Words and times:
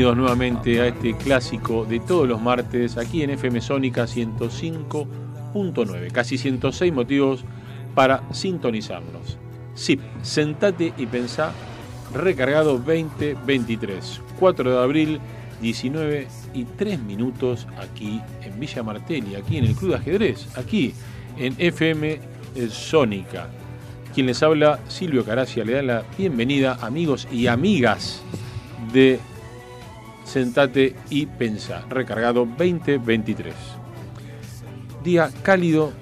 Bienvenidos 0.00 0.30
nuevamente 0.30 0.80
a 0.80 0.86
este 0.86 1.14
clásico 1.14 1.84
de 1.84 2.00
todos 2.00 2.26
los 2.26 2.40
martes 2.40 2.96
aquí 2.96 3.22
en 3.22 3.28
FM 3.28 3.60
Sónica 3.60 4.04
105.9. 4.04 6.10
Casi 6.10 6.38
106 6.38 6.90
motivos 6.90 7.44
para 7.94 8.22
sintonizarnos. 8.32 9.36
Sí, 9.74 10.00
sentate 10.22 10.94
y 10.96 11.04
pensá. 11.04 11.52
Recargado 12.14 12.78
2023. 12.78 14.22
4 14.38 14.70
de 14.70 14.82
abril, 14.82 15.20
19 15.60 16.28
y 16.54 16.64
3 16.64 17.02
minutos 17.02 17.66
aquí 17.78 18.22
en 18.40 18.58
Villa 18.58 18.82
Martelli, 18.82 19.34
aquí 19.34 19.58
en 19.58 19.66
el 19.66 19.74
Club 19.74 19.90
de 19.90 19.96
Ajedrez, 19.96 20.48
aquí 20.56 20.94
en 21.36 21.54
FM 21.58 22.18
Sónica. 22.70 23.50
Quien 24.14 24.28
les 24.28 24.42
habla, 24.42 24.80
Silvio 24.88 25.26
Caracia, 25.26 25.62
le 25.62 25.74
da 25.74 25.82
la 25.82 26.04
bienvenida, 26.16 26.78
amigos 26.80 27.28
y 27.30 27.48
amigas 27.48 28.22
de 28.94 29.20
Sentate 30.30 30.94
y 31.10 31.26
Pensa, 31.26 31.84
recargado 31.88 32.46
2023. 32.46 33.52
Día 35.02 35.28
cálido, 35.42 35.92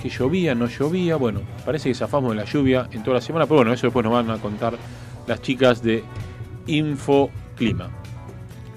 que 0.00 0.08
llovía, 0.08 0.54
no 0.54 0.66
llovía, 0.66 1.16
bueno, 1.16 1.42
parece 1.62 1.90
que 1.90 1.94
zafamos 1.94 2.30
de 2.30 2.36
la 2.36 2.46
lluvia 2.46 2.88
en 2.90 3.02
toda 3.02 3.16
la 3.16 3.20
semana, 3.20 3.44
pero 3.44 3.56
bueno, 3.56 3.74
eso 3.74 3.86
después 3.88 4.02
nos 4.02 4.14
van 4.14 4.30
a 4.30 4.38
contar 4.38 4.78
las 5.26 5.42
chicas 5.42 5.82
de 5.82 6.02
Infoclima. 6.66 7.90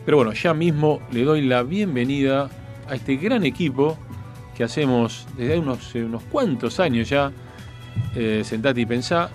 Pero 0.04 0.18
bueno, 0.18 0.34
ya 0.34 0.54
mismo 0.54 1.00
le 1.12 1.24
doy 1.24 1.48
la 1.48 1.64
bienvenida 1.64 2.50
a 2.90 2.96
este 2.96 3.16
gran 3.16 3.46
equipo 3.46 3.98
que 4.54 4.66
hacemos 4.66 5.28
desde 5.38 5.60
unos, 5.60 5.96
eh, 5.96 6.04
unos 6.04 6.24
cuantos 6.24 6.78
años 6.82 7.08
ya, 7.08 7.32
eh, 8.16 8.42
Sentate 8.44 8.82
y 8.82 8.86
Pensá. 8.86 9.30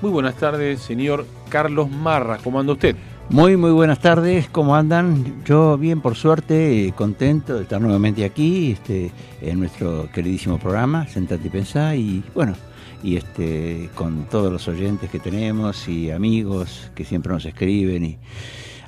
Muy 0.00 0.12
buenas 0.12 0.36
tardes, 0.36 0.80
señor 0.80 1.26
Carlos 1.48 1.90
Marra, 1.90 2.38
¿cómo 2.38 2.60
anda 2.60 2.74
usted? 2.74 2.94
Muy, 3.30 3.58
muy 3.58 3.72
buenas 3.72 3.98
tardes, 4.00 4.48
¿cómo 4.48 4.74
andan? 4.74 5.44
Yo 5.44 5.76
bien, 5.76 6.00
por 6.00 6.16
suerte, 6.16 6.86
eh, 6.86 6.92
contento 6.92 7.56
de 7.56 7.64
estar 7.64 7.78
nuevamente 7.78 8.24
aquí, 8.24 8.72
este, 8.72 9.12
en 9.42 9.60
nuestro 9.60 10.08
queridísimo 10.10 10.58
programa, 10.58 11.06
Sentate 11.06 11.46
y 11.46 11.50
Pensá, 11.50 11.94
y 11.94 12.24
bueno, 12.34 12.54
y 13.02 13.16
este, 13.16 13.90
con 13.94 14.24
todos 14.30 14.50
los 14.50 14.66
oyentes 14.66 15.10
que 15.10 15.18
tenemos 15.18 15.88
y 15.88 16.10
amigos 16.10 16.90
que 16.94 17.04
siempre 17.04 17.30
nos 17.30 17.44
escriben. 17.44 18.02
Y... 18.02 18.18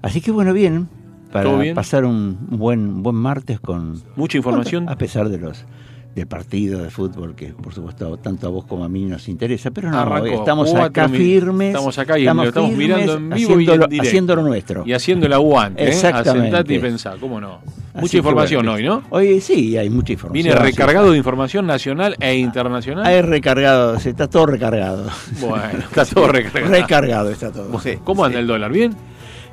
Así 0.00 0.22
que 0.22 0.30
bueno, 0.30 0.54
bien, 0.54 0.88
para 1.30 1.74
pasar 1.74 2.06
un 2.06 2.38
buen, 2.48 3.02
buen 3.02 3.16
martes 3.16 3.60
con... 3.60 4.02
Mucha 4.16 4.38
información. 4.38 4.88
A 4.88 4.96
pesar 4.96 5.28
de 5.28 5.36
los 5.36 5.66
del 6.14 6.26
partido 6.26 6.82
de 6.82 6.90
fútbol 6.90 7.34
que 7.34 7.48
por 7.48 7.72
supuesto 7.72 8.16
tanto 8.16 8.48
a 8.48 8.50
vos 8.50 8.64
como 8.64 8.84
a 8.84 8.88
mí 8.88 9.04
nos 9.04 9.28
interesa, 9.28 9.70
pero 9.70 9.90
no, 9.90 9.98
Arrancó 9.98 10.26
estamos 10.26 10.70
cuatro 10.70 10.86
acá 10.86 11.08
firmes. 11.08 11.68
estamos 11.68 11.98
acá 11.98 12.18
y 12.18 12.24
lo 12.24 12.42
estamos 12.42 12.72
mirando 12.72 13.14
en 13.14 13.30
vivo 13.30 13.60
y 13.60 13.64
en 13.64 13.70
haciéndolo, 13.70 14.02
haciendo 14.02 14.36
lo 14.36 14.42
nuestro. 14.42 14.82
Y 14.86 14.92
haciendo 14.92 15.26
el 15.26 15.32
aguante, 15.32 15.84
¿eh? 15.84 15.88
Exactamente. 15.88 16.50
Sentate 16.50 16.74
y 16.74 16.78
Pensá, 16.78 17.16
¿cómo 17.20 17.40
no? 17.40 17.60
Así 17.92 18.00
Mucha 18.02 18.16
información 18.18 18.66
bueno, 18.66 18.72
hoy, 18.74 18.82
¿no? 18.84 19.02
Hoy 19.10 19.40
sí, 19.40 19.76
hay 19.76 19.90
mucha 19.90 20.12
información. 20.12 20.44
Viene 20.44 20.50
sí. 20.52 20.64
recargado 20.64 21.12
de 21.12 21.18
información 21.18 21.66
nacional 21.66 22.16
e 22.20 22.36
internacional. 22.36 23.06
Hay 23.06 23.22
recargado, 23.22 23.98
se 23.98 24.10
está 24.10 24.28
todo 24.28 24.46
recargado. 24.46 25.06
Bueno, 25.40 25.78
está 25.78 26.04
todo 26.04 26.28
recargado. 26.32 26.72
recargado 26.72 27.30
está 27.30 27.52
todo. 27.52 27.80
¿Cómo 28.04 28.24
anda 28.24 28.38
sí. 28.38 28.40
el 28.42 28.46
dólar? 28.46 28.72
¿Bien? 28.72 28.96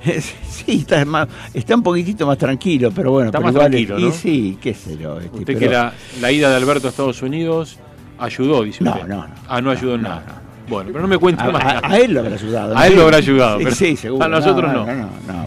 Sí, 0.47 0.79
está, 0.81 1.03
más, 1.05 1.27
está 1.53 1.75
un 1.75 1.83
poquitito 1.83 2.25
más 2.27 2.37
tranquilo, 2.37 2.91
pero 2.93 3.11
bueno. 3.11 3.27
Está 3.27 3.37
pero 3.39 3.45
más 3.47 3.53
igual- 3.55 3.71
tranquilo, 3.71 3.99
y 3.99 4.03
¿no? 4.05 4.11
sí, 4.11 4.57
qué 4.61 4.73
sé 4.73 4.97
yo. 4.97 5.17
este, 5.19 5.29
Usted 5.37 5.45
pero- 5.45 5.59
que 5.59 5.69
la, 5.69 5.93
la 6.21 6.31
ida 6.31 6.49
de 6.49 6.55
Alberto 6.55 6.87
a 6.87 6.89
Estados 6.89 7.21
Unidos 7.21 7.77
ayudó, 8.17 8.63
dice 8.63 8.83
No, 8.83 8.91
usted. 8.93 9.07
no, 9.07 9.27
no. 9.27 9.33
Ah, 9.47 9.61
no 9.61 9.71
ayudó 9.71 9.95
en 9.95 10.01
No, 10.01 10.09
nada. 10.09 10.23
no. 10.41 10.47
Bueno, 10.69 10.89
pero 10.91 11.01
no 11.03 11.07
me 11.07 11.17
cuente 11.17 11.41
a, 11.43 11.49
más 11.49 11.63
a- 11.81 11.97
él 11.97 12.13
lo 12.13 12.19
habrá 12.19 12.33
ayudado. 12.35 12.77
A 12.77 12.87
él 12.87 12.95
lo 12.97 13.03
habrá 13.03 13.17
ayudado, 13.17 13.57
Sí, 13.59 13.63
pero 13.63 13.75
sí, 13.77 13.95
seguro. 13.95 14.25
a 14.25 14.27
nosotros 14.27 14.73
no. 14.73 14.85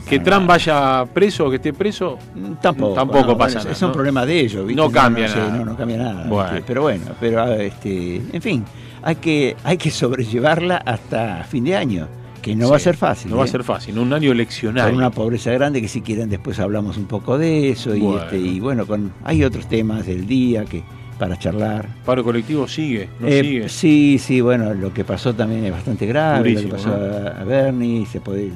que 0.08 0.18
Trump 0.20 0.46
vaya 0.46 1.04
preso 1.12 1.46
o 1.46 1.50
que 1.50 1.56
esté 1.56 1.74
preso, 1.74 2.16
Tampoco, 2.62 2.94
Tampoco 2.94 3.26
no, 3.32 3.36
pasa 3.38 3.54
bueno, 3.58 3.60
nada, 3.64 3.72
Es 3.72 3.82
un 3.82 3.92
problema 3.92 4.24
de 4.24 4.40
ellos, 4.40 4.66
¿viste? 4.66 4.80
No 4.80 4.90
cambia 4.90 5.28
nada. 5.28 5.50
no, 5.58 5.64
no 5.66 5.76
cambia 5.76 5.98
nada. 5.98 6.24
Bueno. 6.26 6.48
este, 6.50 6.62
pero 6.66 6.82
bueno, 6.82 7.04
pero 7.20 7.42
ah, 7.42 7.54
este, 7.56 8.22
en 8.32 8.40
fin, 8.40 8.64
hay 9.02 9.16
que, 9.16 9.56
hay 9.62 9.76
que 9.76 9.90
sobrellevarla 9.90 10.76
hasta 10.78 11.44
fin 11.44 11.64
de 11.64 11.76
año, 11.76 12.08
que 12.40 12.54
no 12.56 12.70
va 12.70 12.76
a 12.76 12.80
ser 12.80 12.96
fácil. 12.96 13.30
no 13.30 13.36
va 13.38 13.44
a 13.44 13.46
¿eh? 13.46 13.50
ser 13.50 13.64
fácil. 13.64 13.98
Un 13.98 14.12
año 14.12 14.28
Con 14.30 14.36
eleccionario. 14.36 14.96
una 14.96 15.10
pobreza 15.10 15.50
grande 15.52 15.80
que 15.80 15.88
si 15.88 16.00
quieren 16.00 16.28
después 16.28 16.58
hablamos 16.58 16.96
un 16.96 17.06
poco 17.06 17.38
de 17.38 17.70
eso 17.70 17.94
y, 17.94 18.00
Bueno. 18.00 18.22
este, 18.24 18.38
y 18.38 18.60
bueno, 18.60 18.86
con, 18.86 19.12
hay 19.24 19.44
otros 19.44 19.68
temas 19.68 20.06
del 20.06 20.26
día 20.26 20.64
que 20.64 20.82
para 21.18 21.38
charlar. 21.38 21.86
Paro 22.06 22.24
colectivo 22.24 22.66
sigue, 22.66 23.08
no 23.20 23.28
Eh, 23.28 23.42
sigue. 23.42 23.68
Sí, 23.68 24.18
sí, 24.18 24.40
bueno, 24.40 24.72
lo 24.72 24.92
que 24.94 25.04
pasó 25.04 25.34
también 25.34 25.64
es 25.66 25.72
bastante 25.72 26.06
grave, 26.06 26.38
Durísimo, 26.54 26.72
lo 26.72 26.76
que 26.78 26.82
pasó 26.82 26.96
¿no? 26.98 27.28
a, 27.28 27.40
a 27.42 27.44
Bernie, 27.44 28.06
se 28.06 28.20
puede, 28.22 28.50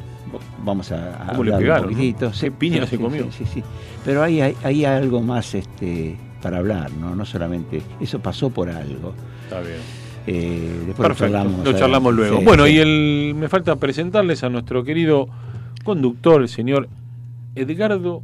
vamos 0.64 0.90
a, 0.90 1.22
a 1.24 1.26
¿Cómo 1.32 1.44
le 1.44 1.50
hablar 1.54 1.60
pegaron, 1.60 1.84
un 1.84 1.90
no? 1.92 1.96
poquitito. 1.98 2.32
Qué 2.40 2.50
piña 2.50 2.86
se 2.86 2.96
comió. 2.98 3.24
Sí, 3.24 3.44
sí, 3.44 3.50
sí. 3.54 3.62
Pero 4.04 4.22
hay, 4.22 4.40
hay, 4.40 4.56
hay 4.62 4.84
algo 4.86 5.20
más 5.20 5.54
este, 5.54 6.16
para 6.40 6.56
hablar, 6.58 6.90
¿no? 6.92 7.14
No 7.14 7.26
solamente, 7.26 7.82
eso 8.00 8.18
pasó 8.20 8.48
por 8.48 8.70
algo. 8.70 9.12
Está 9.44 9.60
bien. 9.60 9.76
Eh, 10.26 10.84
después 10.86 11.08
Perfecto, 11.08 11.26
lo 11.26 11.38
charlamos. 11.42 11.64
lo 11.64 11.72
charlamos 11.78 12.14
luego. 12.14 12.38
sí, 12.38 12.44
bueno, 12.44 12.66
sí. 12.66 12.72
y 12.72 12.78
el, 12.78 13.34
me 13.36 13.48
falta 13.48 13.76
presentarles 13.76 14.42
a 14.42 14.48
nuestro 14.48 14.82
querido 14.84 15.28
conductor, 15.84 16.40
el 16.42 16.48
señor 16.48 16.88
Edgardo 17.54 18.22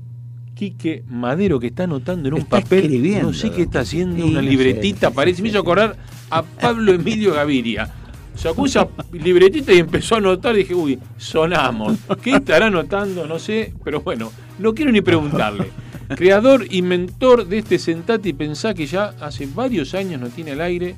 Quique 0.55 1.05
Madero, 1.09 1.61
que 1.61 1.69
está 1.69 1.85
anotando 1.85 2.29
en 2.29 2.35
un 2.35 2.41
Está 2.41 2.61
papel. 2.61 3.21
No 3.23 3.33
sé 3.33 3.51
qué 3.51 3.63
está 3.63 3.81
haciendo, 3.81 4.17
Sí, 4.17 4.23
una 4.23 4.41
no 4.41 4.47
sé, 4.47 4.51
libretita, 4.51 5.11
parece. 5.11 5.43
Me 5.43 5.49
hizo 5.49 5.59
acordar 5.59 5.97
a 6.31 6.43
Pablo 6.43 6.93
Emilio 6.93 7.35
Gaviria. 7.35 7.91
Sacó 8.35 8.67
esa 8.67 8.89
libretita 9.13 9.73
y 9.73 9.79
empezó 9.79 10.15
a 10.15 10.19
anotar. 10.19 10.55
Dije, 10.55 10.75
uy, 10.75 10.99
sonamos. 11.19 11.99
¿Qué 12.23 12.33
estará 12.33 12.67
anotando? 12.67 13.27
No 13.27 13.39
sé, 13.39 13.75
pero 13.85 14.01
bueno, 14.01 14.31
no 14.59 14.75
quiero 14.75 14.91
ni 14.93 15.01
preguntarle. 15.01 15.71
Creador 16.17 16.67
y 16.69 16.83
mentor 16.83 17.47
de 17.47 17.59
este 17.59 17.79
Sentate 17.79 18.31
y 18.31 18.33
Pensá 18.33 18.75
que 18.75 18.87
ya 18.87 19.15
hace 19.21 19.47
varios 19.47 19.95
años 19.95 20.21
no 20.21 20.29
tiene 20.29 20.53
al 20.53 20.61
aire. 20.61 20.97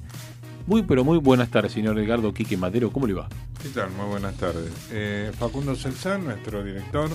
Muy, 0.67 0.83
pero 0.83 1.05
muy 1.05 1.19
buenas 1.19 1.51
tardes, 1.51 1.73
señor 1.73 1.99
Edgardo 1.99 2.33
Quique 2.33 2.57
Madero. 2.57 2.91
¿Cómo 2.91 3.07
le 3.07 3.15
va? 3.15 3.29
¿Qué 3.61 3.69
tal? 3.71 3.91
Muy 3.91 4.07
buenas 4.07 4.35
tardes. 4.37 4.71
Eh, 4.91 5.33
Facundo 5.37 5.75
Celsán, 5.75 6.25
nuestro 6.25 6.63
director, 6.63 7.11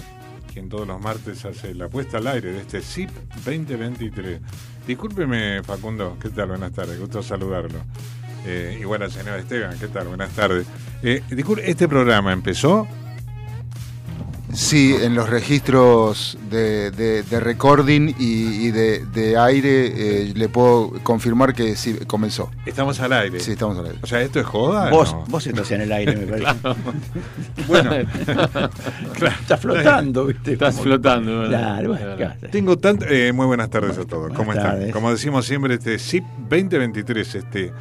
quien 0.53 0.67
todos 0.67 0.87
los 0.87 0.99
martes 0.99 1.45
hace 1.45 1.73
la 1.73 1.87
puesta 1.87 2.17
al 2.17 2.27
aire 2.27 2.51
de 2.51 2.59
este 2.59 2.81
ZIP 2.81 3.09
2023. 3.45 4.41
Discúlpeme, 4.85 5.63
Facundo, 5.63 6.17
¿qué 6.21 6.29
tal? 6.29 6.49
Buenas 6.49 6.73
tardes, 6.73 6.99
gusto 6.99 7.23
saludarlo. 7.23 7.79
Eh, 8.45 8.77
igual 8.79 9.03
al 9.03 9.11
señor 9.11 9.39
Esteban, 9.39 9.77
¿qué 9.79 9.87
tal? 9.87 10.07
Buenas 10.07 10.31
tardes. 10.31 10.65
Eh, 11.01 11.21
disculpe, 11.29 11.69
¿este 11.69 11.87
programa 11.87 12.33
empezó? 12.33 12.87
Sí, 14.53 14.95
en 15.01 15.13
los 15.13 15.29
registros 15.29 16.37
de, 16.49 16.89
de- 16.91 17.21
de 17.23 17.39
recording 17.41 18.13
y, 18.17 18.67
y 18.67 18.71
de, 18.71 19.05
de 19.05 19.37
aire 19.37 19.87
eh, 20.27 20.33
le 20.33 20.47
puedo 20.47 20.93
confirmar 21.03 21.53
que 21.53 21.75
sí, 21.75 21.95
comenzó. 22.07 22.49
Estamos 22.65 22.99
al 23.01 23.11
aire. 23.11 23.41
Sí, 23.41 23.51
estamos 23.51 23.77
al 23.77 23.87
aire. 23.87 23.99
O 24.01 24.07
sea, 24.07 24.21
¿esto 24.21 24.39
es 24.39 24.45
joda? 24.45 24.89
Vos, 24.89 25.11
No. 25.13 25.25
vos 25.27 25.45
estás 25.45 25.69
en 25.71 25.81
el 25.81 25.91
aire, 25.91 26.15
me 26.15 26.25
parece. 26.27 26.47
Bueno, 27.67 27.91
Estás 27.93 29.59
flotando, 29.59 30.25
¿viste? 30.27 30.53
Estás 30.53 30.75
Como- 30.75 30.83
flotando. 30.83 31.39
¿verdad? 31.39 31.59
Claro, 31.59 31.87
bueno, 31.89 32.05
Claro. 32.15 32.33
claro. 32.37 32.51
tengo 32.51 32.77
tanto... 32.77 33.05
eh, 33.09 33.33
muy 33.33 33.45
buenas 33.47 33.69
tardes 33.69 33.97
a 33.97 34.05
todos. 34.05 34.29
¿Cómo 34.29 34.45
Buenas 34.45 34.63
están? 34.63 34.77
tardes. 34.79 34.93
Como 34.93 35.11
decimos 35.11 35.45
siempre, 35.45 35.73
este 35.73 35.99
ZIP 35.99 36.23
2023, 36.49 37.35
este... 37.35 37.73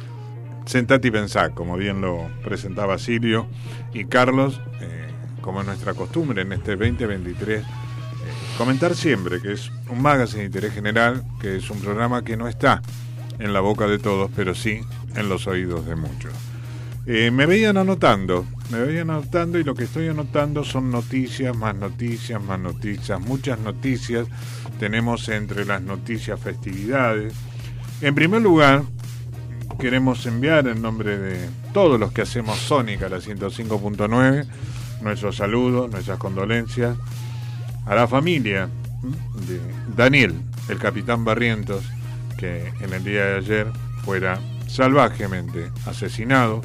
Sentate 0.65 1.07
y 1.07 1.11
pensá, 1.11 1.51
como 1.51 1.77
bien 1.77 2.01
lo 2.01 2.27
presentaba 2.43 2.97
Silvio 2.97 3.47
y 3.93 4.03
Carlos, 4.03 4.59
eh, 4.81 5.06
como 5.47 5.61
es 5.61 5.65
nuestra 5.65 5.93
costumbre 5.93 6.41
en 6.41 6.51
este 6.51 6.75
2023, 6.75 7.61
eh, 7.61 7.65
comentar 8.57 8.93
siempre 8.93 9.41
que 9.41 9.53
es 9.53 9.71
un 9.89 10.01
magazine 10.01 10.41
de 10.41 10.47
interés 10.47 10.73
general, 10.73 11.23
que 11.39 11.55
es 11.55 11.69
un 11.69 11.79
programa 11.79 12.21
que 12.21 12.35
no 12.35 12.49
está 12.49 12.81
en 13.39 13.53
la 13.53 13.61
boca 13.61 13.87
de 13.87 13.97
todos, 13.97 14.29
pero 14.35 14.53
sí 14.53 14.81
en 15.15 15.29
los 15.29 15.47
oídos 15.47 15.85
de 15.85 15.95
muchos. 15.95 16.33
Eh, 17.05 17.31
me 17.31 17.45
veían 17.45 17.77
anotando, 17.77 18.45
me 18.71 18.81
veían 18.81 19.09
anotando 19.09 19.57
y 19.57 19.63
lo 19.63 19.73
que 19.73 19.85
estoy 19.85 20.09
anotando 20.09 20.65
son 20.65 20.91
noticias, 20.91 21.55
más 21.55 21.73
noticias, 21.73 22.43
más 22.43 22.59
noticias, 22.59 23.17
muchas 23.21 23.57
noticias. 23.57 24.27
Tenemos 24.81 25.29
entre 25.29 25.63
las 25.63 25.81
noticias 25.81 26.37
festividades. 26.41 27.33
En 28.01 28.13
primer 28.15 28.41
lugar, 28.41 28.83
queremos 29.79 30.25
enviar 30.25 30.67
en 30.67 30.81
nombre 30.81 31.17
de 31.17 31.49
todos 31.71 31.97
los 31.97 32.11
que 32.11 32.23
hacemos 32.23 32.57
Sónica, 32.57 33.07
la 33.07 33.19
105.9, 33.19 34.45
nuestros 35.01 35.37
saludos, 35.37 35.89
nuestras 35.89 36.17
condolencias 36.17 36.97
a 37.85 37.95
la 37.95 38.07
familia 38.07 38.69
de 39.47 39.61
Daniel, 39.95 40.35
el 40.69 40.77
capitán 40.77 41.23
Barrientos, 41.23 41.83
que 42.37 42.71
en 42.81 42.93
el 42.93 43.03
día 43.03 43.25
de 43.25 43.37
ayer 43.37 43.67
fuera 44.03 44.39
salvajemente 44.67 45.71
asesinado, 45.85 46.61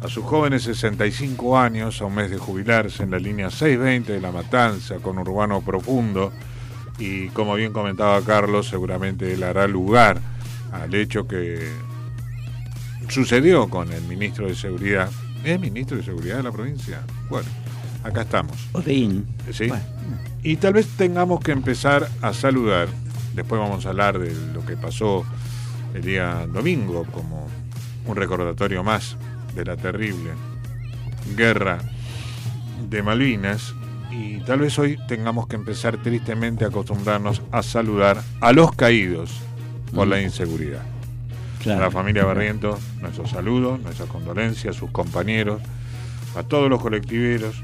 a 0.00 0.08
sus 0.08 0.24
jóvenes 0.24 0.64
65 0.64 1.58
años, 1.58 2.02
a 2.02 2.04
un 2.04 2.16
mes 2.16 2.30
de 2.30 2.36
jubilarse 2.36 3.02
en 3.02 3.10
la 3.10 3.18
línea 3.18 3.50
620 3.50 4.12
de 4.12 4.20
La 4.20 4.32
Matanza, 4.32 4.96
con 4.96 5.18
Urbano 5.18 5.62
Profundo, 5.62 6.30
y 6.98 7.28
como 7.28 7.54
bien 7.54 7.72
comentaba 7.72 8.20
Carlos, 8.22 8.68
seguramente 8.68 9.32
él 9.32 9.42
hará 9.42 9.66
lugar 9.66 10.20
al 10.72 10.94
hecho 10.94 11.26
que 11.26 11.70
sucedió 13.08 13.68
con 13.68 13.92
el 13.92 14.02
ministro 14.02 14.46
de 14.46 14.54
Seguridad. 14.54 15.10
¿Es 15.44 15.60
ministro 15.60 15.96
de 15.96 16.02
Seguridad 16.02 16.38
de 16.38 16.42
la 16.44 16.52
provincia? 16.52 17.00
Bueno, 17.28 17.48
acá 18.02 18.22
estamos. 18.22 18.56
Odeín. 18.72 19.26
Sí. 19.52 19.68
Bueno, 19.68 19.84
Y 20.42 20.56
tal 20.56 20.72
vez 20.74 20.86
tengamos 20.96 21.40
que 21.40 21.52
empezar 21.52 22.08
a 22.22 22.32
saludar. 22.32 22.88
Después 23.34 23.60
vamos 23.60 23.84
a 23.86 23.90
hablar 23.90 24.18
de 24.18 24.32
lo 24.52 24.64
que 24.64 24.76
pasó 24.76 25.24
el 25.94 26.02
día 26.02 26.46
domingo 26.52 27.04
como 27.12 27.48
un 28.06 28.16
recordatorio 28.16 28.82
más 28.84 29.16
de 29.54 29.64
la 29.64 29.76
terrible 29.76 30.30
guerra 31.36 31.78
de 32.88 33.02
Malvinas. 33.02 33.74
Y 34.10 34.38
tal 34.40 34.60
vez 34.60 34.78
hoy 34.78 34.98
tengamos 35.08 35.46
que 35.48 35.56
empezar 35.56 35.96
tristemente 36.02 36.64
a 36.64 36.68
acostumbrarnos 36.68 37.42
a 37.50 37.62
saludar 37.62 38.22
a 38.40 38.52
los 38.52 38.72
caídos 38.74 39.30
por 39.92 40.06
Mm. 40.06 40.10
la 40.10 40.20
inseguridad. 40.22 40.82
Claro. 41.64 41.80
A 41.80 41.84
la 41.86 41.90
familia 41.90 42.24
Barrientos, 42.24 42.78
nuestros 43.00 43.30
saludos, 43.30 43.80
nuestras 43.80 44.08
condolencias, 44.08 44.76
sus 44.76 44.90
compañeros, 44.90 45.60
a 46.36 46.42
todos 46.42 46.70
los 46.70 46.80
colectiveros. 46.80 47.56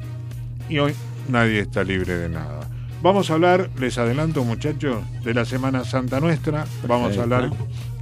Y 0.68 0.78
hoy 0.78 0.94
nadie 1.28 1.60
está 1.60 1.84
libre 1.84 2.16
de 2.16 2.28
nada. 2.28 2.68
Vamos 3.02 3.30
a 3.30 3.34
hablar, 3.34 3.70
les 3.78 3.96
adelanto 3.96 4.44
muchachos, 4.44 4.98
de 5.24 5.32
la 5.32 5.44
Semana 5.44 5.84
Santa 5.84 6.20
nuestra. 6.20 6.66
Vamos 6.86 7.16
a 7.16 7.22
hablar 7.22 7.50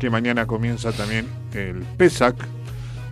que 0.01 0.11
mañana 0.11 0.47
comienza 0.47 0.91
también 0.93 1.27
el 1.55 1.85
Pesach, 1.97 2.37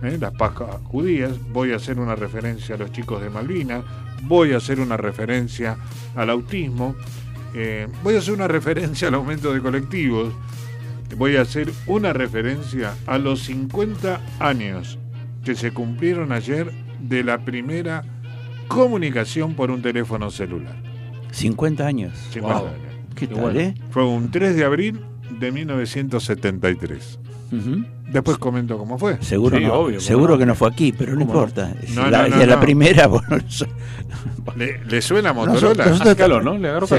¿eh? 0.03 0.17
las 0.19 0.33
Pascuas 0.33 0.75
judías. 0.83 1.31
Voy 1.53 1.71
a 1.71 1.77
hacer 1.77 1.99
una 1.99 2.15
referencia 2.15 2.75
a 2.75 2.77
los 2.77 2.91
chicos 2.91 3.21
de 3.21 3.29
Malvinas. 3.29 3.83
Voy 4.23 4.53
a 4.53 4.57
hacer 4.57 4.79
una 4.79 4.97
referencia 4.97 5.77
al 6.15 6.29
autismo. 6.29 6.95
eh, 7.53 7.87
voy 8.03 8.15
a 8.15 8.19
hacer 8.19 8.33
una 8.33 8.47
referencia 8.47 9.07
al 9.07 9.13
aumento 9.15 9.53
de 9.53 9.61
colectivos 9.61 10.33
voy 11.15 11.35
a 11.37 11.41
hacer 11.41 11.71
una 11.87 12.13
referencia 12.13 12.93
a 13.05 13.17
los 13.17 13.43
50 13.43 14.19
años 14.39 14.97
que 15.43 15.55
se 15.55 15.71
cumplieron 15.71 16.31
ayer 16.31 16.71
de 16.99 17.23
la 17.23 17.39
primera 17.39 18.03
comunicación 18.67 19.53
por 19.53 19.71
un 19.71 19.81
teléfono 19.81 20.29
celular. 20.31 20.75
50 21.31 21.85
años. 21.85 22.13
50 22.31 22.59
Wow. 22.59 22.67
años. 22.67 22.81
¿Qué 23.15 23.27
tal, 23.27 23.39
bueno. 23.41 23.59
eh? 23.59 23.73
Fue 23.91 24.05
un 24.05 24.29
3 24.29 24.55
de 24.55 24.63
abril 24.65 24.99
de 25.39 25.51
1973. 25.51 27.19
Ujú. 27.51 27.85
Después 28.11 28.37
comento 28.37 28.77
cómo 28.77 28.97
fue. 28.97 29.17
Seguro, 29.21 29.57
Sí, 29.57 29.63
no, 29.63 29.73
obvio, 29.73 29.99
seguro 29.99 30.33
no. 30.33 30.39
que 30.39 30.45
no 30.45 30.55
fue 30.55 30.69
aquí, 30.69 30.91
pero 30.91 31.13
no 31.15 31.21
importa. 31.21 31.73
No, 31.95 32.09
la, 32.09 32.23
no, 32.23 32.29
no, 32.29 32.37
si 32.37 32.43
a 32.43 32.45
la 32.47 32.59
primera, 32.59 33.07
bueno, 33.07 33.37
¿Le, 34.55 34.83
le 34.85 35.01
suena 35.01 35.33
Nosotros- 35.33 35.55
Motorola? 35.61 35.85
nosotros- 35.85 36.07
Hace 36.07 36.15
calor, 36.17 36.43
¿no? 36.43 36.57
Le 36.57 36.69
agarró 36.69 36.87
Sí. 36.87 36.95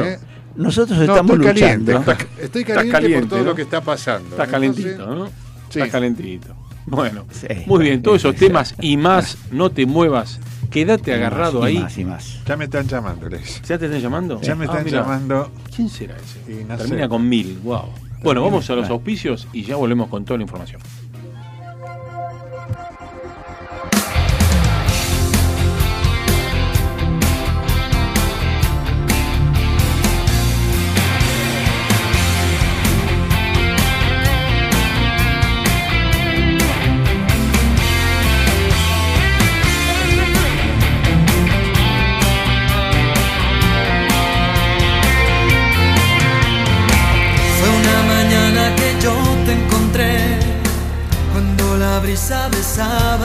Nosotros 0.56 0.98
No, 0.98 1.04
estamos 1.04 1.32
estoy 1.38 1.46
caliente. 1.46 1.92
luchando. 1.92 2.12
Está- 2.12 2.42
Estoy 2.42 2.64
caliente, 2.64 2.92
caliente, 2.92 3.20
por 3.20 3.28
todo 3.28 3.38
¿no? 3.40 3.44
lo 3.46 3.54
que 3.54 3.62
está 3.62 3.80
pasando. 3.80 4.30
Está 4.30 4.46
calentito, 4.46 5.06
¿no? 5.14 5.26
Sí. 5.68 5.80
Está 5.80 5.88
calentito. 5.90 6.54
Bueno, 6.86 7.26
Sí, 7.30 7.46
muy 7.66 7.84
bien, 7.84 8.02
todos 8.02 8.16
esos 8.18 8.32
sí, 8.34 8.38
sí. 8.40 8.46
temas 8.46 8.74
y 8.80 8.96
más, 8.96 9.36
no 9.50 9.70
te 9.70 9.84
muevas, 9.84 10.40
quédate 10.70 11.10
Y 11.10 11.14
agarrado 11.14 11.60
más, 11.60 11.70
y 11.70 11.76
ahí. 11.76 11.82
Más 11.82 11.98
y 11.98 12.04
más. 12.06 12.44
Ya 12.46 12.56
me 12.56 12.64
están 12.64 12.88
llamando, 12.88 13.28
les. 13.28 13.60
¿Ya 13.62 13.76
te 13.78 13.84
están 13.86 14.00
llamando? 14.00 14.40
Ya 14.40 14.54
me 14.54 14.64
Ah, 14.64 14.68
están 14.68 14.86
llamando. 14.86 15.50
¿Quién 15.76 15.90
será 15.90 16.14
ese? 16.16 16.64
No 16.64 16.76
Termina 16.78 17.02
sé. 17.02 17.08
con 17.10 17.28
mil, 17.28 17.58
wow. 17.62 17.90
Bueno, 18.22 18.42
vamos 18.42 18.68
a 18.70 18.74
los 18.74 18.88
auspicios 18.88 19.46
y 19.52 19.62
ya 19.64 19.76
volvemos 19.76 20.08
con 20.08 20.24
toda 20.24 20.38
la 20.38 20.42
información. 20.44 20.80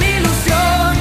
mi 0.00 0.08
ilusión. 0.18 0.92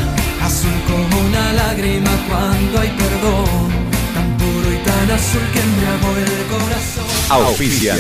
Azul 0.41 0.77
como 0.87 1.15
una 1.27 1.45
lágrima 1.53 2.11
cuando 2.27 2.79
hay 2.79 2.89
perdón. 2.89 3.69
Tan 4.13 4.37
puro 4.37 4.73
y 4.73 4.77
tan 4.83 5.11
azul 5.11 5.41
que 5.53 5.63
me 5.63 5.87
hago 5.87 6.17
el 6.17 6.45
corazón. 6.51 7.05
Auspician 7.29 7.99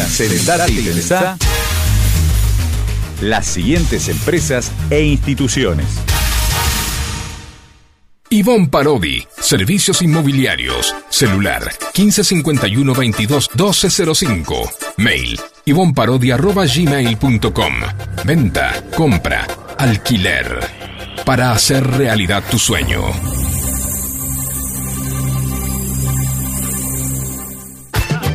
y 0.69 0.81
Pensá 0.81 1.37
las 3.21 3.47
siguientes 3.47 4.09
empresas 4.09 4.71
e 4.89 5.03
instituciones. 5.03 5.87
Ivonne 8.29 8.67
Parodi, 8.67 9.25
Servicios 9.39 10.01
Inmobiliarios, 10.01 10.93
celular 11.09 11.63
1551 11.95 12.93
22 12.93 13.49
1205, 13.55 14.69
mail 14.97 15.39
ivonparodi.gmail.com, 15.63 17.73
venta, 18.25 18.83
compra, 18.95 19.47
alquiler, 19.77 20.59
para 21.25 21.51
hacer 21.51 21.85
realidad 21.85 22.43
tu 22.49 22.57
sueño. 22.57 23.01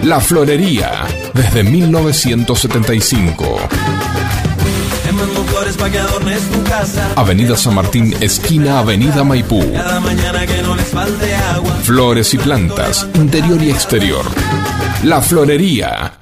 La 0.02 0.20
Florería, 0.20 1.06
desde 1.34 1.62
1975. 1.62 3.58
Te 5.04 5.12
mando 5.12 5.44
flores 5.44 5.76
pa' 5.76 5.90
que 5.90 5.99
adornes 5.99 6.42
tu 6.50 6.62
casa. 6.64 7.12
Avenida 7.16 7.56
San 7.56 7.75
Martín, 7.75 8.14
esquina 8.20 8.80
Avenida 8.80 9.22
Maipú. 9.22 9.62
Flores 11.84 12.34
y 12.34 12.38
plantas, 12.38 13.06
interior 13.14 13.62
y 13.62 13.70
exterior. 13.70 14.25
La 15.04 15.20
Florería. 15.20 16.22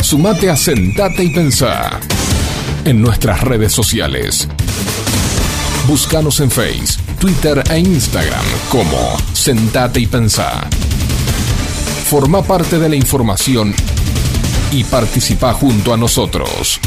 Sumate 0.01 0.49
a 0.49 0.55
Sentate 0.55 1.25
y 1.25 1.33
Pensá 1.33 1.99
en 2.85 3.01
nuestras 3.01 3.41
redes 3.41 3.73
sociales. 3.73 4.47
Búscanos 5.85 6.39
en 6.39 6.49
Face, 6.49 6.97
Twitter 7.19 7.61
e 7.69 7.79
Instagram 7.79 8.45
como 8.69 9.17
Sentate 9.33 9.99
y 9.99 10.07
Pensá. 10.07 10.69
Forma 12.09 12.41
parte 12.41 12.79
de 12.79 12.89
la 12.89 12.95
información 12.95 13.71
y 14.71 14.83
participa 14.83 15.53
junto 15.53 15.93
a 15.93 15.97
nosotros. 15.97 16.79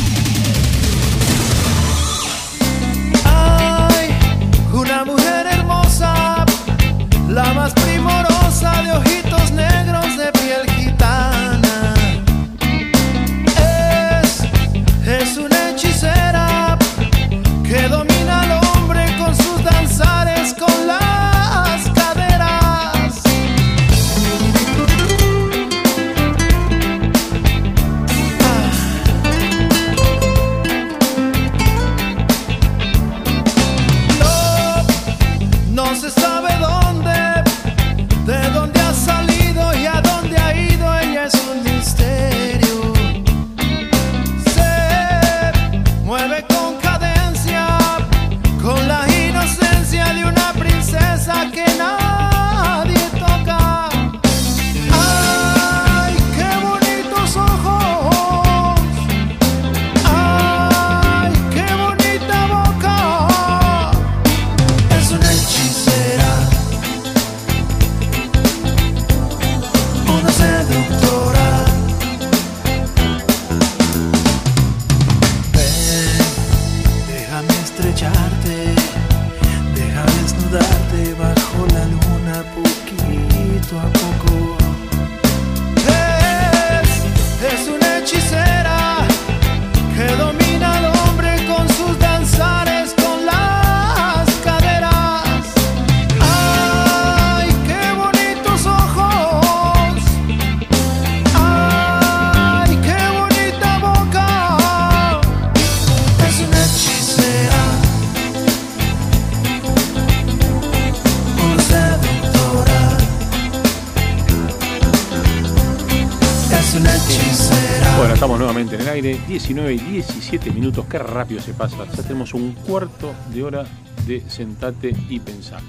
17 120.33 120.59
minutos, 120.59 120.87
qué 120.89 120.99
rápido 120.99 121.43
se 121.43 121.53
pasa. 121.53 121.77
Ya 121.95 122.03
tenemos 122.03 122.33
un 122.33 122.53
cuarto 122.53 123.15
de 123.35 123.43
hora 123.43 123.67
de 124.07 124.23
sentate 124.31 124.97
y 125.11 125.21
pensar. 125.21 125.61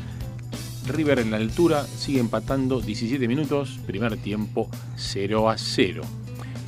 River 0.88 1.20
en 1.20 1.32
la 1.32 1.38
altura 1.38 1.86
sigue 1.86 2.22
empatando 2.22 2.80
17 2.80 3.28
minutos, 3.28 3.78
primer 3.86 4.16
tiempo 4.16 4.70
0 4.96 5.50
a 5.50 5.58
0. 5.58 6.04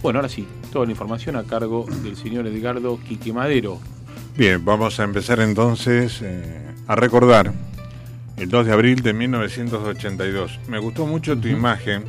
Bueno, 0.02 0.20
ahora 0.20 0.28
sí, 0.28 0.46
toda 0.74 0.84
la 0.84 0.92
información 0.92 1.38
a 1.38 1.44
cargo 1.44 1.86
del 2.04 2.18
señor 2.18 2.48
Edgardo 2.48 3.00
Quique 3.00 3.32
Madero. 3.32 3.80
Bien, 4.36 4.66
vamos 4.66 5.00
a 5.00 5.06
empezar 5.06 5.40
entonces 5.40 6.20
eh, 6.22 6.44
a 6.88 6.98
recordar 6.98 7.54
el 8.36 8.50
2 8.50 8.66
de 8.66 8.74
abril 8.74 9.04
de 9.04 9.14
1982. 9.14 10.60
Me 10.68 10.80
gustó 10.80 11.06
mucho 11.08 11.38
tu 11.38 11.48
imagen 11.48 12.04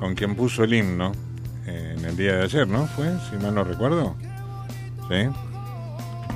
con 0.00 0.16
quien 0.16 0.34
puso 0.34 0.64
el 0.64 0.74
himno 0.74 1.12
eh, 1.64 1.94
en 1.96 2.04
el 2.06 2.16
día 2.16 2.38
de 2.38 2.42
ayer, 2.42 2.66
¿no? 2.66 2.88
¿Fue? 2.88 3.06
Si 3.30 3.36
mal 3.36 3.54
no 3.54 3.62
recuerdo. 3.62 4.16
¿Sí? 5.08 5.28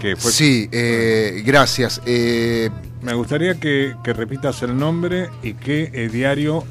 Que 0.01 0.17
fue... 0.17 0.31
Sí, 0.31 0.69
eh, 0.73 1.43
gracias. 1.45 2.03
Eh, 2.07 2.71
Me 3.03 3.15
gustaría 3.15 3.55
que, 3.55 3.95
que 4.03 4.13
repitas 4.13 4.63
el 4.63 4.77
nombre 4.77 5.31
y 5.43 5.55
qué 5.55 5.91
eh, 5.93 6.09
diario, 6.09 6.65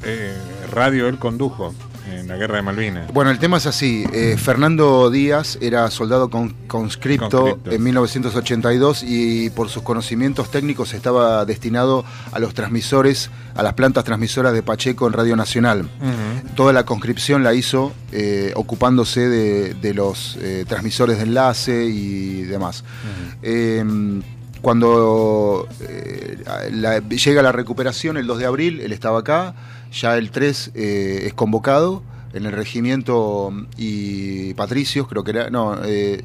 radio 0.71 1.07
él 1.07 1.17
condujo 1.17 1.73
en 2.19 2.27
la 2.27 2.37
guerra 2.37 2.55
de 2.57 2.61
Malvinas. 2.61 3.11
Bueno, 3.13 3.31
el 3.31 3.39
tema 3.39 3.57
es 3.57 3.65
así. 3.65 4.05
eh, 4.13 4.35
Fernando 4.37 5.09
Díaz 5.09 5.57
era 5.61 5.89
soldado 5.91 6.29
con, 6.29 6.49
conscripto, 6.67 7.59
en 7.65 7.83
1982 7.83 9.03
y 9.07 9.49
por 9.51 9.69
sus 9.69 9.83
conocimientos 9.83 10.49
técnicos 10.51 10.93
estaba 10.93 11.45
destinado 11.45 12.03
a 12.31 12.39
los 12.39 12.53
transmisores, 12.53 13.29
a 13.55 13.63
las 13.63 13.73
plantas 13.73 14.03
transmisoras 14.03 14.53
de 14.53 14.63
Pacheco 14.63 15.07
en 15.07 15.13
Radio 15.13 15.35
Nacional. 15.35 15.89
Toda 16.55 16.73
la 16.73 16.85
conscripción 16.85 17.43
la 17.43 17.53
hizo 17.53 17.93
eh, 18.11 18.53
ocupándose 18.55 19.27
de, 19.29 19.73
de 19.73 19.93
los 19.93 20.37
eh, 20.41 20.65
transmisores 20.67 21.17
de 21.17 21.23
enlace 21.23 21.85
y 21.85 22.43
demás. 22.43 22.83
Eh, 23.41 23.83
cuando 24.61 25.67
eh, 25.81 26.37
la- 26.71 26.99
llega 26.99 27.41
la 27.43 27.51
recuperación 27.51 28.17
el 28.17 28.25
2 28.25 28.39
de 28.39 28.45
abril, 28.45 28.81
él 28.81 28.91
estaba 28.93 29.19
acá, 29.19 29.53
ya 29.99 30.17
el 30.17 30.29
3 30.31 30.71
eh, 30.75 31.23
es 31.25 31.33
convocado 31.33 32.03
en 32.33 32.45
el 32.45 32.51
regimiento 32.51 33.53
y 33.77 34.53
Patricios, 34.55 35.07
creo 35.07 35.23
que 35.23 35.31
era, 35.31 35.49
no, 35.49 35.77
eh, 35.85 36.23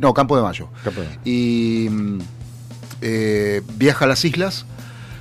no, 0.00 0.14
Campo 0.14 0.36
de 0.36 0.42
Mayo. 0.42 0.68
Campo 0.84 1.00
de- 1.00 1.08
Y 1.24 1.88
eh, 3.00 3.62
viaja 3.76 4.04
a 4.04 4.08
las 4.08 4.24
islas. 4.24 4.64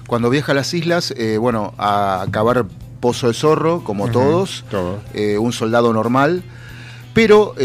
Cuando 0.07 0.29
viaja 0.29 0.51
a 0.53 0.55
las 0.55 0.73
islas, 0.73 1.13
bueno, 1.39 1.73
a 1.77 2.21
acabar 2.21 2.65
Pozo 3.01 3.27
de 3.27 3.33
Zorro, 3.33 3.83
como 3.83 4.09
todos, 4.09 4.63
todos. 4.71 4.99
eh, 5.13 5.37
un 5.37 5.51
soldado 5.51 5.91
normal. 5.93 6.43
Pero 7.13 7.55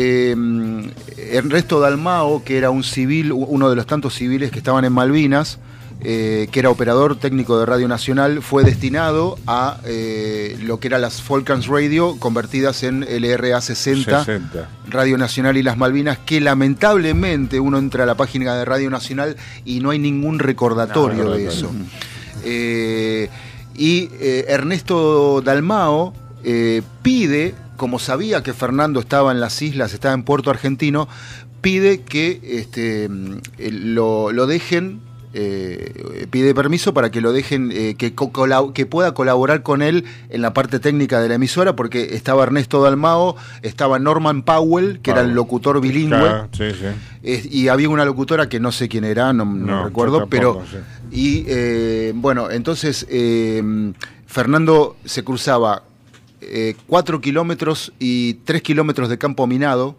Ernesto 1.16 1.78
Dalmao, 1.80 2.42
que 2.44 2.58
era 2.58 2.70
un 2.70 2.82
civil, 2.82 3.32
uno 3.32 3.70
de 3.70 3.76
los 3.76 3.86
tantos 3.86 4.14
civiles 4.14 4.50
que 4.50 4.58
estaban 4.58 4.84
en 4.84 4.92
Malvinas, 4.92 5.58
eh, 6.04 6.48
que 6.50 6.58
era 6.58 6.68
operador 6.68 7.16
técnico 7.16 7.60
de 7.60 7.64
Radio 7.64 7.86
Nacional, 7.86 8.42
fue 8.42 8.64
destinado 8.64 9.38
a 9.46 9.78
eh, 9.84 10.58
lo 10.60 10.80
que 10.80 10.88
eran 10.88 11.00
las 11.00 11.22
Falcons 11.22 11.68
Radio, 11.68 12.16
convertidas 12.18 12.82
en 12.82 13.02
LRA 13.02 13.60
60, 13.60 14.24
60. 14.24 14.68
Radio 14.88 15.16
Nacional 15.16 15.56
y 15.56 15.62
las 15.62 15.76
Malvinas, 15.76 16.18
que 16.18 16.40
lamentablemente 16.40 17.60
uno 17.60 17.78
entra 17.78 18.02
a 18.02 18.06
la 18.06 18.16
página 18.16 18.56
de 18.56 18.64
Radio 18.64 18.90
Nacional 18.90 19.36
y 19.64 19.78
no 19.78 19.90
hay 19.90 20.00
ningún 20.00 20.40
recordatorio 20.40 21.22
No, 21.22 21.30
de 21.30 21.46
eso. 21.46 21.70
Eh, 22.44 23.30
y 23.76 24.10
Ernesto 24.20 25.40
Dalmao 25.40 26.14
pide, 27.02 27.54
como 27.76 28.00
sabía 28.00 28.42
que 28.42 28.52
Fernando 28.52 28.98
estaba 28.98 29.30
en 29.30 29.38
las 29.38 29.62
islas, 29.62 29.94
estaba 29.94 30.14
en 30.14 30.24
Puerto 30.24 30.50
Argentino, 30.50 31.08
pide 31.60 32.00
que 32.00 32.40
este, 32.42 33.08
lo, 33.70 34.32
lo 34.32 34.46
dejen, 34.48 35.00
eh, 35.34 36.26
pide 36.30 36.54
permiso 36.54 36.94
para 36.94 37.10
que 37.10 37.20
lo 37.20 37.32
dejen, 37.32 37.70
eh, 37.72 37.94
que, 37.96 38.12
pueda 38.86 39.14
colaborar 39.14 39.62
con 39.62 39.82
él 39.82 40.04
en 40.28 40.42
la 40.42 40.52
parte 40.52 40.78
técnica 40.78 41.20
de 41.20 41.28
la 41.28 41.34
emisora, 41.34 41.76
porque 41.76 42.14
estaba 42.14 42.42
Ernesto 42.42 42.82
Dalmao, 42.82 43.36
estaba 43.62 43.98
Norman 43.98 44.42
Powell, 44.42 45.00
que 45.00 45.10
era 45.10 45.22
el 45.22 45.32
locutor 45.32 45.80
bilingüe. 45.80 46.18
Claro, 46.18 46.48
sí, 46.52 46.70
sí. 46.70 46.86
Eh, 47.22 47.48
y 47.50 47.68
había 47.68 47.88
una 47.88 48.04
locutora 48.04 48.48
que 48.48 48.60
no 48.60 48.72
sé 48.72 48.88
quién 48.88 49.04
era, 49.04 49.32
no, 49.32 49.44
no 49.44 49.54
No, 49.54 49.78
yo 49.78 49.84
recuerdo, 49.84 50.18
tampoco, 50.18 50.30
pero... 50.30 50.62
sí. 50.70 50.76
Y 51.14 51.44
eh, 51.46 52.12
bueno, 52.14 52.50
entonces 52.50 53.06
Fernando 54.26 54.96
se 55.04 55.22
cruzaba 55.22 55.82
eh, 56.44 56.74
cuatro 56.88 57.20
kilómetros 57.20 57.92
y 58.00 58.34
tres 58.44 58.62
kilómetros 58.62 59.08
de 59.08 59.16
campo 59.16 59.46
minado 59.46 59.94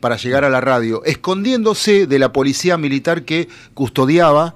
para 0.00 0.16
llegar 0.16 0.44
a 0.44 0.50
la 0.50 0.60
radio, 0.60 1.02
escondiéndose 1.04 2.06
de 2.06 2.18
la 2.18 2.30
policía 2.30 2.76
militar 2.76 3.22
que 3.22 3.48
custodiaba 3.72 4.54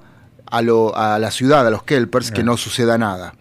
a, 0.55 0.61
lo- 0.61 0.95
a 0.95 1.17
la 1.19 1.31
ciudad, 1.31 1.65
a 1.67 1.69
los 1.71 1.83
Kelpers, 1.83 2.31
que 2.31 2.43
no 2.43 2.57
suceda 2.57 2.97
nada. 2.97 3.33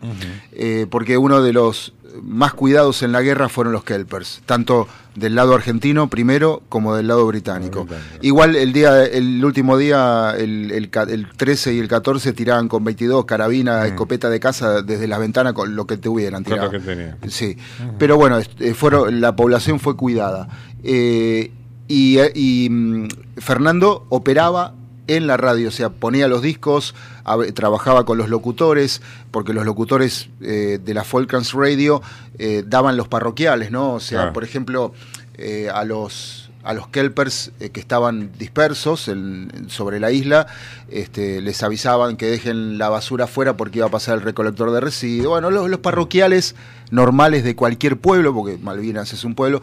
Eh, 0.52 0.86
porque 0.90 1.16
uno 1.18 1.42
de 1.42 1.52
los 1.52 1.92
más 2.22 2.52
cuidados 2.52 3.02
en 3.02 3.10
la 3.12 3.22
guerra 3.22 3.48
fueron 3.48 3.72
los 3.72 3.84
Kelpers, 3.84 4.42
tanto 4.44 4.86
del 5.14 5.34
lado 5.34 5.54
argentino 5.54 6.08
primero 6.08 6.62
como 6.68 6.94
del 6.94 7.06
lado 7.08 7.26
británico. 7.26 7.84
Británico. 7.84 8.18
Igual 8.20 8.54
el 8.56 8.72
día, 8.74 9.02
el 9.04 9.42
último 9.44 9.78
día, 9.78 10.34
el, 10.36 10.70
el 10.72 10.90
ca- 10.90 11.04
el 11.08 11.26
13 11.36 11.72
y 11.74 11.78
el 11.78 11.88
14 11.88 12.32
tiraban 12.34 12.68
con 12.68 12.84
22 12.84 13.24
carabina, 13.24 13.86
escopeta 13.86 14.28
de 14.28 14.40
casa 14.40 14.82
desde 14.82 15.06
las 15.08 15.20
ventanas 15.20 15.54
con 15.54 15.74
lo 15.74 15.86
que 15.86 15.96
tuvieran 15.96 16.44
Con 16.44 16.58
lo 16.58 16.70
que 16.70 16.80
tenía. 16.80 17.16
Sí, 17.28 17.56
pero 17.98 18.16
bueno, 18.18 18.38
eh, 18.58 18.74
fueron, 18.74 19.20
la 19.22 19.34
población 19.34 19.80
fue 19.80 19.96
cuidada. 19.96 20.48
Eh, 20.82 21.50
y 21.88 22.18
eh, 22.18 22.32
y, 22.34 22.68
mm, 22.70 23.08
Fernando 23.38 24.04
operaba 24.10 24.74
en 25.16 25.26
la 25.26 25.36
radio, 25.36 25.68
o 25.68 25.72
sea, 25.72 25.90
ponía 25.90 26.28
los 26.28 26.42
discos, 26.42 26.94
a 27.24 27.36
trabajaba 27.54 28.04
con 28.04 28.18
los 28.18 28.28
locutores, 28.28 29.00
porque 29.30 29.52
los 29.52 29.64
locutores 29.64 30.28
eh, 30.40 30.78
de 30.84 30.94
la 30.94 31.04
Falcons 31.04 31.52
Radio 31.52 32.02
eh, 32.38 32.64
daban 32.66 32.96
los 32.96 33.08
parroquiales, 33.08 33.70
¿no? 33.70 33.94
O 33.94 34.00
sea, 34.00 34.18
Claro. 34.18 34.32
por 34.32 34.44
ejemplo, 34.44 34.92
eh, 35.34 35.68
a 35.72 35.84
los 35.84 36.38
a 36.64 36.74
los 36.74 36.86
kelpers 36.86 37.50
que 37.72 37.80
estaban 37.80 38.30
dispersos 38.38 39.08
en- 39.08 39.50
sobre 39.68 39.98
la 39.98 40.12
isla, 40.12 40.46
este, 40.88 41.40
les 41.40 41.60
avisaban 41.64 42.16
que 42.16 42.26
dejen 42.26 42.78
la 42.78 42.88
basura 42.88 43.24
afuera 43.24 43.56
porque 43.56 43.78
iba 43.78 43.88
a 43.88 43.90
pasar 43.90 44.14
el 44.18 44.20
recolector 44.20 44.70
de 44.70 44.80
residuos. 44.80 45.26
Bueno, 45.28 45.50
los, 45.50 45.68
los 45.68 45.80
parroquiales 45.80 46.54
normales 46.92 47.42
de 47.42 47.56
cualquier 47.56 47.96
pueblo, 47.96 48.32
porque 48.32 48.58
Malvinas 48.58 49.12
es 49.12 49.24
un 49.24 49.34
pueblo, 49.34 49.60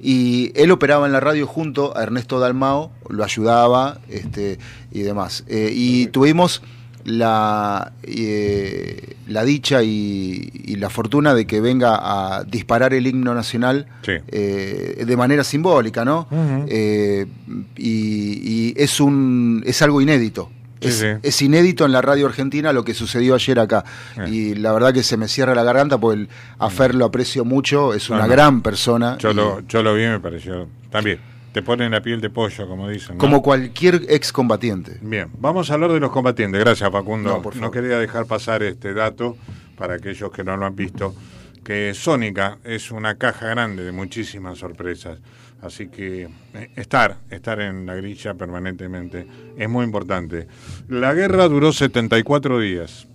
y 0.00 0.52
él 0.54 0.70
operaba 0.70 1.06
en 1.06 1.12
la 1.12 1.20
radio 1.20 1.46
junto 1.46 1.96
a 1.96 2.02
Ernesto 2.02 2.38
Dalmao, 2.40 2.90
lo 3.08 3.24
ayudaba 3.24 3.98
este, 4.08 4.58
y 4.92 5.00
demás. 5.02 5.44
Eh, 5.48 5.70
y 5.74 6.06
tuvimos 6.08 6.62
la, 7.04 7.92
eh, 8.02 9.16
la 9.28 9.44
dicha 9.44 9.82
y, 9.82 10.50
y 10.64 10.76
la 10.76 10.88
fortuna 10.90 11.34
de 11.34 11.46
que 11.46 11.60
venga 11.60 11.98
a 12.00 12.44
disparar 12.44 12.94
el 12.94 13.06
himno 13.06 13.34
nacional 13.34 13.86
Sí. 14.02 14.12
eh, 14.28 15.04
de 15.06 15.16
manera 15.16 15.44
simbólica, 15.44 16.04
¿no? 16.04 16.26
Eh, 16.68 17.26
y, 17.76 18.70
y 18.70 18.74
es 18.76 19.00
un 19.00 19.62
es 19.66 19.82
algo 19.82 20.00
inédito. 20.00 20.50
Es, 20.80 20.98
sí. 20.98 21.06
es 21.22 21.42
inédito 21.42 21.84
en 21.86 21.92
la 21.92 22.02
radio 22.02 22.26
argentina 22.26 22.72
lo 22.72 22.84
que 22.84 22.92
sucedió 22.94 23.34
ayer 23.34 23.58
acá. 23.58 23.84
Eh. 24.18 24.28
Y 24.28 24.54
la 24.56 24.72
verdad 24.72 24.92
que 24.92 25.02
se 25.02 25.16
me 25.16 25.28
cierra 25.28 25.54
la 25.54 25.62
garganta 25.62 25.98
porque 25.98 26.20
el- 26.22 26.28
a 26.58 26.68
Fer 26.70 26.94
lo 26.94 27.04
aprecio 27.06 27.44
mucho, 27.44 27.94
es 27.94 28.10
una 28.10 28.22
no. 28.22 28.28
gran 28.28 28.60
persona. 28.62 29.16
Yo 29.18 29.30
y 29.30 29.34
lo, 29.34 29.60
yo 29.66 29.82
lo 29.82 29.94
vi 29.94 30.04
y 30.04 30.08
me 30.08 30.20
pareció. 30.20 30.68
También. 30.90 31.18
Te 31.52 31.62
ponen 31.62 31.92
la 31.92 32.02
piel 32.02 32.20
de 32.20 32.30
pollo, 32.30 32.66
como 32.66 32.88
dicen. 32.88 33.16
¿no? 33.16 33.20
Como 33.20 33.40
cualquier 33.40 34.02
excombatiente. 34.08 34.98
Bien, 35.00 35.28
vamos 35.38 35.70
a 35.70 35.74
hablar 35.74 35.92
de 35.92 36.00
los 36.00 36.10
combatientes. 36.10 36.60
Gracias, 36.60 36.90
Facundo. 36.90 37.30
No, 37.30 37.42
por 37.42 37.54
favor. 37.54 37.70
quería 37.70 37.96
dejar 37.98 38.26
pasar 38.26 38.64
este 38.64 38.92
dato 38.92 39.36
para 39.78 39.94
aquellos 39.94 40.32
que 40.32 40.42
no 40.42 40.56
lo 40.56 40.66
han 40.66 40.74
visto, 40.74 41.14
que 41.64 41.94
Sónica 41.94 42.58
es 42.62 42.90
una 42.90 43.16
caja 43.16 43.48
grande 43.48 43.82
de 43.82 43.92
muchísimas 43.92 44.58
sorpresas. 44.58 45.18
Así 45.62 45.88
que 45.88 46.28
eh, 46.54 46.70
estar, 46.76 47.16
estar 47.30 47.60
en 47.60 47.86
la 47.86 47.94
grilla 47.94 48.34
permanentemente 48.34 49.26
es 49.56 49.68
muy 49.68 49.84
importante. 49.84 50.46
La 50.88 51.14
guerra 51.14 51.48
duró 51.48 51.72
74 51.72 52.60
días. 52.60 53.08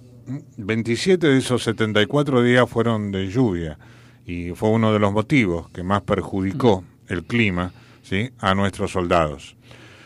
27 0.58 1.28
de 1.28 1.38
esos 1.38 1.64
74 1.64 2.44
días 2.44 2.70
fueron 2.70 3.12
de 3.12 3.28
lluvia 3.28 3.78
y 4.26 4.52
fue 4.52 4.70
uno 4.70 4.94
de 4.94 5.00
los 5.00 5.12
motivos 5.12 5.70
que 5.70 5.84
más 5.84 6.02
perjudicó 6.02 6.84
el 7.08 7.24
clima 7.24 7.72
¿sí? 8.04 8.32
a 8.40 8.54
nuestros 8.56 8.92
soldados. 8.92 9.56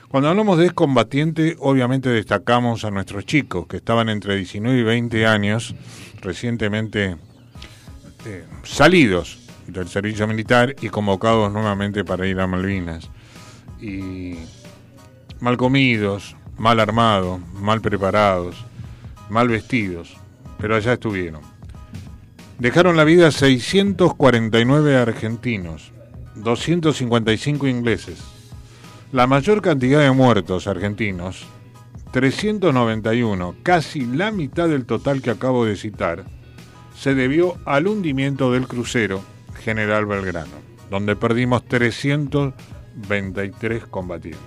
Cuando 0.10 0.29
hablamos 0.29 0.60
de 0.60 0.65
excombatiente, 0.65 1.56
obviamente 1.60 2.10
destacamos 2.10 2.86
a 2.86 2.91
nuestros 2.91 3.25
chicos 3.25 3.67
que 3.67 3.77
estaban 3.77 4.10
entre 4.10 4.36
19 4.36 4.79
y 4.79 4.84
20 4.84 5.25
años, 5.25 5.75
recientemente 6.21 7.17
eh, 8.25 8.45
salidos 8.63 9.39
del 9.67 9.88
servicio 9.88 10.27
militar 10.27 10.75
y 10.81 10.89
convocados 10.89 11.51
nuevamente 11.51 12.03
para 12.03 12.27
ir 12.27 12.39
a 12.39 12.47
Malvinas. 12.47 13.09
Y 13.81 14.36
mal 15.39 15.57
comidos, 15.57 16.36
mal 16.57 16.79
armados, 16.79 17.41
mal 17.53 17.81
preparados, 17.81 18.55
mal 19.29 19.47
vestidos, 19.47 20.15
pero 20.57 20.75
allá 20.75 20.93
estuvieron. 20.93 21.41
Dejaron 22.59 22.97
la 22.97 23.03
vida 23.03 23.31
649 23.31 24.95
argentinos 24.95 25.93
255 26.36 27.67
ingleses. 27.67 28.19
La 29.12 29.27
mayor 29.27 29.62
cantidad 29.62 30.01
de 30.01 30.12
muertos 30.12 30.67
argentinos, 30.67 31.45
391, 32.12 33.55
casi 33.63 34.05
la 34.05 34.31
mitad 34.31 34.67
del 34.67 34.86
total 34.86 35.21
que 35.21 35.29
acabo 35.29 35.65
de 35.65 35.75
citar, 35.75 36.25
se 36.95 37.15
debió 37.15 37.58
al 37.65 37.88
hundimiento 37.88 38.51
del 38.51 38.67
crucero 38.67 39.23
General 39.63 40.06
Belgrano, 40.06 40.51
donde 40.89 41.15
perdimos 41.15 41.63
323 41.65 43.86
combatientes. 43.86 44.41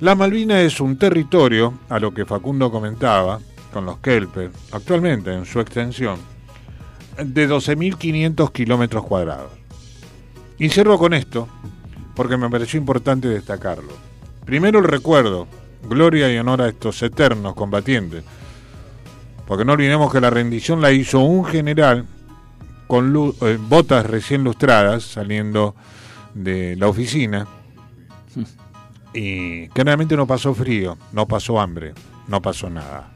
La 0.00 0.14
Malvina 0.14 0.60
es 0.60 0.78
un 0.80 0.98
territorio, 0.98 1.72
a 1.88 1.98
lo 2.00 2.12
que 2.12 2.26
Facundo 2.26 2.72
comentaba, 2.72 3.40
con 3.72 3.86
los 3.86 3.98
Kelper, 3.98 4.50
actualmente 4.72 5.32
en 5.32 5.46
su 5.46 5.60
extensión, 5.60 6.18
de 7.16 7.48
12.500 7.48 8.52
kilómetros 8.52 9.04
cuadrados. 9.04 9.52
Y 10.58 10.68
cierro 10.68 10.98
con 10.98 11.14
esto, 11.14 11.48
porque 12.14 12.36
me 12.36 12.50
pareció 12.50 12.78
importante 12.78 13.28
destacarlo. 13.28 13.92
Primero 14.44 14.80
el 14.80 14.84
recuerdo, 14.84 15.48
gloria 15.88 16.32
y 16.32 16.38
honor 16.38 16.62
a 16.62 16.68
estos 16.68 17.02
eternos 17.02 17.54
combatientes, 17.54 18.22
porque 19.52 19.66
no 19.66 19.74
olvidemos 19.74 20.10
que 20.10 20.18
la 20.18 20.30
rendición 20.30 20.80
la 20.80 20.92
hizo 20.92 21.20
un 21.20 21.44
general 21.44 22.06
con 22.86 23.34
eh, 23.42 23.58
botas 23.60 24.06
recién 24.06 24.44
lustradas 24.44 25.02
saliendo 25.02 25.74
de 26.32 26.74
la 26.76 26.88
oficina 26.88 27.46
y 29.12 29.68
que 29.68 29.84
realmente 29.84 30.16
no 30.16 30.26
pasó 30.26 30.54
frío, 30.54 30.96
no 31.12 31.28
pasó 31.28 31.60
hambre, 31.60 31.92
no 32.28 32.40
pasó 32.40 32.70
nada. 32.70 33.12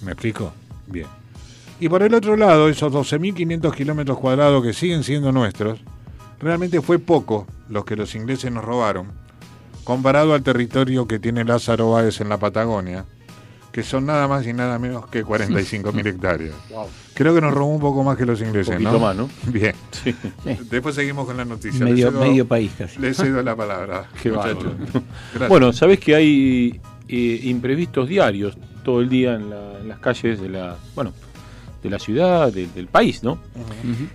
¿Me 0.00 0.12
explico? 0.12 0.54
Bien. 0.86 1.06
Y 1.80 1.90
por 1.90 2.02
el 2.02 2.14
otro 2.14 2.34
lado, 2.38 2.70
esos 2.70 2.90
12.500 2.90 3.74
kilómetros 3.74 4.18
cuadrados 4.18 4.62
que 4.62 4.72
siguen 4.72 5.04
siendo 5.04 5.32
nuestros, 5.32 5.80
realmente 6.40 6.80
fue 6.80 6.98
poco 6.98 7.46
los 7.68 7.84
que 7.84 7.94
los 7.94 8.14
ingleses 8.14 8.50
nos 8.50 8.64
robaron, 8.64 9.08
comparado 9.84 10.32
al 10.32 10.42
territorio 10.42 11.06
que 11.06 11.18
tiene 11.18 11.44
Lázaro 11.44 11.90
Báez 11.90 12.22
en 12.22 12.30
la 12.30 12.38
Patagonia, 12.38 13.04
que 13.76 13.82
son 13.82 14.06
nada 14.06 14.26
más 14.26 14.46
y 14.46 14.54
nada 14.54 14.78
menos 14.78 15.06
que 15.08 15.22
45.000 15.22 16.06
hectáreas. 16.06 16.54
Wow. 16.70 16.86
Creo 17.12 17.34
que 17.34 17.42
nos 17.42 17.52
robó 17.52 17.74
un 17.74 17.80
poco 17.80 18.02
más 18.02 18.16
que 18.16 18.24
los 18.24 18.40
ingleses, 18.40 18.72
Poquito 18.72 18.92
¿no? 18.92 18.98
más, 19.00 19.14
¿no? 19.14 19.28
Bien. 19.52 19.74
Sí. 19.90 20.14
Después 20.70 20.94
seguimos 20.94 21.26
con 21.26 21.36
la 21.36 21.44
noticia. 21.44 21.84
Medio- 21.84 22.10
Le 22.10 22.16
cedo- 22.16 22.20
medio 22.26 22.48
país 22.48 22.72
casi. 22.78 22.98
Le 22.98 23.12
cedo 23.12 23.42
la 23.42 23.54
palabra. 23.54 24.08
Qué. 24.22 24.32
Bueno, 25.46 25.74
sabés 25.74 26.00
que 26.00 26.14
hay 26.14 26.80
eh, 27.06 27.40
imprevistos 27.44 28.08
diarios 28.08 28.56
todo 28.82 29.02
el 29.02 29.10
día 29.10 29.34
en, 29.34 29.50
la- 29.50 29.78
en 29.78 29.88
las 29.88 29.98
calles 29.98 30.40
de 30.40 30.48
la, 30.48 30.76
bueno, 30.94 31.12
de 31.82 31.90
la 31.90 31.98
ciudad, 31.98 32.50
de- 32.50 32.68
del 32.68 32.86
país, 32.86 33.22
¿no? 33.22 33.38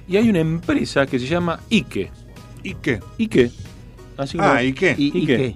Y 0.08 0.18
hay 0.18 0.28
una 0.28 0.40
empresa 0.40 1.06
que 1.06 1.20
se 1.20 1.28
llama 1.28 1.60
Ike. 1.70 2.10
¿Y 2.64 2.74
qué? 2.74 3.00
Ike. 3.20 3.52
Así 4.18 4.40
Ah, 4.42 4.48
como- 4.56 4.62
¿y 4.62 4.74
qué? 4.74 4.96
¿Y, 4.98 5.20
y 5.20 5.26
qué? 5.28 5.38
qué? 5.38 5.56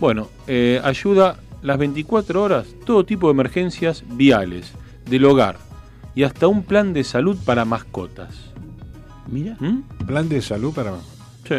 Bueno, 0.00 0.28
eh, 0.46 0.80
ayuda 0.82 1.36
las 1.62 1.78
24 1.78 2.42
horas 2.42 2.66
todo 2.86 3.04
tipo 3.04 3.26
de 3.28 3.32
emergencias 3.32 4.04
viales, 4.08 4.72
del 5.08 5.24
hogar 5.24 5.56
y 6.14 6.22
hasta 6.24 6.46
un 6.48 6.62
plan 6.62 6.92
de 6.92 7.04
salud 7.04 7.36
para 7.44 7.64
mascotas. 7.64 8.34
Mira. 9.26 9.56
¿Mm? 9.60 9.82
Plan 10.06 10.28
de 10.28 10.40
salud 10.42 10.72
para... 10.74 10.92
Sí. 11.46 11.56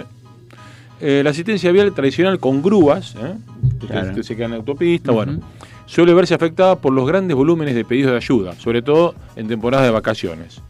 Eh, 1.02 1.22
la 1.24 1.30
asistencia 1.30 1.72
vial 1.72 1.94
tradicional 1.94 2.40
con 2.40 2.62
grúas, 2.62 3.16
¿eh? 3.16 3.36
que 3.80 3.88
Claro. 3.88 4.14
se- 4.16 4.24
se 4.24 4.36
queda 4.36 4.46
en 4.46 4.52
la 4.52 4.58
autopista, 4.58 5.12
bueno, 5.14 5.40
suele 5.86 6.14
verse 6.14 6.34
afectada 6.34 6.76
por 6.76 6.92
los 6.94 7.08
grandes 7.08 7.38
volúmenes 7.38 7.74
de 7.74 7.86
pedidos 7.86 8.12
de 8.12 8.18
ayuda, 8.18 8.54
sobre 8.54 8.82
todo 8.82 9.16
en 9.38 9.48
temporadas 9.48 9.86
de 9.86 9.92
vacaciones. 9.92 10.62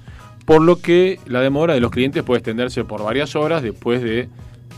Por 0.45 0.61
lo 0.61 0.77
que 0.79 1.19
la 1.25 1.41
demora 1.41 1.73
de 1.73 1.79
los 1.79 1.89
clientes 1.91 2.21
puede 2.23 2.39
extenderse 2.39 2.83
por 2.83 3.03
varias 3.03 3.35
horas 3.35 3.63
después 3.63 4.03
de, 4.03 4.29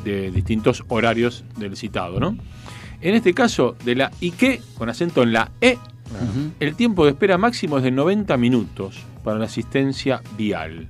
de 0.06 0.32
distintos 0.32 0.84
horarios 0.88 1.44
del 1.58 1.76
citado, 1.76 2.20
¿no? 2.20 2.38
En 3.02 3.16
este 3.16 3.34
caso, 3.34 3.76
de 3.84 3.96
la 3.96 4.12
IQ, 4.20 4.62
con 4.78 4.90
acento 4.90 5.24
en 5.24 5.34
la 5.34 5.52
E, 5.60 5.78
el 6.60 6.76
tiempo 6.76 7.06
de 7.06 7.12
espera 7.12 7.38
máximo 7.38 7.78
es 7.78 7.84
de 7.84 7.92
90 7.92 8.38
minutos 8.38 9.04
para 9.24 9.40
la 9.40 9.46
asistencia 9.46 10.22
vial. 10.38 10.88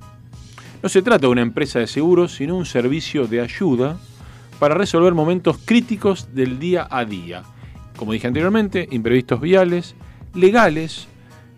No 0.82 0.88
se 0.88 1.00
trata 1.00 1.26
de 1.26 1.28
una 1.28 1.42
empresa 1.42 1.78
de 1.78 1.86
seguros, 1.86 2.34
sino 2.34 2.56
un 2.56 2.66
servicio 2.66 3.26
de 3.26 3.40
ayuda 3.40 3.98
para 4.58 4.74
resolver 4.74 5.14
momentos 5.14 5.58
críticos 5.64 6.34
del 6.34 6.58
día 6.58 6.86
a 6.90 7.04
día. 7.04 7.44
Como 7.96 8.12
dije 8.12 8.26
anteriormente, 8.26 8.88
imprevistos 8.90 9.40
viales, 9.40 9.94
legales, 10.34 11.06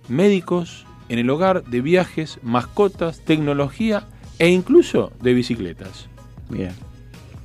médicos, 0.09 0.87
en 1.09 1.19
el 1.19 1.31
hogar, 1.31 1.65
de 1.65 1.81
viajes, 1.81 2.39
mascotas, 2.43 3.21
tecnología 3.21 4.05
e 4.39 4.49
incluso 4.49 5.13
de 5.21 5.35
bicicletas. 5.35 6.09
Mira. 6.49 6.73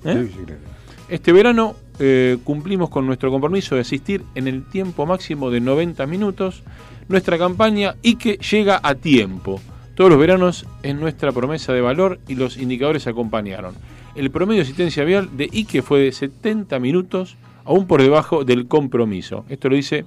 ¿Eh? 0.03 0.15
de 0.15 0.23
bicicleta. 0.23 0.61
Este 1.07 1.31
verano 1.31 1.75
eh, 1.99 2.37
cumplimos 2.43 2.89
con 2.89 3.05
nuestro 3.05 3.29
compromiso 3.29 3.75
de 3.75 3.81
asistir 3.81 4.23
en 4.35 4.47
el 4.47 4.63
tiempo 4.65 5.05
máximo 5.05 5.51
de 5.51 5.59
90 5.59 6.05
minutos 6.07 6.63
nuestra 7.09 7.37
campaña 7.37 7.95
y 8.01 8.15
que 8.15 8.37
llega 8.37 8.79
a 8.81 8.95
tiempo. 8.95 9.59
Todos 9.95 10.09
los 10.09 10.19
veranos 10.19 10.65
es 10.81 10.95
nuestra 10.95 11.33
promesa 11.33 11.73
de 11.73 11.81
valor 11.81 12.19
y 12.27 12.35
los 12.35 12.57
indicadores 12.57 13.05
acompañaron. 13.07 13.75
El 14.15 14.31
promedio 14.31 14.59
de 14.59 14.63
asistencia 14.63 15.03
vial 15.03 15.35
de 15.35 15.49
Ike 15.51 15.81
fue 15.81 15.99
de 15.99 16.11
70 16.11 16.79
minutos, 16.79 17.35
aún 17.65 17.85
por 17.85 18.01
debajo 18.01 18.45
del 18.45 18.67
compromiso. 18.67 19.45
Esto 19.49 19.69
lo 19.69 19.75
dice 19.75 20.05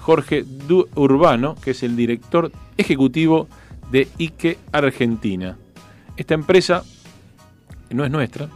Jorge 0.00 0.44
Du 0.66 0.88
Urbano, 0.94 1.54
que 1.62 1.70
es 1.70 1.82
el 1.82 1.94
director 1.94 2.50
ejecutivo 2.76 3.46
de 3.92 4.08
Ike 4.18 4.58
Argentina. 4.72 5.56
Esta 6.16 6.34
empresa 6.34 6.82
no 7.90 8.04
es 8.04 8.10
nuestra, 8.10 8.48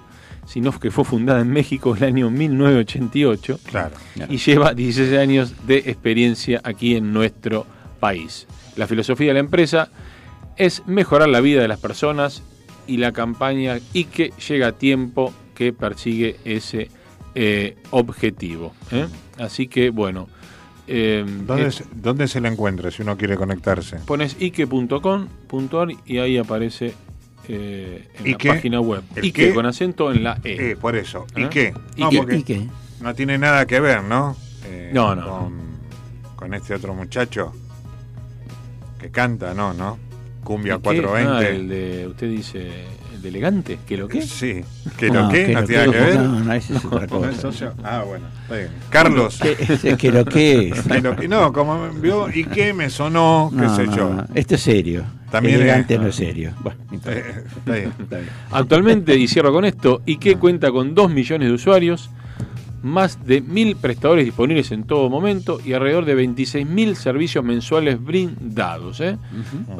sino 0.46 0.78
que 0.78 0.90
fue 0.90 1.04
fundada 1.04 1.40
en 1.40 1.50
México 1.50 1.94
el 1.96 2.04
año 2.04 2.30
1988 2.30 3.58
Claro. 3.64 3.96
y 4.28 4.36
lleva 4.38 4.74
16 4.74 5.18
años 5.18 5.54
de 5.66 5.78
experiencia 5.78 6.60
aquí 6.64 6.96
en 6.96 7.12
nuestro 7.12 7.66
país. 8.00 8.46
La 8.76 8.86
filosofía 8.86 9.28
de 9.28 9.34
la 9.34 9.40
empresa 9.40 9.88
es 10.56 10.82
mejorar 10.86 11.28
la 11.28 11.40
vida 11.40 11.62
de 11.62 11.68
las 11.68 11.80
personas 11.80 12.42
y 12.86 12.98
la 12.98 13.12
campaña 13.12 13.78
y 13.92 14.04
que 14.04 14.32
llega 14.48 14.68
a 14.68 14.72
tiempo 14.72 15.32
que 15.54 15.72
persigue 15.72 16.36
ese 16.44 16.88
eh, 17.34 17.76
objetivo. 17.90 18.74
¿eh? 18.92 19.06
Así 19.38 19.66
que 19.68 19.90
bueno, 19.90 20.28
eh, 20.86 21.24
¿Dónde, 21.46 21.72
se, 21.72 21.84
¿Dónde 21.94 22.28
se 22.28 22.40
la 22.40 22.48
encuentra 22.48 22.90
si 22.90 23.02
uno 23.02 23.16
quiere 23.16 23.36
conectarse? 23.36 23.96
pones 24.04 24.36
ike.com.ar 24.38 25.88
y 26.04 26.18
ahí 26.18 26.36
aparece 26.36 26.92
eh, 27.48 28.08
en 28.20 28.26
Ike, 28.26 28.48
la 28.48 28.54
página 28.54 28.80
web. 28.80 29.02
¿el 29.16 29.24
Ike 29.24 29.48
qué? 29.48 29.54
con 29.54 29.66
acento 29.66 30.12
en 30.12 30.24
la 30.24 30.38
E. 30.44 30.70
Eh, 30.72 30.76
por 30.76 30.96
eso. 30.96 31.26
¿Y 31.36 31.42
¿Eh? 31.44 31.48
qué? 31.50 31.74
No, 31.96 32.06
Ike. 32.08 32.16
porque 32.18 32.36
¿Y 32.36 32.42
qué? 32.42 32.66
no 33.00 33.14
tiene 33.14 33.38
nada 33.38 33.66
que 33.66 33.80
ver, 33.80 34.02
¿no? 34.04 34.36
Eh, 34.66 34.90
No, 34.94 35.14
no. 35.14 35.26
Con, 35.38 35.52
con 36.36 36.54
este 36.54 36.74
otro 36.74 36.94
muchacho 36.94 37.52
que 39.00 39.10
canta, 39.10 39.54
¿no? 39.54 39.72
¿No? 39.74 39.98
Cumbia 40.42 40.74
¿Y 40.74 40.76
qué? 40.78 40.82
420. 41.02 41.30
Ah, 41.46 41.48
el 41.48 41.68
de, 41.68 42.06
usted 42.06 42.28
dice, 42.30 42.70
el 43.14 43.22
de 43.22 43.28
elegante, 43.28 43.78
¿qué 43.86 43.96
lo 43.96 44.08
que? 44.08 44.22
Sí. 44.22 44.62
¿Que 44.98 45.10
No, 45.10 45.22
lo 45.22 45.28
que? 45.30 45.48
¿No 45.48 45.60
lo 45.62 45.66
tiene 45.66 45.84
que- 45.84 45.90
nada 45.90 46.04
que 46.04 46.04
ver? 46.10 46.16
No, 46.20 46.40
no, 46.40 46.52
esa 46.52 46.76
es 46.76 46.84
otra 46.84 47.06
¿Con 47.06 47.24
el 47.24 47.30
cosa. 47.30 47.40
socio? 47.40 47.74
Ah, 47.82 48.02
bueno. 48.06 48.26
está 48.42 48.56
bien. 48.56 48.68
Carlos. 48.90 49.40
¿Qué? 49.40 50.10
Lo 50.10 50.24
que 50.26 50.68
es. 50.68 50.82
que 50.86 51.00
lo 51.00 51.16
que- 51.16 51.28
no, 51.28 51.52
como 51.52 51.88
vio 51.94 52.28
y 52.30 52.44
qué 52.44 52.72
me 52.74 52.90
sonó, 52.90 53.50
qué 53.54 53.56
No, 53.62 53.76
sé 53.76 53.86
no, 53.86 53.96
yo. 53.96 54.10
no. 54.14 54.26
Esto 54.34 54.54
es 54.56 54.60
serio. 54.62 55.04
También 55.34 55.56
Elegante 55.60 55.94
es- 55.94 56.00
no 56.00 56.06
es 56.08 56.14
serio. 56.14 56.52
Bueno. 56.60 56.78
Eh, 57.06 57.44
está 57.56 57.72
bien. 57.74 57.92
Está 58.00 58.16
bien. 58.18 58.28
Actualmente, 58.50 59.16
y 59.16 59.28
cierro 59.28 59.52
con 59.52 59.64
esto, 59.64 60.02
IKE 60.06 60.36
cuenta 60.36 60.70
con 60.70 60.94
2 60.94 61.10
millones 61.10 61.48
de 61.48 61.54
usuarios, 61.54 62.10
más 62.82 63.24
de 63.26 63.40
1.000 63.42 63.76
prestadores 63.76 64.26
disponibles 64.26 64.70
en 64.70 64.84
todo 64.84 65.08
momento 65.08 65.58
y 65.64 65.72
alrededor 65.72 66.04
de 66.04 66.14
26.000 66.14 66.94
servicios 66.96 67.42
mensuales 67.42 68.02
brindados. 68.02 69.00
¿eh? 69.00 69.16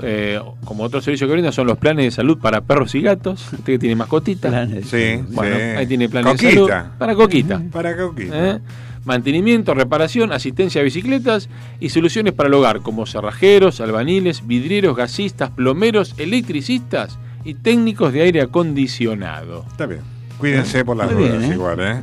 Eh, 0.02 0.40
como 0.64 0.84
otro 0.84 1.02
servicio 1.02 1.26
que 1.26 1.34
brinda 1.34 1.52
son 1.52 1.66
los 1.66 1.76
planes 1.76 2.06
de 2.06 2.10
salud 2.10 2.38
para 2.38 2.62
perros 2.62 2.94
y 2.94 3.02
gatos. 3.02 3.52
Usted 3.52 3.64
que 3.74 3.78
tiene 3.78 3.94
mascotita. 3.96 4.48
Planes. 4.48 4.86
Sí, 4.88 5.20
Bueno, 5.32 5.54
sí. 5.56 5.62
ahí 5.62 5.86
tiene 5.86 6.08
planes 6.08 6.32
de 6.40 6.48
Coquita. 6.48 6.66
salud 6.82 6.88
para 6.98 7.14
Coquita. 7.14 7.62
Para 7.70 7.94
Coquita. 7.96 8.60
Mantenimiento, 9.04 9.74
reparación, 9.74 10.32
asistencia 10.32 10.80
a 10.80 10.84
bicicletas 10.84 11.48
y 11.80 11.90
soluciones 11.90 12.32
para 12.32 12.48
el 12.48 12.54
hogar, 12.54 12.80
como 12.80 13.06
cerrajeros, 13.06 13.80
albaniles, 13.80 14.46
vidrieros, 14.46 14.96
gasistas, 14.96 15.50
plomeros, 15.50 16.14
electricistas 16.18 17.18
y 17.44 17.54
técnicos 17.54 18.12
de 18.12 18.22
aire 18.22 18.40
acondicionado. 18.40 19.64
Está 19.70 19.86
bien. 19.86 20.00
Cuídense 20.38 20.84
por 20.84 20.96
las 20.96 21.10
dudas 21.10 21.38
bien, 21.38 21.52
¿eh? 21.52 21.54
igual, 21.54 21.78
¿eh? 21.80 22.02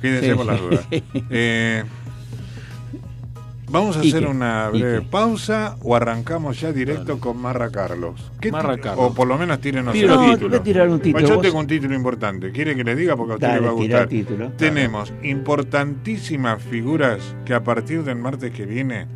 Cuídense 0.00 0.30
Sí, 0.30 0.34
por 0.34 0.46
las 0.46 0.60
dudas. 0.60 0.86
Eh, 1.30 1.84
Vamos 3.70 3.96
a 3.98 4.04
¿Y 4.04 4.08
hacer 4.08 4.24
qué? 4.24 4.28
una 4.30 4.70
¿Y 4.72 4.80
breve 4.80 5.02
pausa 5.02 5.76
o 5.82 5.94
arrancamos 5.94 6.58
ya 6.60 6.72
directo 6.72 7.18
con 7.20 7.36
Marra 7.40 7.70
Carlos. 7.70 8.30
¿Qué 8.40 8.50
Marra 8.50 8.78
Carlos. 8.78 9.10
O 9.10 9.14
por 9.14 9.28
lo 9.28 9.36
menos 9.36 9.60
tírenos 9.60 9.92
Tire 9.92 10.06
el 10.06 10.14
No, 10.14 10.30
título. 10.32 10.48
voy 10.50 10.58
a 10.58 10.62
tirar 10.62 10.88
un 10.88 10.98
Pues 10.98 11.02
título. 11.02 11.28
yo 11.28 11.34
Vos- 11.34 11.42
tengo 11.42 11.58
un 11.58 11.66
título 11.66 11.94
importante. 11.94 12.50
¿Quiere 12.50 12.74
que 12.74 12.84
le 12.84 12.94
diga? 12.96 13.16
Porque 13.16 13.32
a 13.32 13.34
usted 13.36 13.46
Dale, 13.48 13.60
le 13.60 13.66
va 13.66 13.72
a 13.72 13.74
gustar. 13.76 14.02
el 14.02 14.08
título. 14.08 14.52
Tenemos 14.56 15.12
importantísimas 15.22 16.62
figuras 16.62 17.18
que 17.44 17.54
a 17.54 17.62
partir 17.62 18.02
del 18.04 18.16
martes 18.16 18.52
que 18.52 18.64
viene 18.64 19.06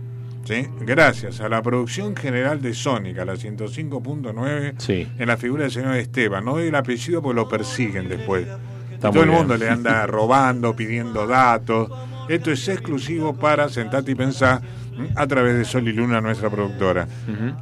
¿sí? 0.45 0.67
gracias 0.81 1.41
a 1.41 1.49
la 1.49 1.63
producción 1.63 2.15
general 2.17 2.61
de 2.61 2.75
Sónica, 2.75 3.25
la 3.25 3.37
105.9, 3.37 4.75
Sí. 4.79 5.09
en 5.19 5.27
la 5.29 5.37
figura 5.37 5.63
del 5.63 5.73
señor 5.73 5.97
Esteban. 5.97 6.45
No 6.45 6.53
doy 6.55 6.69
el 6.69 6.75
apellido 6.75 7.23
porque 7.23 7.37
lo 7.37 7.49
persiguen 7.49 8.09
después. 8.09 8.47
Está 8.93 9.11
Todo 9.11 9.23
el 9.23 9.29
bien. 9.31 9.39
mundo 9.41 9.57
le 9.57 9.69
anda 9.69 10.07
robando, 10.07 10.77
pidiendo 10.77 11.27
datos. 11.27 11.91
Esto 12.29 12.51
es 12.51 12.69
exclusivo 12.69 13.35
para 13.35 13.69
Sentate 13.69 14.13
y 14.13 14.15
Pensar 14.15 14.61
¿m? 14.97 15.09
a 15.17 15.27
través 15.27 15.57
de 15.57 15.65
Sol 15.65 15.89
y 15.89 15.93
Luna, 15.93 16.21
nuestra 16.21 16.51
productora. 16.51 17.07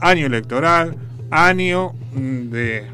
Año 0.00 0.26
electoral, 0.26 0.96
año 1.30 1.92
mm, 2.12 2.50
de 2.50 2.86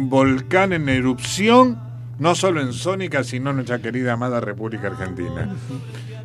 volcán 0.00 0.72
en 0.72 0.88
erupción, 0.88 1.78
no 2.18 2.34
solo 2.34 2.60
en 2.60 2.72
Sónica, 2.72 3.24
sino 3.24 3.50
en 3.50 3.56
nuestra 3.56 3.80
querida 3.80 4.14
amada 4.14 4.40
República 4.40 4.88
Argentina. 4.88 5.48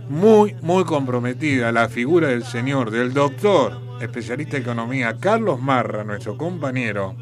Muy, 0.09 0.55
muy 0.61 0.83
comprometida 0.83 1.71
la 1.71 1.87
figura 1.87 2.27
del 2.27 2.43
señor, 2.43 2.91
del 2.91 3.13
doctor, 3.13 3.79
especialista 4.01 4.57
en 4.57 4.63
economía, 4.63 5.17
Carlos 5.19 5.61
Marra, 5.61 6.03
nuestro 6.03 6.37
compañero 6.37 7.15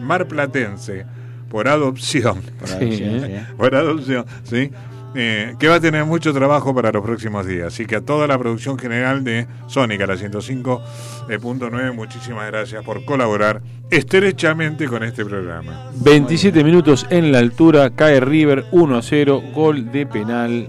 marplatense, 0.00 1.06
por 1.48 1.68
adopción. 1.68 2.42
Por 2.58 2.70
adopción, 2.70 3.20
sí. 3.26 3.54
Por 3.56 3.74
adopción, 3.74 4.24
¿sí? 4.44 4.70
Eh, 5.14 5.56
que 5.58 5.68
va 5.68 5.74
a 5.74 5.80
tener 5.80 6.06
mucho 6.06 6.32
trabajo 6.32 6.74
para 6.74 6.90
los 6.90 7.02
próximos 7.02 7.46
días. 7.46 7.66
Así 7.66 7.84
que 7.84 7.96
a 7.96 8.00
toda 8.00 8.26
la 8.26 8.38
producción 8.38 8.78
general 8.78 9.24
de 9.24 9.46
Sónica, 9.66 10.06
la 10.06 10.14
105.9, 10.14 11.94
muchísimas 11.94 12.46
gracias 12.46 12.82
por 12.82 13.04
colaborar 13.04 13.60
estrechamente 13.90 14.86
con 14.86 15.02
este 15.02 15.24
programa. 15.24 15.90
27 15.96 16.64
minutos 16.64 17.06
en 17.10 17.30
la 17.30 17.40
altura, 17.40 17.90
cae 17.90 18.20
River 18.20 18.64
1 18.72 18.96
a 18.96 19.02
0, 19.02 19.42
gol 19.54 19.92
de 19.92 20.06
penal 20.06 20.68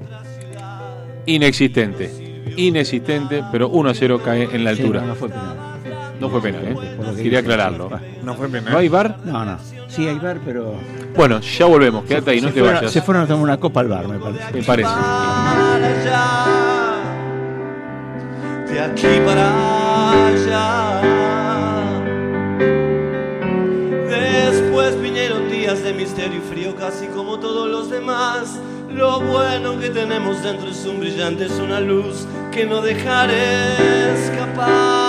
inexistente. 1.25 2.11
Inexistente, 2.57 3.43
pero 3.51 3.69
1 3.69 3.89
a 3.89 3.93
0 3.93 4.21
cae 4.23 4.49
en 4.51 4.65
la 4.65 4.71
altura. 4.71 5.01
no, 5.01 5.07
no 5.07 5.15
fue 5.15 5.29
penal. 5.29 5.72
No 6.23 6.29
fue 6.29 6.41
penal, 6.41 6.65
¿eh? 6.65 6.75
Quería 7.17 7.39
aclararlo. 7.39 7.89
No 8.23 8.33
fue 8.35 8.47
penal. 8.47 8.71
¿No 8.71 8.79
hay 8.79 8.87
bar? 8.87 9.17
No, 9.25 9.43
no. 9.43 9.57
Sí, 9.89 10.07
hay 10.07 10.17
bar, 10.17 10.39
pero. 10.45 10.75
Bueno, 11.17 11.41
ya 11.41 11.65
volvemos, 11.65 12.05
quédate 12.05 12.31
ahí, 12.31 12.39
no 12.39 12.47
se 12.47 12.53
te 12.53 12.59
fueron, 12.61 12.75
vayas. 12.77 12.91
Se 12.93 13.01
fueron 13.01 13.23
a 13.23 13.27
tomar 13.27 13.43
una 13.43 13.57
copa 13.57 13.81
al 13.81 13.89
bar, 13.89 14.07
me 14.07 14.17
parece. 14.17 14.53
Me 14.53 14.63
parece. 14.63 14.89
para 14.89 15.85
allá, 15.85 16.45
de 18.71 18.79
aquí 18.79 19.07
para 19.25 20.27
allá. 20.27 21.01
Después 24.07 25.01
vinieron 25.01 25.49
días 25.49 25.83
de 25.83 25.93
misterio 25.93 26.37
y 26.37 26.41
frío, 26.41 26.73
casi 26.77 27.07
como 27.07 27.37
todos 27.37 27.69
los 27.69 27.89
demás. 27.91 28.61
Lo 28.89 29.19
bueno 29.19 29.77
que 29.77 29.89
tenemos 29.89 30.41
dentro 30.41 30.69
es 30.69 30.85
un 30.85 31.01
brillante, 31.01 31.47
es 31.47 31.59
una 31.59 31.81
luz 31.81 32.25
que 32.53 32.65
no 32.65 32.81
dejaré 32.81 34.13
escapar 34.13 35.02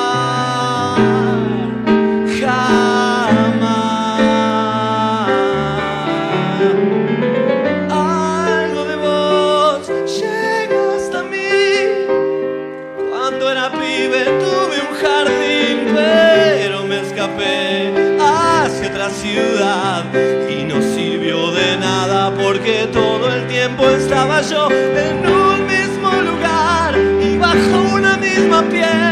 estaba 24.25 24.41
yo 24.41 24.69
en 24.71 25.27
un 25.27 25.67
mismo 25.67 26.11
lugar 26.23 26.95
y 27.21 27.37
bajo 27.37 27.95
una 27.95 28.17
misma 28.17 28.63
piel 28.71 29.04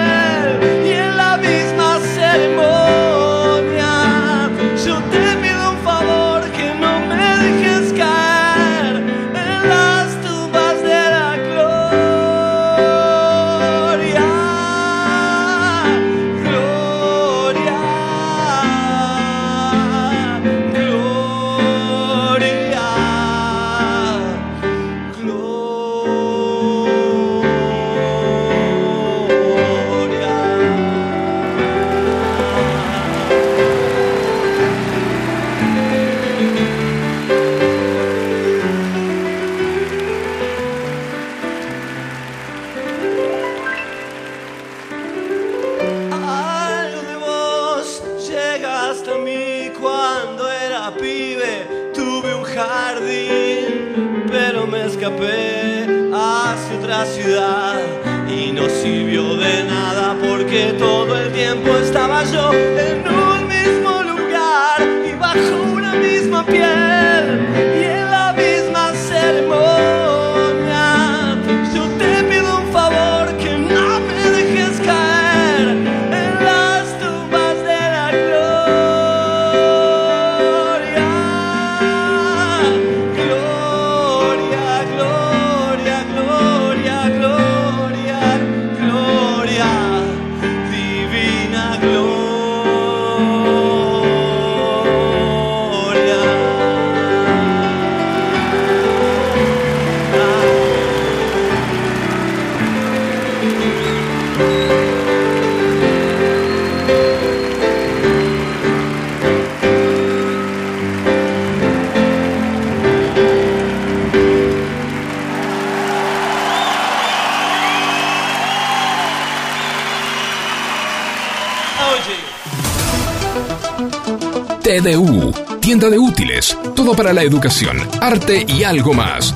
la 127.13 127.23
educación, 127.23 127.79
arte 128.01 128.45
y 128.47 128.65
algo 128.65 128.93
más. 128.95 129.35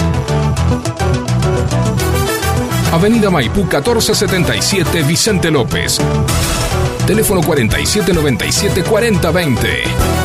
Avenida 2.92 3.30
Maipú 3.30 3.60
1477 3.60 5.02
Vicente 5.02 5.50
López. 5.50 5.98
Teléfono 7.06 7.42
4797 7.42 8.82
4020. 8.82 10.16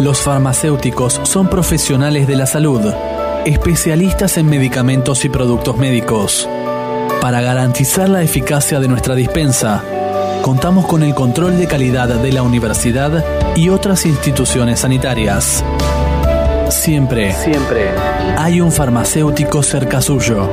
Los 0.00 0.20
farmacéuticos 0.22 1.20
son 1.24 1.50
profesionales 1.50 2.26
de 2.26 2.36
la 2.36 2.46
salud, 2.46 2.80
especialistas 3.44 4.38
en 4.38 4.48
medicamentos 4.48 5.26
y 5.26 5.28
productos 5.28 5.76
médicos. 5.76 6.48
Para 7.20 7.42
garantizar 7.42 8.08
la 8.08 8.22
eficacia 8.22 8.80
de 8.80 8.88
nuestra 8.88 9.14
dispensa, 9.14 9.84
contamos 10.42 10.86
con 10.86 11.02
el 11.02 11.14
control 11.14 11.58
de 11.58 11.66
calidad 11.66 12.08
de 12.08 12.32
la 12.32 12.42
universidad 12.42 13.24
y 13.56 13.68
otras 13.68 14.06
instituciones 14.06 14.80
sanitarias. 14.80 15.64
Siempre, 16.68 17.32
siempre 17.32 17.90
hay 18.36 18.60
un 18.60 18.72
farmacéutico 18.72 19.62
cerca 19.62 20.00
suyo. 20.00 20.48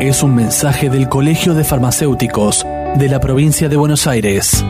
Es 0.00 0.22
un 0.22 0.34
mensaje 0.34 0.88
del 0.88 1.08
Colegio 1.08 1.54
de 1.54 1.64
Farmacéuticos 1.64 2.66
de 2.96 3.08
la 3.08 3.20
provincia 3.20 3.68
de 3.68 3.76
Buenos 3.76 4.06
Aires. 4.06 4.64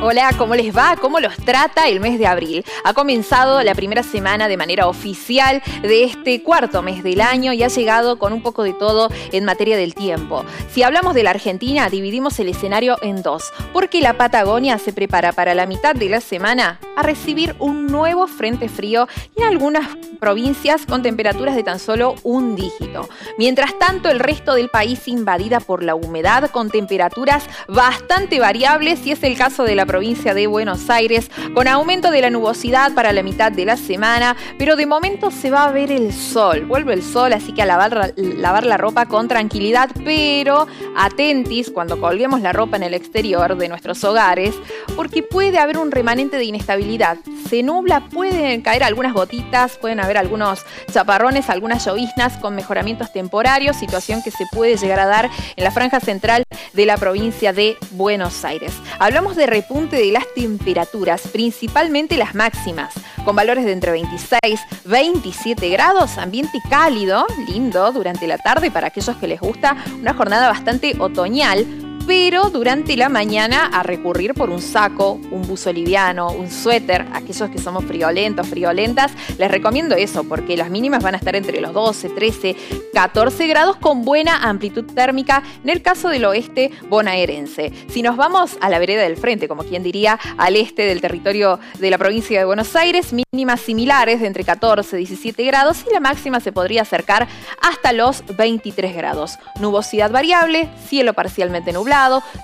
Hola, 0.00 0.30
¿cómo 0.38 0.54
les 0.54 0.74
va? 0.74 0.94
¿Cómo 0.94 1.18
los 1.18 1.36
trata 1.38 1.88
el 1.88 1.98
mes 1.98 2.20
de 2.20 2.26
abril? 2.28 2.64
Ha 2.84 2.94
comenzado 2.94 3.60
la 3.64 3.74
primera 3.74 4.04
semana 4.04 4.46
de 4.46 4.56
manera 4.56 4.86
oficial 4.86 5.60
de 5.82 6.04
este 6.04 6.40
cuarto 6.44 6.82
mes 6.82 7.02
del 7.02 7.20
año 7.20 7.52
y 7.52 7.64
ha 7.64 7.68
llegado 7.68 8.16
con 8.16 8.32
un 8.32 8.40
poco 8.40 8.62
de 8.62 8.74
todo 8.74 9.10
en 9.32 9.44
materia 9.44 9.76
del 9.76 9.96
tiempo. 9.96 10.44
Si 10.70 10.84
hablamos 10.84 11.14
de 11.14 11.24
la 11.24 11.30
Argentina, 11.30 11.90
dividimos 11.90 12.38
el 12.38 12.48
escenario 12.48 12.96
en 13.02 13.22
dos, 13.22 13.52
porque 13.72 14.00
la 14.00 14.16
Patagonia 14.16 14.78
se 14.78 14.92
prepara 14.92 15.32
para 15.32 15.56
la 15.56 15.66
mitad 15.66 15.96
de 15.96 16.08
la 16.08 16.20
semana 16.20 16.78
a 16.94 17.02
recibir 17.02 17.56
un 17.58 17.88
nuevo 17.88 18.28
frente 18.28 18.68
frío 18.68 19.08
y 19.36 19.42
en 19.42 19.48
algunas 19.48 19.96
provincias 20.20 20.86
con 20.86 21.02
temperaturas 21.02 21.56
de 21.56 21.64
tan 21.64 21.80
solo 21.80 22.14
un 22.22 22.54
dígito. 22.54 23.08
Mientras 23.36 23.76
tanto, 23.80 24.10
el 24.10 24.20
resto 24.20 24.54
del 24.54 24.68
país 24.68 25.08
invadida 25.08 25.58
por 25.58 25.82
la 25.82 25.96
humedad 25.96 26.50
con 26.50 26.70
temperaturas 26.70 27.44
bastante 27.66 28.38
variables 28.38 29.04
y 29.04 29.12
es 29.12 29.22
el 29.24 29.36
caso 29.36 29.64
de 29.64 29.74
la 29.74 29.87
provincia 29.88 30.34
de 30.34 30.46
Buenos 30.46 30.90
Aires, 30.90 31.30
con 31.54 31.66
aumento 31.66 32.10
de 32.10 32.20
la 32.20 32.28
nubosidad 32.28 32.92
para 32.92 33.12
la 33.12 33.22
mitad 33.22 33.50
de 33.50 33.64
la 33.64 33.78
semana, 33.78 34.36
pero 34.58 34.76
de 34.76 34.84
momento 34.84 35.30
se 35.30 35.50
va 35.50 35.64
a 35.64 35.72
ver 35.72 35.90
el 35.90 36.12
sol. 36.12 36.66
Vuelve 36.66 36.92
el 36.92 37.02
sol, 37.02 37.32
así 37.32 37.52
que 37.52 37.62
a 37.62 37.66
lavar, 37.66 38.12
lavar 38.16 38.66
la 38.66 38.76
ropa 38.76 39.06
con 39.06 39.28
tranquilidad, 39.28 39.88
pero 40.04 40.66
atentis 40.94 41.70
cuando 41.70 41.98
colguemos 41.98 42.42
la 42.42 42.52
ropa 42.52 42.76
en 42.76 42.82
el 42.82 42.92
exterior 42.92 43.56
de 43.56 43.68
nuestros 43.68 44.04
hogares, 44.04 44.54
porque 44.94 45.22
puede 45.22 45.58
haber 45.58 45.78
un 45.78 45.90
remanente 45.90 46.36
de 46.36 46.44
inestabilidad. 46.44 47.16
Se 47.48 47.62
nubla, 47.62 48.08
pueden 48.10 48.60
caer 48.60 48.84
algunas 48.84 49.14
gotitas, 49.14 49.78
pueden 49.78 50.00
haber 50.00 50.18
algunos 50.18 50.66
chaparrones, 50.92 51.48
algunas 51.48 51.86
lloviznas 51.86 52.36
con 52.36 52.54
mejoramientos 52.54 53.10
temporarios, 53.10 53.76
situación 53.76 54.22
que 54.22 54.30
se 54.30 54.44
puede 54.52 54.76
llegar 54.76 55.00
a 55.00 55.06
dar 55.06 55.30
en 55.56 55.64
la 55.64 55.70
franja 55.70 55.98
central 55.98 56.44
de 56.74 56.84
la 56.84 56.98
provincia 56.98 57.54
de 57.54 57.78
Buenos 57.92 58.44
Aires. 58.44 58.74
Hablamos 58.98 59.34
de 59.34 59.46
repunte 59.46 59.77
de 59.86 60.10
las 60.12 60.26
temperaturas, 60.34 61.28
principalmente 61.28 62.16
las 62.16 62.34
máximas, 62.34 62.92
con 63.24 63.36
valores 63.36 63.64
de 63.64 63.72
entre 63.72 63.92
26 63.92 64.38
y 64.44 64.88
27 64.88 65.68
grados, 65.68 66.18
ambiente 66.18 66.60
cálido, 66.68 67.26
lindo 67.48 67.92
durante 67.92 68.26
la 68.26 68.38
tarde 68.38 68.70
para 68.70 68.88
aquellos 68.88 69.16
que 69.16 69.28
les 69.28 69.40
gusta 69.40 69.76
una 70.00 70.14
jornada 70.14 70.48
bastante 70.48 70.96
otoñal 70.98 71.87
pero 72.08 72.48
durante 72.48 72.96
la 72.96 73.10
mañana 73.10 73.66
a 73.66 73.82
recurrir 73.82 74.32
por 74.32 74.48
un 74.48 74.62
saco, 74.62 75.20
un 75.30 75.42
buzo 75.46 75.70
liviano, 75.70 76.30
un 76.30 76.50
suéter. 76.50 77.06
Aquellos 77.12 77.50
que 77.50 77.58
somos 77.58 77.84
friolentos, 77.84 78.48
friolentas, 78.48 79.12
les 79.36 79.50
recomiendo 79.50 79.94
eso 79.94 80.24
porque 80.24 80.56
las 80.56 80.70
mínimas 80.70 81.02
van 81.02 81.16
a 81.16 81.18
estar 81.18 81.36
entre 81.36 81.60
los 81.60 81.74
12, 81.74 82.08
13, 82.08 82.56
14 82.94 83.46
grados 83.46 83.76
con 83.76 84.06
buena 84.06 84.48
amplitud 84.48 84.86
térmica 84.86 85.42
en 85.62 85.68
el 85.68 85.82
caso 85.82 86.08
del 86.08 86.24
oeste 86.24 86.70
bonaerense. 86.88 87.74
Si 87.90 88.00
nos 88.00 88.16
vamos 88.16 88.56
a 88.62 88.70
la 88.70 88.78
vereda 88.78 89.02
del 89.02 89.18
frente, 89.18 89.46
como 89.46 89.64
quien 89.64 89.82
diría, 89.82 90.18
al 90.38 90.56
este 90.56 90.86
del 90.86 91.02
territorio 91.02 91.60
de 91.78 91.90
la 91.90 91.98
provincia 91.98 92.38
de 92.38 92.46
Buenos 92.46 92.74
Aires, 92.74 93.12
mínimas 93.12 93.60
similares 93.60 94.22
de 94.22 94.28
entre 94.28 94.44
14 94.44 94.96
y 94.96 95.04
17 95.04 95.44
grados 95.44 95.84
y 95.86 95.92
la 95.92 96.00
máxima 96.00 96.40
se 96.40 96.52
podría 96.52 96.82
acercar 96.82 97.28
hasta 97.60 97.92
los 97.92 98.24
23 98.34 98.96
grados. 98.96 99.38
Nubosidad 99.60 100.10
variable, 100.10 100.70
cielo 100.88 101.12
parcialmente 101.12 101.70
nublado 101.74 101.97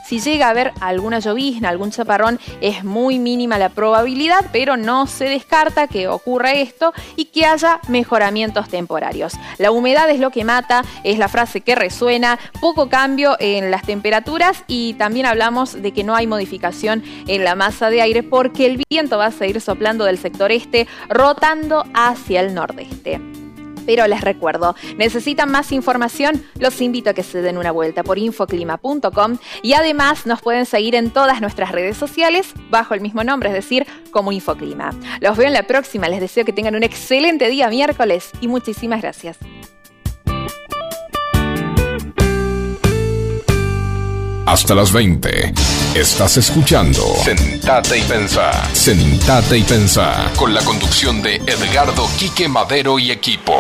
si 0.05 0.21
llega 0.21 0.47
a 0.47 0.51
haber 0.51 0.73
alguna 0.81 1.19
llovizna, 1.19 1.69
algún 1.69 1.91
chaparrón, 1.91 2.41
es 2.61 2.85
muy 2.85 3.19
mínima 3.19 3.59
la 3.59 3.69
probabilidad, 3.69 4.47
pero 4.53 4.77
no 4.77 5.07
se 5.07 5.25
descarta 5.25 5.87
que 5.87 6.09
ocurra 6.09 6.53
esto 6.53 6.93
y 7.17 7.27
que 7.27 7.47
haya 7.47 7.81
mejoramientos 7.89 8.69
temporarios. 8.69 9.35
La 9.59 9.71
humedad 9.71 10.11
es 10.11 10.21
lo 10.21 10.31
que 10.31 10.45
mata, 10.45 10.85
es 11.05 11.19
la 11.19 11.29
frase 11.29 11.61
que 11.61 11.75
resuena, 11.75 12.39
poco 12.61 12.89
cambio 12.89 13.37
en 13.39 13.71
las 13.71 13.83
temperaturas 13.83 14.65
y 14.67 14.95
también 14.95 15.27
hablamos 15.27 15.81
de 15.81 15.93
que 15.93 16.05
no 16.05 16.15
hay 16.15 16.27
modificación 16.27 17.03
en 17.27 17.45
la 17.45 17.55
masa 17.55 17.91
de 17.91 18.03
aire 18.03 18.23
porque 18.23 18.67
el 18.67 18.83
viento 18.91 19.19
va 19.19 19.27
a 19.27 19.33
seguir 19.33 19.61
soplando 19.61 20.05
del 20.05 20.19
sector 20.19 20.53
este, 20.53 20.87
rotando 21.09 21.85
hacia 21.95 22.41
el 22.41 22.55
nordeste. 22.55 23.44
Pero 23.87 24.07
les 24.07 24.21
recuerdo, 24.21 24.75
necesitan 24.97 25.51
más 25.51 25.73
información, 25.73 26.45
los 26.59 26.81
invito 26.81 27.11
a 27.11 27.15
que 27.15 27.23
se 27.23 27.43
den 27.43 27.59
una 27.59 27.73
vuelta 27.73 28.03
por 28.03 28.19
infoclima.com 28.19 29.39
y 29.63 29.73
además 29.75 30.27
nos 30.27 30.41
pueden 30.41 30.67
seguir 30.67 30.95
en 30.95 31.11
todas 31.11 31.41
nuestras 31.41 31.73
redes 31.73 31.97
sociales 31.97 32.53
bajo 32.71 32.95
el 32.95 33.01
mismo 33.01 33.25
nombre, 33.25 33.49
es 33.49 33.55
decir, 33.55 33.87
como 34.11 34.33
Infoclima. 34.33 34.91
Los 35.21 35.37
veo 35.37 35.47
en 35.47 35.53
la 35.53 35.67
próxima, 35.67 36.09
les 36.09 36.21
deseo 36.21 36.45
que 36.45 36.53
tengan 36.53 36.75
un 36.75 36.83
excelente 36.83 37.49
día 37.49 37.69
miércoles 37.69 38.31
y 38.41 38.49
muchísimas 38.49 39.03
gracias. 39.03 39.39
Hasta 44.47 44.75
las 44.75 44.93
20. 44.93 45.55
Estás 45.95 46.37
escuchando 46.37 47.01
Sentate 47.25 47.99
y 47.99 48.03
Pensá. 48.03 48.53
Sentate 48.75 49.59
y 49.59 49.63
Pensá. 49.63 50.31
Con 50.37 50.53
la 50.53 50.63
conducción 50.63 51.23
de 51.23 51.37
Edgardo 51.37 52.07
Quique 52.19 52.47
Madero 52.47 52.99
y 52.99 53.11
equipo. 53.11 53.55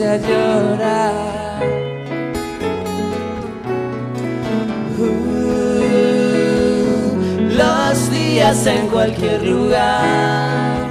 A 0.00 0.16
llorar. 0.16 1.36
los 7.56 8.10
días 8.10 8.66
en 8.66 8.88
cualquier 8.88 9.42
lugar, 9.42 10.86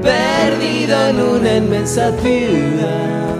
perdido 0.00 1.08
en 1.08 1.20
una 1.20 1.56
inmensa 1.56 2.12
ciudad, 2.18 3.36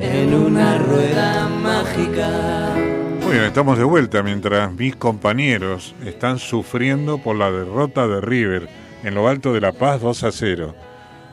en 0.00 0.34
una 0.34 0.78
rueda 0.78 1.48
mágica. 1.48 2.74
Muy 3.22 3.32
bien, 3.32 3.44
estamos 3.44 3.78
de 3.78 3.84
vuelta 3.84 4.22
mientras 4.24 4.72
mis 4.72 4.96
compañeros 4.96 5.94
están 6.04 6.38
sufriendo 6.38 7.18
por 7.18 7.36
la 7.36 7.52
derrota 7.52 8.08
de 8.08 8.20
River 8.20 8.68
en 9.04 9.14
lo 9.14 9.28
alto 9.28 9.52
de 9.52 9.60
La 9.60 9.72
Paz 9.72 10.00
2 10.00 10.24
a 10.24 10.32
0. 10.32 10.87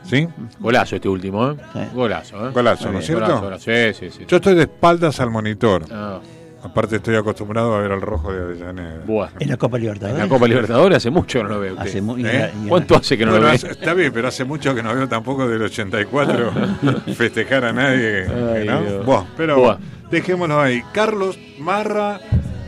¿Sí? 0.08 0.28
Golazo 0.60 0.96
este 0.96 1.10
último, 1.10 1.52
¿eh? 1.52 1.56
Golazo, 1.94 2.48
¿eh? 2.48 2.52
Golazo, 2.54 2.92
¿no 2.92 3.00
es 3.00 3.06
cierto? 3.06 3.26
golazo, 3.26 3.44
golazo. 3.44 3.64
Sí, 3.72 3.94
sí, 3.94 4.12
sí. 4.20 4.26
Yo 4.28 4.38
estoy 4.38 4.56
de 4.56 4.62
espaldas 4.64 5.20
al 5.20 5.32
monitor. 5.32 5.86
Ah, 5.92 6.20
Aparte 6.64 6.96
estoy 6.96 7.16
acostumbrado 7.16 7.76
a 7.76 7.80
ver 7.82 7.92
al 7.92 8.02
rojo 8.02 8.34
de 8.34 8.42
Avellaneda. 8.42 9.04
buah. 9.06 9.30
En 9.40 9.50
la 9.50 9.58
Copa 9.58 9.78
En 9.78 9.84
Libertadores. 9.84 10.20
la 10.24 10.28
Copa 10.28 10.48
Libertadores 10.48 10.98
hace 10.98 11.12
mucho 11.12 11.38
que 11.40 11.44
no 11.44 11.50
lo 11.50 11.60
veo. 11.60 11.74
usted. 11.74 11.88
Hace 11.88 11.98
¿Eh? 12.00 12.02
la- 12.02 12.20
y 12.20 12.24
la- 12.24 12.52
¿Cuánto 12.70 12.96
hace 12.96 13.18
que 13.20 13.26
no 13.26 13.32
Bueno, 13.34 13.48
lo 13.52 13.54
veo? 13.60 13.72
está 13.72 13.94
bien, 13.94 14.12
pero 14.12 14.28
hace 14.30 14.44
mucho 14.46 14.74
que 14.74 14.82
no 14.82 14.96
veo 14.96 15.08
tampoco 15.08 15.48
del 15.48 15.62
84 15.62 16.52
festejar 17.16 17.66
a 17.66 17.72
nadie. 17.74 18.26
Ay, 18.56 18.66
¿no? 18.68 19.04
Buah, 19.04 19.26
pero 19.38 19.58
Buah. 19.60 19.78
dejémoslo 20.10 20.60
ahí. 20.60 20.82
Carlos 20.92 21.38
Marra 21.60 22.20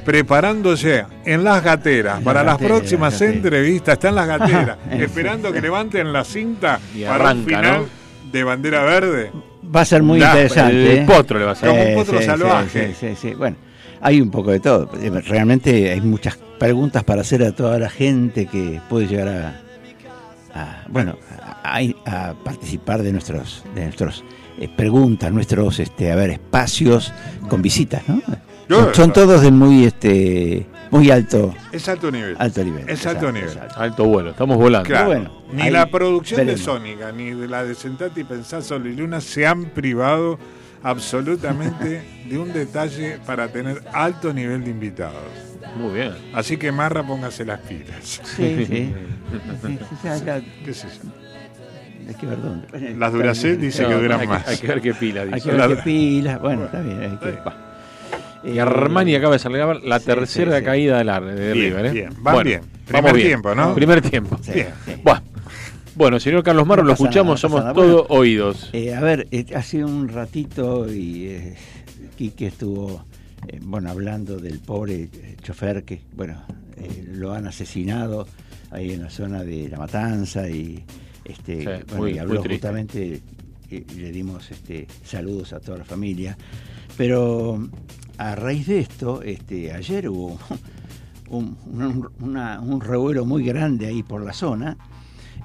preparándose 0.08 1.04
en 1.26 1.44
las 1.44 1.62
gateras 1.62 2.22
para 2.24 2.42
las 2.42 2.58
próximas 2.58 3.22
entrevistas. 3.22 3.96
Está 3.96 4.08
en 4.08 4.16
las 4.16 4.26
gateras, 4.40 4.78
esperando 4.90 5.52
que 5.52 5.60
levanten 5.60 6.14
la 6.14 6.24
cinta 6.24 6.80
Y 6.96 7.04
para 7.04 7.16
un 7.16 7.22
arranca, 7.22 7.46
final 7.46 7.82
¿no? 7.82 8.32
de 8.32 8.44
bandera 8.46 8.84
verde. 8.86 9.32
Va 9.76 9.82
a 9.82 9.86
ser 9.86 10.04
muy 10.04 10.18
Da, 10.18 10.28
interesante. 10.30 10.94
el 10.94 10.98
¿eh? 11.00 11.06
potro 11.06 11.38
le 11.38 11.44
va 11.44 11.52
a 11.52 11.54
hacer. 11.56 11.68
Como 11.70 11.84
un 11.84 11.96
potro 11.96 12.20
sí, 12.20 12.26
salvaje. 12.26 12.88
Sí, 12.88 12.94
sí, 12.98 13.08
sí, 13.10 13.16
sí. 13.30 13.34
Bueno, 13.36 13.58
hay 14.00 14.22
un 14.22 14.32
poco 14.32 14.52
de 14.52 14.62
todo. 14.62 14.90
Realmente 15.28 15.92
hay 15.92 16.00
muchas 16.00 16.38
preguntas 16.58 17.04
para 17.04 17.20
hacer 17.20 17.44
a 17.44 17.52
toda 17.52 17.78
la 17.78 17.90
gente 17.90 18.46
que 18.46 18.80
puede 18.88 19.08
llegar 19.08 19.28
a, 19.28 19.62
a- 20.58 20.86
bueno, 20.88 21.18
a 21.66 22.34
participar 22.46 23.04
de 23.04 23.12
nuestros, 23.12 23.66
de 23.76 23.84
nuestros 23.84 24.24
eh, 24.58 24.70
preguntas, 24.74 25.34
nuestros, 25.34 25.80
este, 25.82 26.14
a 26.14 26.16
ver, 26.16 26.30
espacios 26.30 27.12
con 27.50 27.62
visitas, 27.62 28.04
¿no? 28.08 28.22
Yo- 28.70 28.94
Son, 28.94 29.14
todos 29.14 29.42
de 29.42 29.52
muy, 29.52 29.86
este, 29.86 30.66
muy 30.92 31.10
alto, 31.10 31.54
Es 31.72 31.88
alto 31.88 32.12
nivel. 32.12 32.36
alto 32.38 32.64
nivel. 32.64 32.90
Es 32.90 33.06
alto 33.06 33.32
nivel. 33.32 33.58
Alto 33.76 34.04
vuelo, 34.06 34.32
estamos 34.32 34.58
volando. 34.58 34.88
Claro, 34.88 35.08
bueno, 35.08 35.32
ni 35.54 35.62
ahí 35.64 35.72
la 35.72 35.86
producción 35.90 36.40
veremos. 36.40 36.60
de 36.60 36.66
Sónica, 36.66 37.12
ni 37.14 37.32
de 37.32 37.48
la 37.48 37.64
de 37.64 37.76
Sentate 37.76 38.22
y 38.22 38.24
Pensar 38.26 38.62
Sol 38.64 38.86
y 38.88 38.94
Luna 38.96 39.22
se 39.22 39.48
han 39.48 39.66
privado 39.66 40.38
absolutamente 40.84 42.04
de 42.30 42.38
un 42.38 42.52
detalle 42.52 43.20
para 43.26 43.48
tener 43.50 43.84
alto 43.94 44.34
nivel 44.34 44.64
de 44.64 44.72
invitados. 44.72 45.16
Muy 45.78 45.94
bien. 45.96 46.14
Así 46.34 46.58
que 46.58 46.72
Marra, 46.72 47.06
póngase 47.06 47.46
las 47.46 47.60
pilas. 47.62 48.22
Sí, 48.24 48.66
sí. 48.68 48.94
Sí, 49.66 49.80
sí, 50.02 50.08
acá- 50.08 50.42
¿Qué 50.64 50.74
sé 50.74 50.88
yo? 50.88 51.10
hay 52.08 52.14
que 52.16 52.26
ver 52.26 52.42
dónde. 52.42 52.96
Las 52.98 53.12
Duracell 53.12 53.60
dice 53.60 53.86
que 53.86 53.94
duran 53.94 54.22
hay, 54.22 54.28
más. 54.28 54.48
Hay 54.48 54.58
que 54.58 54.68
ver 54.68 54.82
qué 54.82 54.94
pila 54.94 55.22
Hay 55.22 55.30
dice. 55.32 55.50
que 55.50 55.56
ver 55.58 55.70
qué 55.70 55.76
pilas. 55.84 56.40
Bueno, 56.42 56.66
está 56.66 56.80
bien. 56.82 57.02
Hay 57.02 57.18
que. 57.18 57.40
Y 58.44 58.58
Eh, 58.58 58.62
Armani 58.62 59.16
acaba 59.16 59.34
de 59.34 59.40
salir 59.40 59.60
la 59.84 60.00
sí, 60.00 60.06
tercera 60.06 60.54
sí, 60.54 60.60
sí. 60.60 60.66
caída 60.66 60.98
del 61.04 61.36
de 61.36 61.54
Bien, 61.54 61.70
River. 61.70 61.86
¿eh? 61.88 61.92
bien. 61.92 62.10
Van 62.22 62.34
Bueno, 62.36 62.48
bien. 62.50 62.62
vamos 62.62 63.12
Primer 63.12 63.16
bien. 63.16 63.28
tiempo, 63.28 63.56
¿no? 63.56 63.76
Primer 63.76 64.02
tiempo. 64.02 64.38
Sí, 64.42 64.52
Bien. 64.54 64.68
Bueno, 65.96 66.20
señor 66.20 66.44
Carlos 66.44 66.68
Marro, 66.68 66.84
No 66.84 66.88
lo 66.90 66.94
escuchamos, 66.94 67.16
nada, 67.26 67.34
no 67.34 67.38
somos 67.38 67.60
nada. 67.62 67.74
todos 67.74 68.08
Bueno, 68.08 68.22
oídos. 68.22 68.70
Eh, 68.74 68.94
a 68.94 69.02
ver, 69.02 69.28
eh, 69.32 69.46
hace 69.56 69.84
un 69.84 70.08
ratito 70.10 70.92
y 70.94 71.26
eh, 71.30 71.56
Quique 72.16 72.48
estuvo 72.48 73.04
eh, 73.48 73.60
bueno 73.64 73.90
hablando 73.90 74.38
del 74.38 74.60
pobre 74.60 75.10
chofer 75.42 75.84
que 75.84 76.02
bueno 76.16 76.44
eh, 76.78 77.04
lo 77.14 77.34
han 77.34 77.48
asesinado 77.48 78.28
ahí 78.70 78.92
en 78.92 79.02
la 79.04 79.10
zona 79.10 79.44
de 79.44 79.70
la 79.70 79.78
matanza 79.80 80.48
y 80.48 80.84
este 81.26 81.62
Sí, 81.62 81.66
bueno, 81.66 81.84
muy- 81.98 82.12
y 82.14 82.18
habló 82.20 82.44
justamente 82.44 83.22
le 83.72 84.12
dimos 84.12 84.52
este 84.52 84.88
saludos 85.04 85.54
a 85.54 85.60
toda 85.60 85.80
la 85.80 85.84
familia 85.86 86.38
pero 86.96 87.68
a 88.18 88.36
raíz 88.36 88.68
de 88.68 88.80
esto 88.80 89.22
este 89.22 89.72
ayer 89.74 90.10
hubo 90.10 90.38
un, 91.30 91.58
un- 91.72 92.10
una- 92.22 92.60
un 92.60 92.82
revuelo 92.82 93.26
muy 93.26 93.44
grande 93.44 93.88
ahí 93.88 94.04
por 94.04 94.24
la 94.24 94.34
zona 94.34 94.78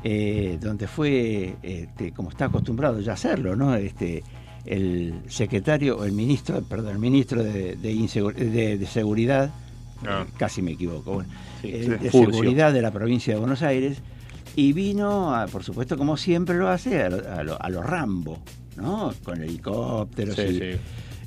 eh, 0.04 0.58
donde 0.60 0.88
fue, 0.88 1.54
este, 1.62 2.12
como 2.12 2.30
está 2.30 2.46
acostumbrado 2.46 2.98
ya 3.00 3.12
a 3.12 3.14
hacerlo, 3.14 3.54
¿no? 3.54 3.76
Este, 3.76 4.24
el 4.64 5.14
secretario, 5.28 5.98
o 5.98 6.04
el 6.04 6.10
ministro, 6.12 6.60
perdón, 6.62 6.92
el 6.94 6.98
ministro 6.98 7.42
de, 7.44 7.76
de 7.76 7.92
insegu- 7.94 8.34
de- 8.34 8.78
de 8.78 8.86
Seguridad, 8.86 9.50
Ah. 10.04 10.26
casi 10.36 10.60
me 10.60 10.72
equivoco, 10.72 11.12
bueno, 11.14 11.30
Sí, 11.60 11.68
eh, 11.68 11.82
sí, 11.84 11.90
de 11.90 12.10
Furcio. 12.10 12.32
Seguridad 12.32 12.72
de 12.72 12.82
la 12.82 12.90
provincia 12.90 13.32
de 13.34 13.38
Buenos 13.38 13.62
Aires, 13.62 13.98
y 14.56 14.72
vino, 14.72 15.32
a- 15.36 15.46
por 15.46 15.62
supuesto, 15.62 15.96
como 15.96 16.16
siempre 16.16 16.56
lo 16.58 16.68
hace, 16.68 17.00
a 17.02 17.06
a 17.06 17.42
lo- 17.44 17.62
a 17.62 17.68
lo 17.70 17.80
Rambo, 17.82 18.40
¿no? 18.76 19.12
Con 19.22 19.40
helicópteros 19.40 20.34
Sí, 20.34 20.42
y. 20.42 20.76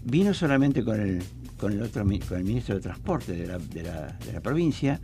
vino 0.05 0.33
solamente 0.33 0.83
con 0.83 0.99
el 0.99 1.21
con 1.57 1.73
el 1.73 1.81
otro 1.81 2.03
con 2.03 2.37
el 2.37 2.43
ministro 2.43 2.75
de 2.75 2.81
transporte 2.81 3.33
de 3.33 3.47
la, 3.47 3.57
de 3.57 3.83
la, 3.83 4.07
de 4.25 4.33
la 4.33 4.39
provincia 4.41 4.99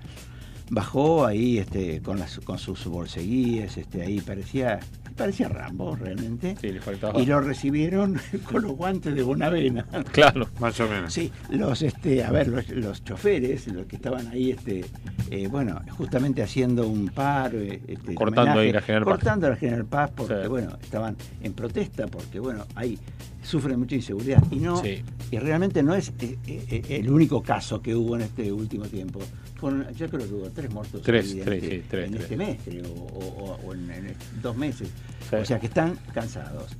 bajó 0.69 1.25
ahí 1.25 1.57
este 1.57 2.01
con 2.01 2.19
las 2.19 2.39
con 2.39 2.57
sus 2.57 2.85
bolseguíes 2.85 3.77
este 3.77 4.01
ahí 4.01 4.21
parecía 4.21 4.79
parecía 5.17 5.49
Rambo 5.49 5.95
realmente 5.95 6.55
Sí, 6.59 6.71
le 6.71 6.79
faltaba. 6.81 7.19
y 7.21 7.25
lo 7.25 7.41
recibieron 7.41 8.17
con 8.51 8.61
los 8.63 8.71
guantes 8.73 9.13
de 9.13 9.21
Bonavena 9.23 9.85
Claro. 10.11 10.47
Más 10.59 10.79
o 10.79 10.87
menos. 10.87 11.13
Sí, 11.13 11.31
los 11.49 11.81
este, 11.81 12.23
a 12.23 12.31
ver, 12.31 12.47
los, 12.47 12.69
los 12.69 13.03
choferes, 13.03 13.67
los 13.67 13.85
que 13.87 13.97
estaban 13.97 14.27
ahí, 14.29 14.51
este, 14.51 14.85
eh, 15.29 15.47
bueno, 15.47 15.81
justamente 15.97 16.41
haciendo 16.41 16.87
un 16.87 17.09
paro, 17.09 17.59
eh, 17.59 17.81
este, 17.87 18.15
Cortando 18.15 18.59
ahí 18.61 18.71
la 18.71 18.81
General 18.81 19.03
Paz. 19.05 19.13
cortando 19.13 19.49
la 19.49 19.55
General 19.57 19.85
Paz, 19.85 20.11
porque 20.15 20.41
Sí. 20.43 20.47
bueno, 20.47 20.77
estaban 20.81 21.15
en 21.43 21.53
protesta, 21.53 22.07
porque 22.07 22.39
bueno, 22.39 22.65
ahí 22.75 22.97
sufren 23.41 23.79
mucha 23.79 23.95
inseguridad 23.95 24.43
y 24.51 24.57
no, 24.57 24.77
Sí. 24.81 25.01
y 25.31 25.37
realmente 25.39 25.81
no 25.83 25.95
es 25.95 26.11
eh, 26.19 26.37
eh, 26.47 26.83
el 26.89 27.09
único 27.09 27.41
caso 27.41 27.81
que 27.81 27.95
hubo 27.95 28.15
en 28.15 28.21
este 28.21 28.51
último 28.51 28.85
tiempo. 28.85 29.19
Fueron, 29.55 29.87
yo 29.93 30.09
creo 30.09 30.27
que 30.27 30.33
hubo 30.33 30.49
tres 30.49 30.71
muertos 30.73 31.01
Tres, 31.03 31.35
tres, 31.43 31.63
este- 31.63 31.83
tres, 31.89 32.07
en 32.07 32.17
este 32.17 32.37
mes, 32.37 32.57
creo, 32.65 32.85
o, 32.87 33.17
o- 33.17 33.59
o 33.67 33.73
en, 33.73 33.91
en 33.91 34.15
dos 34.41 34.55
meses. 34.57 34.89
Sí. 35.29 35.35
O 35.35 35.45
sea 35.45 35.59
que 35.59 35.67
están 35.67 35.97
cansados. 36.13 36.75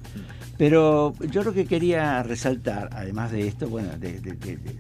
Pero 0.57 1.13
yo 1.31 1.43
lo 1.43 1.53
que 1.53 1.65
quería 1.65 2.23
resaltar, 2.23 2.89
además 2.93 3.31
de 3.31 3.47
esto, 3.47 3.67
bueno, 3.69 3.89
de, 3.97 4.19
de- 4.19 4.33
de- 4.33 4.57
de- 4.57 4.75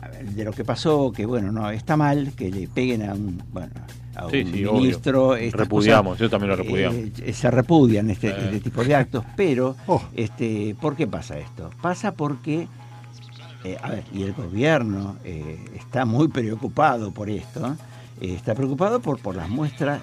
a 0.00 0.08
ver, 0.08 0.30
de 0.30 0.44
lo 0.44 0.52
que 0.52 0.64
pasó, 0.64 1.12
que 1.12 1.26
bueno, 1.26 1.50
no, 1.52 1.70
está 1.70 1.96
mal 1.96 2.32
que 2.36 2.50
le 2.50 2.68
peguen 2.68 3.02
a 3.02 3.14
un, 3.14 3.42
bueno, 3.52 3.72
a 4.18 4.28
Sí, 4.30 4.42
un 4.42 4.52
sí, 4.52 4.64
obvio. 4.64 4.72
ministro. 4.80 5.34
Repudiamos, 5.52 6.12
cosas, 6.12 6.20
yo 6.20 6.30
también 6.30 6.50
lo 6.50 6.56
repudiamos. 6.56 6.96
eh, 7.20 7.32
se 7.32 7.50
repudian 7.50 8.10
este, 8.10 8.28
este 8.28 8.60
tipo 8.60 8.84
de 8.84 8.94
actos, 8.94 9.24
pero 9.36 9.76
Oh. 9.86 10.02
este, 10.14 10.74
¿por 10.80 10.96
qué 10.96 11.06
pasa 11.06 11.38
esto? 11.38 11.70
Pasa 11.80 12.12
porque, 12.12 12.66
eh, 13.64 13.76
a 13.82 13.90
ver, 13.90 14.04
y 14.12 14.22
el 14.24 14.32
gobierno 14.32 15.16
eh, 15.24 15.58
está 15.76 16.04
muy 16.04 16.28
preocupado 16.28 17.12
por 17.12 17.30
esto, 17.30 17.76
eh, 18.20 18.34
está 18.34 18.54
preocupado 18.54 19.00
por, 19.00 19.18
por 19.20 19.34
las 19.36 19.48
muestras 19.48 20.00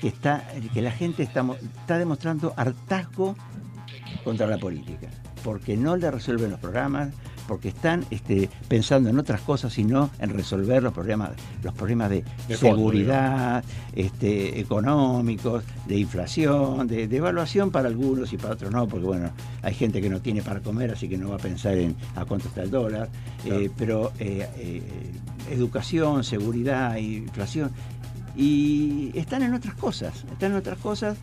que 0.00 0.08
está 0.08 0.44
que 0.74 0.82
la 0.82 0.90
gente 0.90 1.22
está, 1.22 1.44
está 1.80 1.98
demostrando 1.98 2.52
hartazgo 2.56 3.34
contra 4.24 4.46
la 4.46 4.58
política, 4.58 5.08
porque 5.42 5.76
no 5.76 5.96
le 5.96 6.10
resuelven 6.10 6.50
los 6.50 6.60
programas, 6.60 7.10
porque 7.46 7.68
están 7.68 8.04
este, 8.10 8.48
pensando 8.68 9.10
en 9.10 9.18
otras 9.18 9.40
cosas 9.40 9.76
y 9.78 9.84
no 9.84 10.10
en 10.18 10.30
resolver 10.30 10.82
los 10.82 10.92
problemas, 10.92 11.30
los 11.62 11.74
problemas 11.74 12.10
de, 12.10 12.24
seguridad, 12.48 13.64
este, 13.94 14.60
económicos, 14.60 15.64
de 15.86 15.98
inflación, 15.98 16.86
de, 16.86 17.08
de 17.08 17.16
evaluación 17.16 17.70
para 17.70 17.88
algunos 17.88 18.32
y 18.32 18.36
para 18.36 18.54
otros 18.54 18.70
no, 18.70 18.86
porque 18.88 19.06
bueno, 19.06 19.30
hay 19.62 19.74
gente 19.74 20.00
que 20.00 20.08
no 20.08 20.20
tiene 20.20 20.42
para 20.42 20.60
comer, 20.60 20.92
así 20.92 21.08
que 21.08 21.16
no 21.16 21.30
va 21.30 21.36
a 21.36 21.38
pensar 21.38 21.76
en 21.76 21.96
a 22.16 22.24
cuánto 22.24 22.48
está 22.48 22.62
el 22.62 22.70
dólar, 22.70 23.08
eh, 23.44 23.70
pero 23.76 24.12
eh, 24.18 24.48
eh, 24.56 24.82
educación, 25.50 26.24
seguridad, 26.24 26.96
inflación, 26.96 27.70
y 28.36 29.12
están 29.14 29.42
en 29.42 29.54
otras 29.54 29.74
cosas, 29.74 30.24
están 30.32 30.52
en 30.52 30.58
otras 30.58 30.78
cosas. 30.78 31.18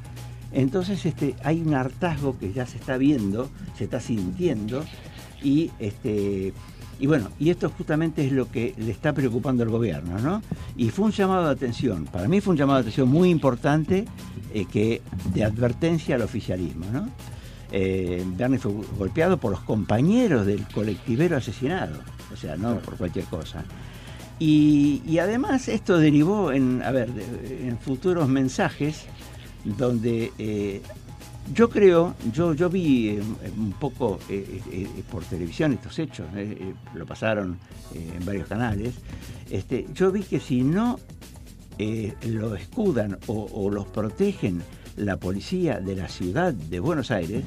Entonces 0.54 1.06
este, 1.06 1.36
hay 1.44 1.62
un 1.62 1.74
hartazgo 1.74 2.38
que 2.38 2.52
ya 2.52 2.66
se 2.66 2.78
está 2.78 2.98
viendo, 2.98 3.50
se 3.78 3.86
está 3.86 4.02
sintiendo, 4.02 4.84
y 5.42 5.72
este 5.80 6.54
y 7.00 7.08
bueno, 7.08 7.30
y 7.40 7.50
esto 7.50 7.72
justamente 7.76 8.24
es 8.24 8.32
lo 8.32 8.52
que 8.52 8.76
le 8.78 8.92
está 8.92 9.12
preocupando 9.12 9.64
al 9.64 9.70
gobierno, 9.70 10.20
¿no? 10.20 10.44
Y 10.78 10.92
fue 10.92 11.06
un 11.06 11.12
llamado 11.12 11.46
de 11.46 11.52
atención, 11.52 12.06
para 12.06 12.28
mí 12.28 12.42
fue 12.42 12.52
un 12.52 12.58
llamado 12.58 12.78
de 12.78 12.82
atención 12.82 13.10
muy 13.10 13.32
importante 13.32 14.06
eh, 14.54 14.66
que 14.66 15.02
de 15.34 15.44
advertencia 15.44 16.14
al 16.14 16.22
oficialismo, 16.22 16.86
¿no? 16.94 17.10
Eh, 17.72 18.24
Bernie 18.38 18.60
fue 18.60 18.72
golpeado 19.00 19.38
por 19.38 19.50
los 19.50 19.62
compañeros 19.62 20.46
del 20.46 20.68
colectivero 20.68 21.38
asesinado, 21.38 21.98
o 22.32 22.38
sea, 22.38 22.56
no 22.56 22.78
por 22.80 22.98
cualquier 22.98 23.26
cosa. 23.26 23.64
Y, 24.38 25.02
y 25.08 25.18
además 25.18 25.70
esto 25.70 25.98
derivó 25.98 26.52
en, 26.52 26.84
a 26.84 26.92
ver, 26.92 27.10
en 27.62 27.80
futuros 27.80 28.28
mensajes 28.28 29.06
donde 29.64 30.32
eh, 30.38 30.82
yo 31.54 31.70
creo, 31.70 32.16
yo, 32.34 32.54
yo 32.54 32.70
vi 32.70 33.10
eh, 33.10 33.22
un 33.58 33.74
poco 33.74 34.20
eh, 34.30 34.62
eh, 34.72 34.88
por 35.12 35.24
televisión 35.24 35.74
estos 35.74 35.98
hechos, 36.00 36.28
lo 36.96 37.06
pasaron 37.06 37.58
en 37.94 38.26
varios 38.26 38.48
canales, 38.48 38.94
este, 39.50 39.86
yo 39.94 40.12
vi 40.12 40.22
que 40.24 40.40
si 40.40 40.62
no 40.64 41.00
lo 42.28 42.56
escudan 42.56 43.18
o, 43.28 43.50
o 43.54 43.70
los 43.72 43.88
protegen 43.88 44.62
la 44.98 45.18
policía 45.18 45.80
de 45.80 45.96
la 45.96 46.08
ciudad 46.08 46.54
de 46.54 46.80
Buenos 46.80 47.10
Aires, 47.12 47.44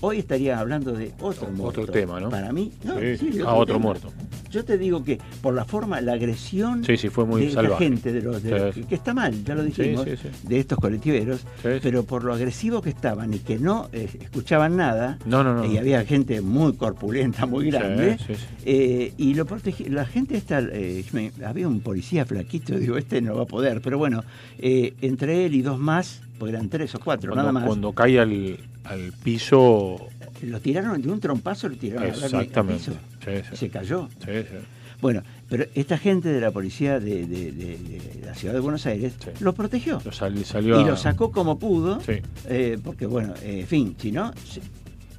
hoy 0.00 0.18
estaría 0.18 0.58
hablando 0.58 0.92
de 0.92 1.08
otro 1.20 1.28
Otro 1.46 1.50
muerto. 1.52 1.86
tema, 1.86 2.18
¿no? 2.20 2.30
Para 2.30 2.52
mí, 2.52 2.72
no, 2.84 2.98
Sí. 2.98 3.16
sí, 3.16 3.38
Ah, 3.46 3.54
otro 3.54 3.74
tema. 3.76 3.86
muerto. 3.86 4.12
Yo 4.50 4.64
te 4.64 4.76
digo 4.78 5.04
que 5.04 5.18
por 5.40 5.54
la 5.54 5.64
forma, 5.64 6.00
la 6.00 6.14
agresión 6.14 6.84
Sí, 6.84 6.96
sí, 6.96 7.08
fue 7.08 7.24
muy 7.24 7.46
de 7.46 7.62
la 7.62 7.76
gente, 7.76 8.12
de 8.12 8.20
los, 8.22 8.42
de 8.42 8.50
los- 8.50 8.74
Sí. 8.74 8.82
que, 8.84 8.94
está 8.96 9.14
mal, 9.14 9.44
ya 9.44 9.54
lo 9.54 9.62
dijimos, 9.62 10.04
de 10.04 10.58
estos 10.58 10.78
colectiveros, 10.78 11.46
pero 11.62 12.02
por 12.04 12.24
lo 12.24 12.32
agresivo 12.34 12.82
que 12.82 12.90
estaban 12.90 13.32
y 13.32 13.38
que 13.38 13.58
no 13.58 13.88
eh, 13.92 14.08
escuchaban 14.20 14.76
nada, 14.76 15.18
No, 15.24 15.44
no, 15.44 15.54
no. 15.54 15.64
y 15.66 15.78
había 15.78 16.04
gente 16.04 16.40
muy 16.40 16.72
corpulenta, 16.74 17.46
muy 17.46 17.70
grande, 17.70 18.16
eh, 18.64 19.12
y 19.16 19.34
lo 19.34 19.46
protegi- 19.46 19.88
la 19.88 20.04
gente 20.04 20.36
esta, 20.36 20.60
eh, 20.60 21.04
me- 21.12 21.32
había 21.44 21.68
un 21.68 21.80
policía 21.80 22.24
flaquito, 22.24 22.74
digo, 22.78 22.96
este 22.96 23.20
no 23.22 23.36
va 23.36 23.42
a 23.42 23.46
poder, 23.46 23.80
pero 23.80 23.98
bueno, 23.98 24.24
eh, 24.58 24.94
entre 25.00 25.46
él 25.46 25.54
y 25.54 25.62
dos 25.62 25.78
más, 25.78 26.22
porque 26.38 26.54
eran 26.54 26.68
tres 26.68 26.94
o 26.94 27.00
cuatro, 27.00 27.30
Cuando, 27.32 27.42
nada 27.42 27.52
más, 27.52 27.66
cuando 27.66 27.92
cae 27.92 28.18
al, 28.18 28.58
al 28.84 29.12
piso. 29.22 30.08
Lo 30.46 30.60
tiraron 30.60 31.00
de 31.00 31.10
un 31.10 31.20
trompazo, 31.20 31.68
lo 31.68 31.76
tiraron 31.76 32.04
Bernie 32.10 32.18
al 32.24 32.24
Exactamente. 32.34 32.78
piso, 32.84 32.92
Sí, 33.24 33.30
y 33.30 33.50
sí. 33.50 33.56
se 33.56 33.68
cayó. 33.70 34.08
Sí, 34.24 34.30
sí. 34.42 34.56
Bueno, 35.00 35.22
pero 35.48 35.64
esta 35.74 35.96
gente 35.96 36.28
de 36.28 36.40
la 36.42 36.50
policía 36.50 37.00
de, 37.00 37.24
de- 37.26 37.52
de- 37.52 37.78
de 37.78 38.22
la 38.26 38.34
ciudad 38.34 38.52
de 38.52 38.60
Buenos 38.60 38.84
Aires 38.86 39.14
Sí. 39.18 39.30
lo 39.40 39.54
protegió. 39.54 40.00
Lo 40.04 40.12
sal- 40.12 40.44
salió 40.44 40.78
y 40.80 40.84
a- 40.84 40.86
lo 40.88 40.96
sacó 40.96 41.30
como 41.32 41.58
pudo, 41.58 42.00
eh, 42.48 42.78
porque 42.84 43.06
bueno, 43.06 43.32
eh, 43.42 43.60
en 43.60 43.66
fin, 43.66 43.96
si 43.98 44.12
no, 44.12 44.30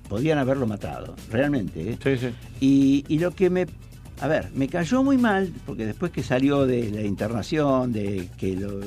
podían 0.08 0.38
haberlo 0.38 0.68
matado, 0.68 1.16
realmente. 1.32 1.92
¿eh? 1.94 1.98
Sí, 2.04 2.18
sí. 2.18 2.28
Y, 2.60 3.06
y 3.08 3.18
lo 3.20 3.32
que 3.32 3.50
me, 3.50 3.66
a 4.20 4.28
ver, 4.28 4.50
me 4.54 4.68
cayó 4.68 5.02
muy 5.04 5.18
mal, 5.18 5.52
porque 5.66 5.86
después 5.88 6.12
que 6.12 6.22
salió 6.22 6.68
de 6.68 6.92
la 6.92 7.02
internación, 7.02 7.92
de 7.92 8.28
que 8.38 8.56
lo 8.56 8.80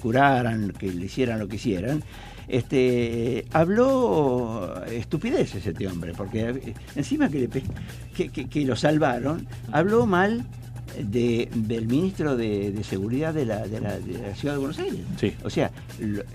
curaran, 0.00 0.72
que 0.72 0.90
le 0.92 1.04
hicieran 1.04 1.38
lo 1.38 1.46
que 1.48 1.56
hicieran, 1.56 2.02
este, 2.50 3.46
habló 3.52 4.82
estupideces 4.86 5.66
este 5.66 5.86
hombre, 5.86 6.12
porque 6.16 6.48
eh, 6.50 6.74
encima 6.96 7.28
que, 7.28 7.40
le 7.40 7.48
pe- 7.48 7.62
que, 8.14 8.28
que- 8.30 8.48
que 8.48 8.64
lo 8.64 8.76
salvaron, 8.76 9.46
habló 9.72 10.06
mal 10.06 10.44
de- 10.98 11.48
del 11.54 11.86
ministro 11.86 12.36
de, 12.36 12.72
de 12.72 12.84
Seguridad 12.84 13.32
de 13.34 13.46
la, 13.46 13.66
de, 13.66 13.80
la, 13.80 13.98
de 13.98 14.18
la 14.18 14.34
Ciudad 14.34 14.54
de 14.54 14.58
Buenos 14.58 14.78
Aires. 14.78 15.00
Sí. 15.18 15.34
O 15.44 15.50
sea, 15.50 15.70
lo- 16.00 16.20
eh, 16.22 16.26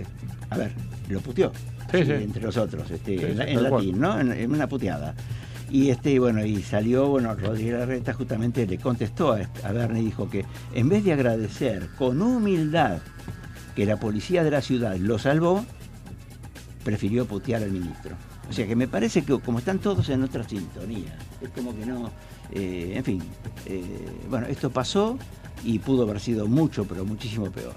a 0.50 0.58
ver, 0.58 0.72
lo 1.10 1.20
puteó. 1.22 1.52
Sí, 1.92 2.00
sí, 2.00 2.06
sí. 2.06 2.12
entre 2.14 2.42
nosotros, 2.44 2.90
este, 2.90 3.32
en, 3.32 3.64
latín, 3.64 4.00
¿no? 4.00 4.20
En, 4.20 4.32
en 4.32 4.52
una 4.52 4.68
puteada. 4.68 5.14
Y 5.70 5.90
este, 5.90 6.18
bueno, 6.20 6.44
y 6.46 6.62
salió, 6.62 7.08
bueno, 7.10 7.36
Rodríguez 7.36 7.74
Larreta 7.80 8.14
justamente 8.14 8.66
le 8.66 8.78
contestó 8.78 9.34
a, 9.34 9.42
a 9.64 9.72
Bernie 9.72 10.02
y 10.02 10.06
dijo 10.06 10.30
que 10.30 10.46
en 10.74 10.90
vez 10.90 11.04
de 11.04 11.14
agradecer 11.14 11.88
con 11.98 12.22
humildad 12.22 13.00
que 13.76 13.86
la 13.86 13.98
policía 13.98 14.44
de 14.44 14.52
la 14.52 14.62
ciudad 14.62 14.96
lo 14.98 15.20
salvó, 15.20 15.66
prefirió 16.86 17.26
putear 17.26 17.64
al 17.64 17.72
ministro. 17.72 18.16
O 18.48 18.54
sea 18.54 18.68
que 18.68 18.76
me 18.76 18.88
parece 18.88 19.24
que 19.24 19.38
como 19.40 19.58
están 19.58 19.80
todos 19.80 20.08
en 20.10 20.22
otra 20.24 20.48
sintonía, 20.48 21.18
es 21.42 21.50
como 21.50 21.76
que 21.76 21.86
no, 21.86 22.12
eh, 22.52 22.94
en 22.96 23.04
fin, 23.04 23.24
eh, 23.66 24.08
bueno, 24.30 24.46
esto 24.46 24.70
pasó 24.70 25.18
y 25.64 25.80
pudo 25.80 26.04
haber 26.04 26.20
sido 26.20 26.46
mucho, 26.48 26.86
pero 26.86 27.04
muchísimo 27.04 27.52
peor. 27.52 27.76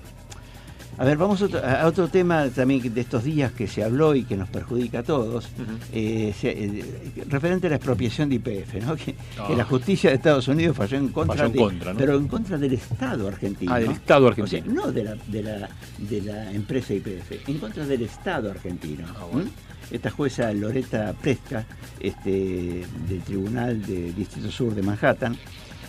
A 1.00 1.04
ver, 1.04 1.16
vamos 1.16 1.40
a 1.42 1.44
otro, 1.44 1.60
a 1.64 1.86
otro 1.86 2.08
tema 2.08 2.48
también 2.48 2.92
de 2.92 3.00
estos 3.00 3.22
días 3.22 3.52
que 3.52 3.68
se 3.68 3.84
habló 3.84 4.16
y 4.16 4.24
que 4.24 4.36
nos 4.36 4.48
perjudica 4.48 4.98
a 4.98 5.02
todos, 5.04 5.48
eh, 5.92 6.34
se- 6.36 6.50
eh, 6.50 6.84
referente 7.28 7.68
a 7.68 7.70
la 7.70 7.76
expropiación 7.76 8.28
de 8.28 8.34
IPF, 8.36 8.80
¿no? 8.84 8.96
que, 8.96 9.14
Ah. 9.38 9.46
que 9.46 9.54
la 9.54 9.64
justicia 9.64 10.10
de 10.10 10.16
Estados 10.16 10.48
Unidos 10.48 10.76
falló 10.76 10.98
en 10.98 11.08
contra, 11.08 11.36
Falló 11.36 11.46
en 11.46 11.52
de- 11.52 11.58
contra, 11.58 11.92
¿no? 11.92 11.98
pero 12.00 12.16
en 12.16 12.26
contra 12.26 12.58
del 12.58 12.72
Estado 12.72 13.28
argentino. 13.28 13.72
Ah, 13.72 13.78
del 13.78 13.92
Estado 13.92 14.24
O 14.26 14.28
argentino. 14.28 14.64
sea, 14.64 14.72
no 14.74 14.90
de 14.90 15.04
la, 15.04 15.14
de 15.28 15.42
la, 15.44 15.68
de 15.98 16.20
la 16.22 16.52
empresa 16.52 16.92
IPF, 16.94 17.42
en 17.46 17.58
contra 17.58 17.86
del 17.86 18.02
Estado 18.02 18.50
argentino. 18.50 19.04
Ah, 19.08 19.24
bueno. 19.32 19.48
¿Mm? 19.50 19.94
Esta 19.94 20.10
jueza 20.10 20.52
Loreta 20.52 21.14
Presca, 21.14 21.64
este, 22.00 22.84
del 23.08 23.20
Tribunal 23.24 23.80
de 23.86 24.12
Distrito 24.12 24.50
Sur 24.50 24.74
de 24.74 24.82
Manhattan, 24.82 25.36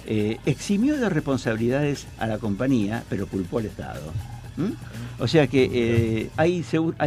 eh, 0.05 0.37
eximió 0.45 0.95
de 0.97 1.09
responsabilidades 1.09 2.05
a 2.19 2.27
la 2.27 2.37
compañía, 2.37 3.03
pero 3.09 3.25
culpó 3.27 3.57
al 3.57 3.65
Estado. 3.65 4.01
¿Mm? 4.59 5.23
O 5.23 5.27
sea 5.27 5.47
que 5.47 5.69
eh, 5.73 6.29
hay, 6.37 6.63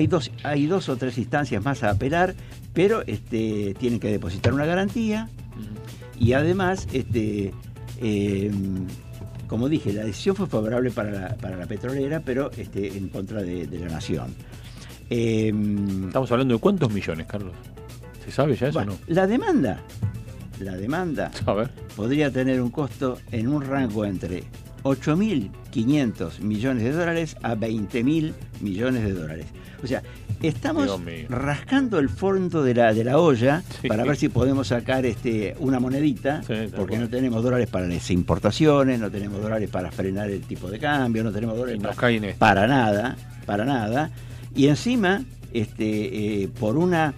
dos, 0.09 0.31
hay 0.43 0.67
dos 0.67 0.89
o 0.89 0.97
tres 0.97 1.19
instancias 1.19 1.63
más 1.63 1.83
a 1.83 1.91
apelar, 1.91 2.35
pero 2.73 3.03
este, 3.07 3.75
tienen 3.79 4.01
que 4.01 4.11
depositar 4.11 4.53
una 4.53 4.65
garantía 4.67 5.29
y 6.19 6.33
además, 6.35 6.89
este, 6.93 7.53
eh, 8.01 8.51
como 9.49 9.69
dije, 9.69 9.93
la 9.93 10.05
decisión 10.05 10.37
fue 10.37 10.47
favorable 10.47 10.91
para 10.91 11.11
la, 11.11 11.29
para 11.37 11.57
la 11.57 11.67
petrolera, 11.67 12.21
pero 12.21 12.51
este, 12.57 12.97
en 12.97 13.09
contra 13.09 13.43
de, 13.43 13.67
de 13.67 13.79
la 13.81 13.89
nación. 13.89 14.35
Eh, 15.11 15.53
Estamos 16.07 16.31
hablando 16.33 16.55
de 16.55 16.61
cuántos 16.61 16.93
millones, 16.93 17.27
Carlos. 17.27 17.53
¿Se 18.25 18.31
sabe 18.31 18.57
ya 18.57 18.69
eso 18.69 18.79
bueno, 18.79 18.93
o 18.93 18.99
La 19.13 19.27
demanda, 19.27 19.81
la 20.61 20.77
demanda 20.77 21.31
no? 21.45 21.53
A 21.53 21.55
ver. 21.57 21.71
podría 21.97 22.31
tener 22.31 22.63
un 22.63 22.71
costo 22.71 23.19
en 23.31 23.49
un 23.49 23.63
rango 23.63 24.05
entre 24.05 24.45
8.500 24.83 26.41
millones 26.41 26.85
de 26.85 26.93
dólares 26.93 27.37
a 27.43 27.55
20.000 27.55 28.33
millones 28.61 29.05
de 29.05 29.13
dólares. 29.13 29.47
O 29.83 29.87
sea, 29.87 30.03
estamos 30.43 30.89
rascando 31.29 31.99
el 31.99 32.09
fondo 32.09 32.63
de 32.63 32.75
la, 32.75 32.93
de 32.95 33.05
la 33.05 33.19
olla 33.19 33.63
Sí. 33.81 33.89
para 33.89 34.05
ver 34.05 34.17
si 34.17 34.29
podemos 34.29 34.69
sacar 34.69 35.05
este, 35.07 35.57
una 35.59 35.81
monedita, 35.81 36.43
Sí, 36.45 36.55
porque 36.77 36.99
no 36.99 37.09
tenemos 37.09 37.43
dólares 37.43 37.69
para 37.69 37.87
las 37.87 38.11
importaciones, 38.11 39.01
no 39.01 39.11
tenemos 39.11 39.41
dólares 39.43 39.69
para 39.71 39.91
frenar 39.91 40.31
el 40.31 40.43
tipo 40.43 40.71
de 40.71 40.79
cambio, 40.79 41.25
no 41.25 41.33
tenemos 41.33 41.57
dólares 41.57 41.81
para, 42.39 42.67
nada, 42.67 43.17
para 43.47 43.65
nada. 43.65 44.11
Y 44.55 44.69
encima, 44.69 45.25
este, 45.53 46.43
eh, 46.45 46.49
por 46.61 46.77
una 46.77 47.13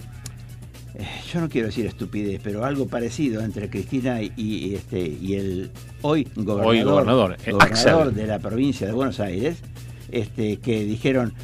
yo 1.32 1.40
no 1.40 1.48
quiero 1.48 1.66
decir 1.66 1.86
estupidez, 1.86 2.40
pero 2.42 2.64
algo 2.64 2.86
parecido 2.86 3.42
entre 3.42 3.68
Cristina 3.68 4.22
y, 4.22 4.32
y, 4.36 4.74
este 4.74 5.00
y 5.00 5.34
el 5.34 5.70
hoy 6.02 6.28
gobernador, 6.36 6.66
Hoy 6.66 6.82
gobernador, 6.82 7.36
eh, 7.44 7.52
gobernador 7.52 8.12
de 8.12 8.26
la 8.26 8.38
provincia 8.38 8.86
de 8.86 8.92
Buenos 8.92 9.18
Aires, 9.18 9.58
este 10.12 10.58
que 10.58 10.84
dijeron 10.84 11.34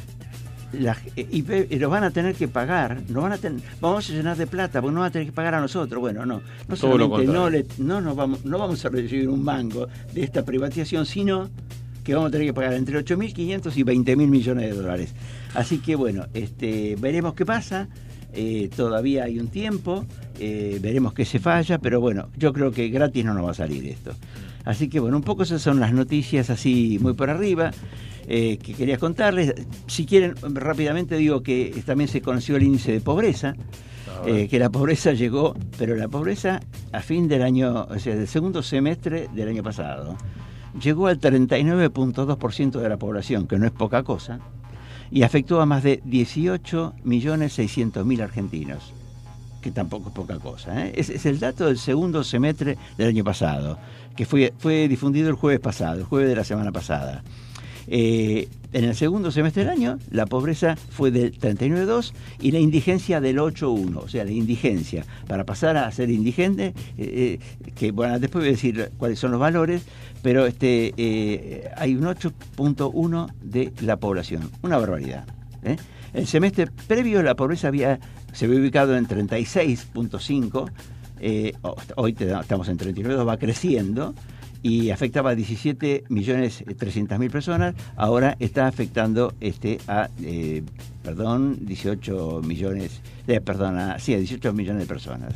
la, 0.71 0.97
eh, 1.17 1.27
y 1.29 1.79
los 1.79 1.91
van 1.91 2.05
a 2.05 2.11
tener 2.11 2.33
que 2.35 2.47
pagar, 2.47 3.01
no 3.09 3.21
van 3.21 3.33
a 3.33 3.37
tener, 3.37 3.61
vamos 3.81 4.09
a 4.09 4.13
llenar 4.13 4.37
de 4.37 4.47
plata, 4.47 4.81
porque 4.81 4.93
no 4.93 5.01
van 5.01 5.09
a 5.09 5.11
tener 5.11 5.27
que 5.27 5.33
pagar 5.33 5.55
a 5.55 5.59
nosotros. 5.59 5.99
Bueno, 5.99 6.25
no, 6.25 6.41
no 6.67 6.75
solamente 6.77 7.25
no, 7.25 7.49
le, 7.49 7.65
no, 7.77 7.99
nos 7.99 8.15
vamos, 8.15 8.45
no 8.45 8.57
vamos 8.57 8.85
a 8.85 8.89
recibir 8.89 9.27
un 9.27 9.43
mango 9.43 9.87
de 10.13 10.23
esta 10.23 10.45
privatización, 10.45 11.05
sino 11.05 11.49
que 12.05 12.15
vamos 12.15 12.29
a 12.29 12.31
tener 12.31 12.47
que 12.47 12.53
pagar 12.53 12.73
entre 12.73 12.97
8.500 13.03 13.75
y 13.75 13.83
20.000 13.83 14.15
millones 14.27 14.69
de 14.69 14.81
dólares. 14.81 15.13
Así 15.53 15.79
que 15.79 15.95
bueno, 15.95 16.25
este, 16.33 16.95
veremos 16.97 17.33
qué 17.33 17.45
pasa. 17.45 17.89
Eh, 18.33 18.69
todavía 18.75 19.25
hay 19.25 19.39
un 19.39 19.47
tiempo, 19.47 20.05
eh, 20.39 20.79
veremos 20.81 21.13
qué 21.13 21.25
se 21.25 21.39
falla, 21.39 21.77
pero 21.79 21.99
bueno, 22.01 22.29
yo 22.37 22.53
creo 22.53 22.71
que 22.71 22.89
gratis 22.89 23.25
no 23.25 23.33
nos 23.33 23.45
va 23.45 23.51
a 23.51 23.55
salir 23.55 23.85
esto. 23.87 24.11
Así 24.63 24.89
que 24.89 24.99
bueno, 24.99 25.17
un 25.17 25.23
poco 25.23 25.43
esas 25.43 25.61
son 25.61 25.79
las 25.79 25.91
noticias 25.93 26.49
así 26.49 26.97
muy 27.01 27.13
por 27.13 27.29
arriba 27.29 27.71
eh, 28.27 28.57
que 28.57 28.73
quería 28.73 28.97
contarles. 28.97 29.53
Si 29.87 30.05
quieren, 30.05 30.35
rápidamente 30.53 31.17
digo 31.17 31.41
que 31.41 31.81
también 31.85 32.07
se 32.07 32.21
conoció 32.21 32.55
el 32.57 32.63
índice 32.63 32.91
de 32.91 33.01
pobreza, 33.01 33.55
A 34.17 34.21
ver. 34.25 34.35
eh, 34.35 34.47
que 34.47 34.59
la 34.59 34.69
pobreza 34.69 35.13
llegó, 35.13 35.55
pero 35.77 35.95
la 35.95 36.07
pobreza 36.07 36.59
a 36.91 36.99
fin 37.01 37.27
del 37.27 37.41
año, 37.41 37.87
o 37.89 37.97
sea, 37.99 38.15
del 38.15 38.27
segundo 38.27 38.61
semestre 38.61 39.27
del 39.33 39.49
año 39.49 39.63
pasado, 39.63 40.15
llegó 40.79 41.07
al 41.07 41.19
39.2% 41.19 42.79
de 42.79 42.87
la 42.89 42.97
población, 42.97 43.47
que 43.47 43.57
no 43.57 43.65
es 43.65 43.71
poca 43.71 44.03
cosa, 44.03 44.39
y 45.11 45.23
afectó 45.23 45.61
a 45.61 45.65
más 45.65 45.83
de 45.83 46.01
18.600.000 46.03 48.21
argentinos, 48.21 48.93
que 49.61 49.71
tampoco 49.71 50.09
es 50.09 50.15
poca 50.15 50.37
cosa. 50.39 50.87
¿eh? 50.87 50.93
Es, 50.95 51.25
el 51.25 51.39
dato 51.39 51.65
del 51.67 51.77
segundo 51.77 52.23
semestre 52.23 52.77
del 52.97 53.09
año 53.09 53.25
pasado, 53.25 53.77
que 54.15 54.25
fue, 54.25 54.53
fue 54.57 54.87
difundido 54.87 55.29
el 55.29 55.35
jueves 55.35 55.59
pasado, 55.59 55.99
el 55.99 56.05
jueves 56.05 56.29
de 56.29 56.35
la 56.35 56.45
semana 56.45 56.71
pasada. 56.71 57.23
Eh, 57.87 58.47
en 58.73 58.85
el 58.85 58.95
segundo 58.95 59.31
semestre 59.31 59.63
del 59.63 59.71
año, 59.71 59.99
la 60.11 60.25
pobreza 60.25 60.75
fue 60.75 61.11
del 61.11 61.37
39,2 61.37 62.13
y 62.39 62.51
la 62.51 62.59
indigencia 62.59 63.19
del 63.19 63.37
8,1. 63.37 63.97
O 63.97 64.07
sea, 64.07 64.23
la 64.23 64.31
indigencia. 64.31 65.05
Para 65.27 65.45
pasar 65.45 65.77
a 65.77 65.91
ser 65.91 66.09
indigente, 66.09 66.73
eh, 66.97 67.39
eh, 67.67 67.71
que 67.75 67.91
bueno, 67.91 68.19
después 68.19 68.43
voy 68.43 68.49
a 68.49 68.51
decir 68.51 68.91
cuáles 68.97 69.19
son 69.19 69.31
los 69.31 69.39
valores, 69.39 69.83
pero 70.21 70.45
este 70.45 70.93
eh, 70.97 71.69
hay 71.75 71.95
un 71.95 72.03
8.1 72.03 73.31
de 73.41 73.71
la 73.81 73.97
población. 73.97 74.49
Una 74.61 74.77
barbaridad. 74.77 75.25
El 76.13 76.27
semestre 76.27 76.67
previo 76.87 77.21
la 77.23 77.35
pobreza 77.35 77.67
había, 77.67 77.99
se 78.33 78.45
había 78.45 78.59
ubicado 78.59 78.97
en 78.97 79.07
36.5. 79.07 80.71
eh, 81.19 81.53
hoy 81.95 82.15
estamos 82.19 82.67
en 82.67 82.77
39, 82.77 83.23
va 83.23 83.37
creciendo 83.37 84.13
y 84.63 84.91
afectaba 84.91 85.31
a 85.31 85.35
17 85.35 86.05
millones 86.09 86.63
300 86.77 87.17
mil 87.17 87.31
personas, 87.31 87.75
ahora 87.95 88.37
está 88.39 88.67
afectando 88.67 89.33
este 89.39 89.79
a 89.87 90.09
eh, 90.21 90.63
perdón 91.03 91.65
18 91.65 92.41
millones 92.43 93.01
eh, 93.27 93.41
perdón 93.41 93.77
sí, 93.99 94.13
a 94.13 94.17
18 94.17 94.53
millones 94.53 94.81
de 94.81 94.87
personas. 94.87 95.33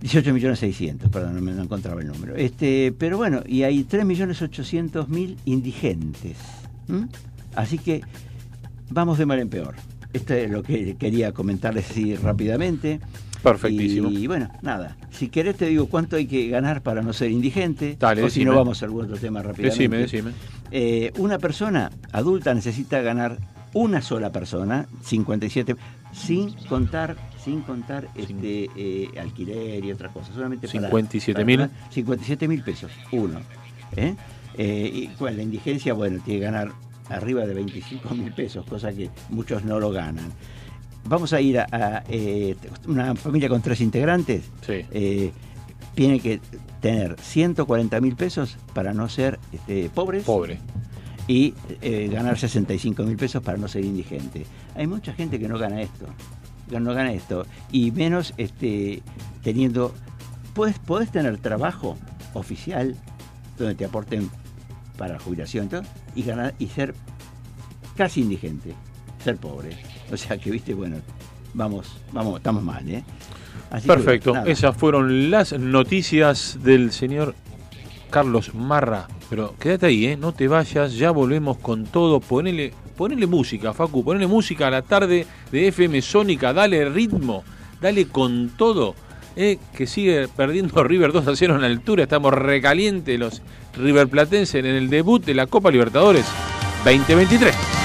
18 0.00 0.34
millones 0.34 0.58
600 0.58 1.10
perdón 1.10 1.44
no, 1.44 1.52
no 1.52 1.62
encontraba 1.62 2.00
el 2.00 2.08
número. 2.08 2.34
Este 2.36 2.92
pero 2.96 3.16
bueno 3.16 3.42
y 3.46 3.62
hay 3.62 3.84
3 3.84 4.04
millones 4.04 4.42
800 4.42 5.08
mil 5.08 5.36
indigentes 5.44 6.36
así 7.54 7.78
que 7.78 8.02
vamos 8.90 9.18
de 9.18 9.26
mal 9.26 9.38
en 9.38 9.48
peor. 9.48 9.74
Esto 10.12 10.34
es 10.34 10.50
lo 10.50 10.62
que 10.62 10.96
quería 10.96 11.32
comentarles 11.32 11.90
así 11.90 12.14
rápidamente 12.16 13.00
Perfectísimo. 13.44 14.10
y 14.10 14.26
bueno, 14.26 14.48
nada. 14.62 14.96
Si 15.10 15.28
querés 15.28 15.56
te 15.56 15.66
digo 15.66 15.86
cuánto 15.86 16.16
hay 16.16 16.26
que 16.26 16.48
ganar 16.48 16.82
para 16.82 17.02
no 17.02 17.12
ser 17.12 17.30
indigente. 17.30 17.96
Dale, 17.98 18.22
o 18.24 18.30
si 18.30 18.44
no 18.44 18.56
vamos 18.56 18.82
a 18.82 18.86
algún 18.86 19.04
otro 19.04 19.16
tema 19.16 19.42
rápidamente. 19.42 19.78
Decime, 19.78 19.96
decime. 19.98 20.30
Eh, 20.70 21.12
una 21.18 21.38
persona 21.38 21.90
adulta 22.12 22.52
necesita 22.54 23.00
ganar 23.02 23.38
una 23.74 24.00
sola 24.02 24.30
persona, 24.30 24.86
57, 25.02 25.74
sin 26.12 26.52
contar, 26.68 27.16
sin 27.44 27.60
contar 27.62 28.08
este 28.14 28.68
eh, 28.76 29.08
alquiler 29.20 29.84
y 29.84 29.90
otras 29.92 30.12
cosas, 30.12 30.34
solamente 30.34 30.68
para 30.68 30.88
57.000. 30.90 31.56
para- 31.68 31.90
57 31.90 32.48
mil 32.48 32.62
pesos, 32.62 32.90
uno. 33.12 33.40
¿eh? 33.96 34.14
Eh, 34.56 34.90
y 34.94 35.10
bueno, 35.18 35.38
la 35.38 35.42
indigencia, 35.42 35.92
bueno, 35.92 36.20
tiene 36.24 36.38
que 36.40 36.44
ganar 36.46 36.70
arriba 37.08 37.44
de 37.46 37.54
25 37.54 38.14
mil 38.14 38.32
pesos, 38.32 38.64
cosa 38.64 38.92
que 38.92 39.10
muchos 39.30 39.64
no 39.64 39.80
lo 39.80 39.90
ganan. 39.90 40.32
Vamos 41.06 41.32
a 41.32 41.40
ir 41.40 41.58
a, 41.58 41.66
a, 41.70 42.02
eh, 42.08 42.56
una 42.86 43.14
familia 43.14 43.48
con 43.48 43.60
tres 43.62 43.80
integrantes. 43.80 44.44
Sí. 44.66 44.84
eh, 44.90 45.32
tiene 45.94 46.18
que 46.18 46.40
tener 46.80 47.16
140 47.20 48.00
mil 48.00 48.16
pesos 48.16 48.56
para 48.74 48.92
no 48.92 49.08
ser 49.08 49.38
este, 49.52 49.88
pobres 49.90 50.24
Pobre. 50.24 50.58
y 51.28 51.54
eh, 51.82 52.08
ganar 52.12 52.36
65 52.36 53.04
mil 53.04 53.16
pesos 53.16 53.42
para 53.42 53.58
no 53.58 53.68
ser 53.68 53.84
indigente. 53.84 54.44
Hay 54.74 54.88
mucha 54.88 55.12
gente 55.12 55.38
que 55.38 55.46
no 55.48 55.56
gana 55.56 55.80
esto, 55.82 56.06
que 56.68 56.80
no 56.80 56.92
gana 56.94 57.12
esto, 57.12 57.46
y 57.70 57.92
menos 57.92 58.34
este, 58.38 59.02
teniendo, 59.44 59.94
puedes, 60.52 60.80
podés 60.80 61.12
tener 61.12 61.38
trabajo 61.38 61.96
oficial 62.32 62.96
donde 63.56 63.76
te 63.76 63.84
aporten 63.84 64.28
para 64.98 65.14
la 65.14 65.20
jubilación 65.20 65.68
y 66.16 66.22
ganar 66.24 66.54
y 66.58 66.66
ser 66.66 66.92
casi 67.96 68.22
indigente, 68.22 68.74
ser 69.22 69.36
pobre. 69.36 69.76
O 70.12 70.16
sea 70.16 70.38
que 70.38 70.50
viste, 70.50 70.74
bueno, 70.74 70.96
vamos, 71.54 71.96
vamos, 72.12 72.36
estamos 72.36 72.62
mal, 72.62 72.88
¿eh? 72.88 73.02
Así 73.70 73.88
Perfecto. 73.88 74.34
Esas 74.44 74.76
fueron 74.76 75.30
las 75.30 75.58
noticias 75.58 76.58
del 76.62 76.92
señor 76.92 77.34
Carlos 78.10 78.54
Marra. 78.54 79.08
Pero 79.30 79.54
quédate 79.58 79.86
ahí, 79.86 80.06
¿eh? 80.06 80.16
No 80.16 80.32
te 80.32 80.46
vayas. 80.46 80.94
Ya 80.94 81.10
volvemos 81.10 81.58
con 81.58 81.84
todo. 81.84 82.20
Ponele 82.20 82.72
ponele 82.94 83.26
música, 83.26 83.72
Facu, 83.72 84.04
ponele 84.04 84.26
música 84.26 84.68
a 84.68 84.70
la 84.70 84.82
tarde 84.82 85.26
de 85.50 85.68
FM 85.68 86.00
Sónica, 86.02 86.52
dale 86.52 86.88
ritmo, 86.88 87.44
dale 87.80 88.06
con 88.06 88.50
todo. 88.56 88.94
eh, 89.36 89.58
que 89.76 89.86
sigue 89.86 90.28
perdiendo 90.28 90.84
River 90.84 91.12
2 91.12 91.26
a 91.26 91.36
0 91.36 91.56
en 91.56 91.64
altura, 91.64 92.04
estamos 92.04 92.32
recalientes 92.32 93.18
los 93.18 93.42
River 93.76 94.08
Platense 94.08 94.60
en 94.60 94.66
el 94.66 94.88
debut 94.88 95.24
de 95.24 95.34
la 95.34 95.46
Copa 95.46 95.70
Libertadores 95.70 96.24
2023. 96.84 97.83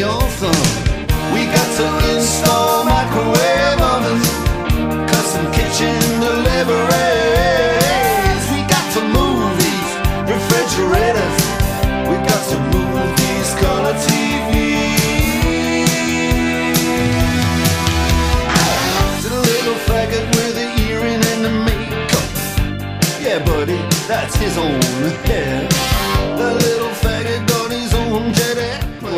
Your 0.00 0.22
thumb. 0.40 0.66
We 1.34 1.44
got 1.44 1.68
to 1.76 1.86
install 2.14 2.84
microwave 2.84 3.80
ovens, 3.92 4.28
custom 5.12 5.44
kitchen 5.52 5.94
deliveries. 6.24 6.84
We 8.54 8.60
got 8.74 8.86
to 8.96 9.00
move 9.18 9.44
these 9.60 9.90
refrigerators. 10.34 11.38
We 12.08 12.16
got 12.30 12.42
to 12.52 12.56
move 12.74 13.08
these 13.20 13.50
color 13.60 13.94
TVs. 14.06 14.80
To 19.22 19.28
the 19.28 19.40
little 19.52 19.78
faggot 19.88 20.26
with 20.34 20.52
the 20.60 20.66
earring 20.88 21.22
and 21.32 21.40
the 21.44 21.52
makeup. 21.68 22.28
Yeah, 23.20 23.38
buddy, 23.44 23.80
that's 24.08 24.34
his 24.36 24.56
own 24.56 24.80
hair. 25.28 25.69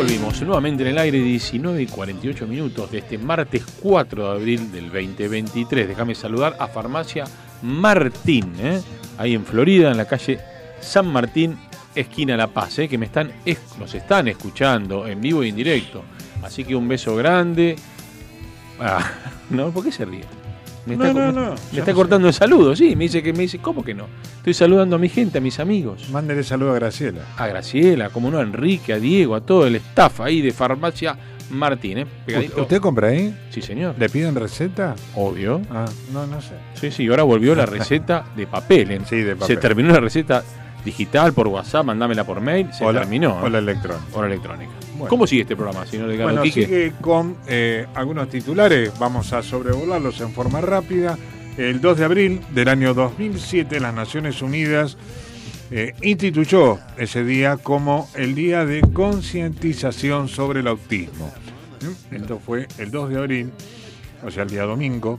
Volvimos 0.03 0.43
nuevamente 0.43 0.83
en 0.83 0.89
el 0.89 0.99
aire 0.99 1.21
19 1.21 1.81
y 1.83 1.87
48 1.87 2.49
minutos 2.49 2.91
de 2.91 2.99
este 2.99 3.19
martes 3.19 3.63
4 3.81 4.25
de 4.33 4.37
abril 4.37 4.73
del 4.73 4.87
2023. 4.91 5.87
Déjame 5.87 6.17
saludar 6.17 6.57
a 6.59 6.67
Farmacia 6.67 7.23
Martín, 7.63 8.53
¿eh? 8.59 8.81
ahí 9.17 9.35
en 9.35 9.45
Florida, 9.45 9.93
en 9.93 9.97
la 9.97 10.07
calle 10.07 10.41
San 10.81 11.07
Martín, 11.07 11.57
esquina 11.95 12.37
La 12.37 12.49
Paz, 12.49 12.81
¿eh? 12.81 12.89
que 12.89 12.99
me 12.99 13.07
están, 13.07 13.31
es- 13.45 13.61
nos 13.79 13.95
están 13.95 14.27
escuchando 14.27 15.07
en 15.07 15.21
vivo 15.21 15.45
y 15.45 15.51
en 15.51 15.55
directo. 15.55 16.03
Así 16.43 16.65
que 16.65 16.75
un 16.75 16.89
beso 16.89 17.15
grande. 17.15 17.77
Ah, 18.81 19.09
¿no? 19.51 19.71
¿Por 19.71 19.85
qué 19.85 19.93
se 19.93 20.05
ríe? 20.05 20.25
Me 20.87 20.97
No, 20.97 21.05
está, 21.07 21.33
no, 21.33 21.33
no, 21.33 21.55
me 21.73 21.79
está 21.79 21.95
cortando 21.95 22.29
el 22.29 22.35
saludo, 22.35 22.75
sí. 22.75 22.97
Me 22.97 23.05
dice 23.05 23.23
que 23.23 23.33
me 23.33 23.41
dice, 23.41 23.59
¿cómo 23.59 23.85
que 23.85 23.95
no? 23.95 24.07
Estoy 24.39 24.55
saludando 24.55 24.97
a 24.97 24.99
mi 24.99 25.09
gente, 25.09 25.39
a 25.39 25.41
mis 25.41 25.61
amigos. 25.61 26.09
Mándele 26.11 26.43
saludo 26.43 26.73
a 26.73 26.75
Graciela. 26.75 27.23
A 27.37 27.47
Graciela, 27.47 28.11
como 28.11 28.31
no, 28.31 28.39
a 28.39 28.43
Enrique, 28.43 28.93
a 28.93 28.99
Diego, 28.99 29.35
a 29.35 29.41
todo 29.41 29.67
el 29.67 29.77
staff 29.77 30.21
ahí 30.21 30.41
de 30.41 30.53
Farmacia 30.53 31.17
Martín, 31.51 31.99
¿eh? 31.99 32.07
Pegadito. 32.27 32.63
¿Usted 32.63 32.81
compra 32.81 33.09
ahí? 33.09 33.37
Sí, 33.51 33.61
señor. 33.61 33.95
¿Le 33.99 34.09
piden 34.09 34.35
receta? 34.35 34.95
Obvio. 35.15 35.61
Ah, 35.71 35.85
no, 36.13 36.27
no 36.27 36.41
sé. 36.41 36.55
Sí, 36.75 36.91
sí, 36.91 37.07
ahora 37.09 37.23
volvió 37.25 37.55
la 37.55 37.67
receta 37.67 38.25
de 38.35 38.47
papel. 38.47 38.91
¿eh? 38.91 39.01
Sí, 39.09 39.17
de 39.17 39.37
papel. 39.37 39.57
Se 39.57 39.61
terminó 39.61 39.91
la 39.93 40.01
receta 40.01 40.43
digital 40.85 41.33
por 41.33 41.49
WhatsApp, 41.49 41.85
mandámela 41.87 42.25
por 42.25 42.41
mail, 42.41 42.73
se 42.73 42.85
O 42.85 42.93
la- 42.93 43.01
terminó. 43.01 43.37
o 43.43 43.49
la 43.49 43.59
electrónica. 43.59 44.05
O 44.15 44.21
la 44.23 44.27
electrónica. 44.29 44.73
Bueno. 44.95 45.09
¿Cómo 45.09 45.27
sigue 45.27 45.43
este 45.43 45.57
programa, 45.57 45.87
señor 45.87 46.15
Bueno, 46.17 46.43
Quique? 46.43 46.65
sigue 46.65 46.93
con 47.01 47.37
eh, 47.47 47.87
algunos 47.95 48.29
titulares, 48.29 48.93
vamos 48.99 49.33
a 49.33 49.43
sobrevolarlos 49.43 50.21
en 50.21 50.33
forma 50.33 50.61
rápida. 50.61 51.17
El 51.57 51.81
2 51.81 51.99
de 51.99 52.05
abril 52.05 52.41
del 52.55 52.69
año 52.69 52.95
2007, 52.95 53.79
las 53.81 53.93
Naciones 53.95 54.41
Unidas 54.43 54.97
eh, 55.71 55.95
instituyó 56.03 56.79
ese 56.97 57.25
día 57.25 57.57
como 57.57 58.09
el 58.15 58.35
Día 58.35 58.65
de 58.65 58.81
Concientización 58.93 60.29
sobre 60.29 60.61
el 60.61 60.67
Autismo. 60.69 61.33
¿Mm? 62.11 62.15
Esto 62.15 62.39
fue 62.45 62.69
el 62.79 62.91
2 62.91 63.11
de 63.11 63.19
abril, 63.19 63.53
o 64.25 64.31
sea, 64.31 64.45
el 64.45 64.51
día 64.51 64.63
domingo. 64.65 65.19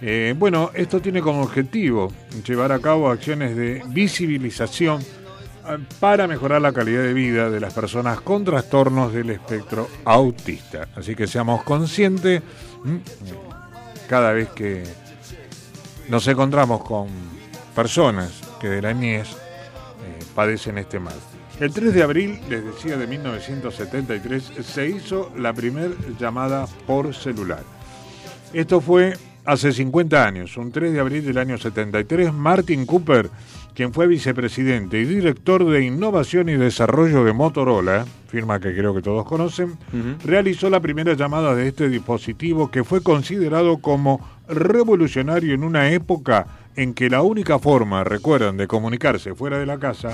Eh, 0.00 0.34
bueno, 0.38 0.70
esto 0.74 1.00
tiene 1.00 1.20
como 1.20 1.42
objetivo 1.42 2.12
llevar 2.46 2.70
a 2.70 2.78
cabo 2.78 3.10
acciones 3.10 3.56
de 3.56 3.82
visibilización 3.88 5.02
eh, 5.02 5.78
para 5.98 6.28
mejorar 6.28 6.62
la 6.62 6.72
calidad 6.72 7.02
de 7.02 7.12
vida 7.12 7.50
de 7.50 7.58
las 7.58 7.74
personas 7.74 8.20
con 8.20 8.44
trastornos 8.44 9.12
del 9.12 9.30
espectro 9.30 9.88
autista. 10.04 10.88
Así 10.94 11.16
que 11.16 11.26
seamos 11.26 11.64
conscientes 11.64 12.42
cada 14.08 14.32
vez 14.32 14.50
que 14.50 14.84
nos 16.08 16.26
encontramos 16.28 16.84
con 16.84 17.08
personas 17.74 18.40
que 18.60 18.68
de 18.68 18.82
la 18.82 18.94
niñez 18.94 19.28
eh, 19.30 20.24
padecen 20.34 20.78
este 20.78 21.00
mal. 21.00 21.14
El 21.58 21.72
3 21.72 21.92
de 21.92 22.02
abril, 22.04 22.40
les 22.48 22.64
decía, 22.64 22.96
de 22.96 23.08
1973, 23.08 24.52
se 24.62 24.88
hizo 24.88 25.32
la 25.36 25.52
primera 25.52 25.92
llamada 26.18 26.68
por 26.86 27.12
celular. 27.12 27.64
Esto 28.52 28.80
fue 28.80 29.14
hace 29.48 29.72
50 29.72 30.26
años, 30.26 30.56
un 30.58 30.70
3 30.70 30.92
de 30.92 31.00
abril 31.00 31.24
del 31.24 31.38
año 31.38 31.56
73, 31.56 32.34
Martin 32.34 32.84
Cooper, 32.84 33.30
quien 33.74 33.94
fue 33.94 34.06
vicepresidente 34.06 35.00
y 35.00 35.06
director 35.06 35.64
de 35.64 35.84
innovación 35.84 36.50
y 36.50 36.56
desarrollo 36.56 37.24
de 37.24 37.32
Motorola, 37.32 38.04
firma 38.28 38.60
que 38.60 38.74
creo 38.74 38.94
que 38.94 39.00
todos 39.00 39.24
conocen, 39.24 39.78
realizó 40.22 40.68
la 40.68 40.80
primera 40.80 41.14
llamada 41.14 41.54
de 41.54 41.66
este 41.66 41.88
dispositivo 41.88 42.70
que 42.70 42.84
fue 42.84 43.02
considerado 43.02 43.78
como 43.78 44.20
revolucionario 44.48 45.54
en 45.54 45.64
una 45.64 45.90
época 45.92 46.46
en 46.76 46.92
que 46.92 47.08
la 47.08 47.22
única 47.22 47.58
forma, 47.58 48.04
recuerdan, 48.04 48.58
de 48.58 48.66
comunicarse 48.66 49.34
fuera 49.34 49.58
de 49.58 49.64
la 49.64 49.78
casa 49.78 50.10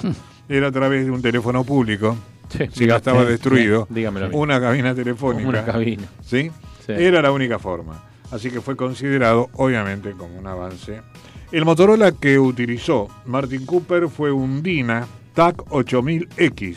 era 0.48 0.68
a 0.68 0.72
través 0.72 1.06
de 1.06 1.10
un 1.10 1.20
teléfono 1.22 1.64
público, 1.64 2.16
Sí. 2.50 2.66
si 2.72 2.86
ya 2.86 2.96
estaba 2.96 3.24
destruido, 3.24 3.88
sí, 3.92 4.04
una 4.32 4.60
cabina 4.60 4.94
telefónica. 4.94 5.48
Una 5.48 5.64
cabina. 5.64 6.04
¿sí? 6.22 6.52
Sí. 6.86 6.92
Era 6.92 7.20
la 7.20 7.32
única 7.32 7.58
forma. 7.58 8.00
Así 8.34 8.50
que 8.50 8.60
fue 8.60 8.74
considerado, 8.74 9.48
obviamente, 9.52 10.10
como 10.10 10.36
un 10.36 10.48
avance. 10.48 11.02
El 11.52 11.64
Motorola 11.64 12.10
que 12.10 12.36
utilizó 12.36 13.06
Martin 13.26 13.64
Cooper 13.64 14.08
fue 14.08 14.32
un 14.32 14.60
Dina 14.60 15.06
TAC 15.34 15.58
8000X. 15.66 16.76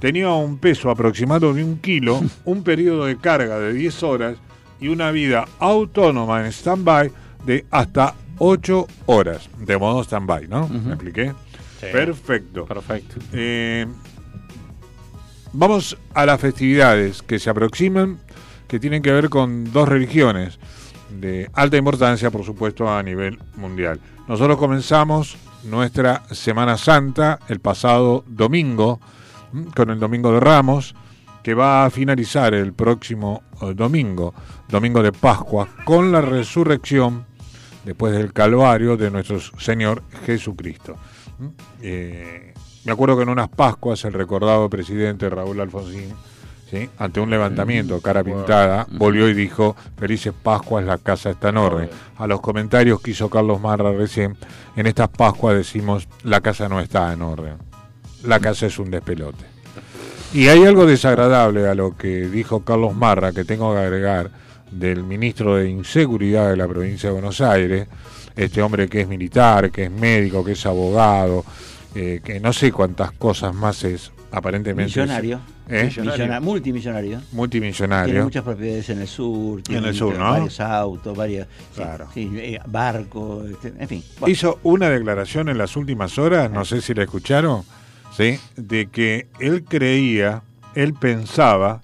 Tenía 0.00 0.30
un 0.30 0.56
peso 0.56 0.88
aproximado 0.88 1.52
de 1.52 1.62
un 1.62 1.76
kilo, 1.76 2.22
un 2.46 2.64
periodo 2.64 3.04
de 3.04 3.18
carga 3.18 3.58
de 3.58 3.74
10 3.74 4.02
horas 4.02 4.38
y 4.80 4.88
una 4.88 5.10
vida 5.10 5.44
autónoma 5.58 6.40
en 6.40 6.46
stand-by 6.46 7.12
de 7.44 7.66
hasta 7.70 8.14
8 8.38 8.86
horas. 9.04 9.50
De 9.58 9.76
modo 9.76 10.02
stand-by, 10.04 10.48
¿no? 10.48 10.70
¿Me 10.70 10.94
expliqué? 10.94 11.34
Sí. 11.80 11.86
Perfecto. 11.92 12.64
Perfecto. 12.64 13.16
Eh, 13.34 13.84
vamos 15.52 15.98
a 16.14 16.24
las 16.24 16.40
festividades 16.40 17.20
que 17.20 17.38
se 17.38 17.50
aproximan, 17.50 18.18
que 18.68 18.80
tienen 18.80 19.02
que 19.02 19.12
ver 19.12 19.28
con 19.28 19.70
dos 19.70 19.86
religiones 19.86 20.58
de 21.20 21.50
alta 21.52 21.76
importancia, 21.76 22.30
por 22.30 22.44
supuesto, 22.44 22.90
a 22.90 23.02
nivel 23.02 23.38
mundial. 23.56 24.00
Nosotros 24.28 24.58
comenzamos 24.58 25.36
nuestra 25.64 26.22
Semana 26.30 26.76
Santa 26.76 27.38
el 27.48 27.60
pasado 27.60 28.24
domingo, 28.26 29.00
¿m? 29.52 29.66
con 29.74 29.90
el 29.90 29.98
Domingo 29.98 30.32
de 30.32 30.40
Ramos, 30.40 30.94
que 31.42 31.54
va 31.54 31.84
a 31.84 31.90
finalizar 31.90 32.54
el 32.54 32.72
próximo 32.72 33.42
eh, 33.60 33.74
domingo, 33.74 34.34
domingo 34.68 35.02
de 35.02 35.12
Pascua, 35.12 35.68
con 35.84 36.10
la 36.10 36.20
resurrección 36.20 37.26
después 37.84 38.14
del 38.14 38.32
Calvario 38.32 38.96
de 38.96 39.10
nuestro 39.10 39.38
Señor 39.40 40.02
Jesucristo. 40.24 40.96
¿Mm? 41.38 41.46
Eh, 41.82 42.54
me 42.84 42.92
acuerdo 42.92 43.16
que 43.16 43.22
en 43.24 43.28
unas 43.28 43.48
Pascuas 43.48 44.04
el 44.04 44.14
recordado 44.14 44.68
presidente 44.70 45.28
Raúl 45.28 45.60
Alfonsín, 45.60 46.14
¿sí? 46.74 46.90
ante 46.98 47.20
un 47.20 47.30
levantamiento, 47.30 48.00
cara 48.00 48.24
pintada, 48.24 48.86
volvió 48.90 49.28
y 49.28 49.34
dijo, 49.34 49.76
felices 49.96 50.32
Pascuas, 50.42 50.84
la 50.84 50.98
casa 50.98 51.30
está 51.30 51.50
en 51.50 51.56
orden. 51.56 51.90
A 52.18 52.26
los 52.26 52.40
comentarios 52.40 53.00
que 53.00 53.12
hizo 53.12 53.30
Carlos 53.30 53.60
Marra 53.60 53.92
recién, 53.92 54.36
en 54.76 54.86
estas 54.86 55.08
Pascuas 55.08 55.56
decimos, 55.56 56.08
la 56.22 56.40
casa 56.40 56.68
no 56.68 56.80
está 56.80 57.12
en 57.12 57.22
orden, 57.22 57.54
la 58.24 58.40
casa 58.40 58.66
es 58.66 58.78
un 58.78 58.90
despelote. 58.90 59.44
Y 60.32 60.48
hay 60.48 60.64
algo 60.64 60.84
desagradable 60.84 61.68
a 61.68 61.74
lo 61.74 61.96
que 61.96 62.26
dijo 62.26 62.64
Carlos 62.64 62.94
Marra 62.94 63.32
que 63.32 63.44
tengo 63.44 63.72
que 63.72 63.80
agregar 63.80 64.30
del 64.70 65.04
ministro 65.04 65.56
de 65.56 65.70
Inseguridad 65.70 66.50
de 66.50 66.56
la 66.56 66.66
provincia 66.66 67.08
de 67.08 67.12
Buenos 67.12 67.40
Aires, 67.40 67.86
este 68.34 68.60
hombre 68.60 68.88
que 68.88 69.02
es 69.02 69.08
militar, 69.08 69.70
que 69.70 69.84
es 69.84 69.90
médico, 69.92 70.44
que 70.44 70.52
es 70.52 70.66
abogado, 70.66 71.44
eh, 71.94 72.20
que 72.24 72.40
no 72.40 72.52
sé 72.52 72.72
cuántas 72.72 73.12
cosas 73.12 73.54
más 73.54 73.84
es, 73.84 74.10
aparentemente. 74.32 75.00
Millonario. 75.00 75.53
¿Eh? 75.68 75.90
Millona- 75.96 76.40
multimillonario. 76.40 77.20
Multimillonario. 77.32 78.06
Tiene 78.12 78.24
muchas 78.24 78.44
propiedades 78.44 78.88
en 78.90 79.00
el 79.00 79.08
sur. 79.08 79.62
Tiene 79.62 79.88
el 79.88 79.94
sur, 79.94 80.14
¿no? 80.18 80.30
Varios 80.30 80.60
autos, 80.60 81.16
varios. 81.16 81.46
sí, 81.72 81.76
Claro. 81.76 82.08
sí, 82.12 82.30
eh, 82.34 82.60
barcos, 82.66 83.50
este, 83.50 83.72
en 83.78 83.88
fin. 83.88 84.04
bueno. 84.20 84.32
Hizo 84.32 84.58
una 84.62 84.90
declaración 84.90 85.48
en 85.48 85.56
las 85.58 85.76
últimas 85.76 86.18
horas, 86.18 86.50
no 86.50 86.64
sé 86.66 86.82
si 86.82 86.92
la 86.92 87.04
escucharon, 87.04 87.62
¿sí? 88.16 88.38
de 88.56 88.86
que 88.90 89.28
él 89.40 89.64
creía, 89.64 90.42
él 90.74 90.92
pensaba 90.94 91.80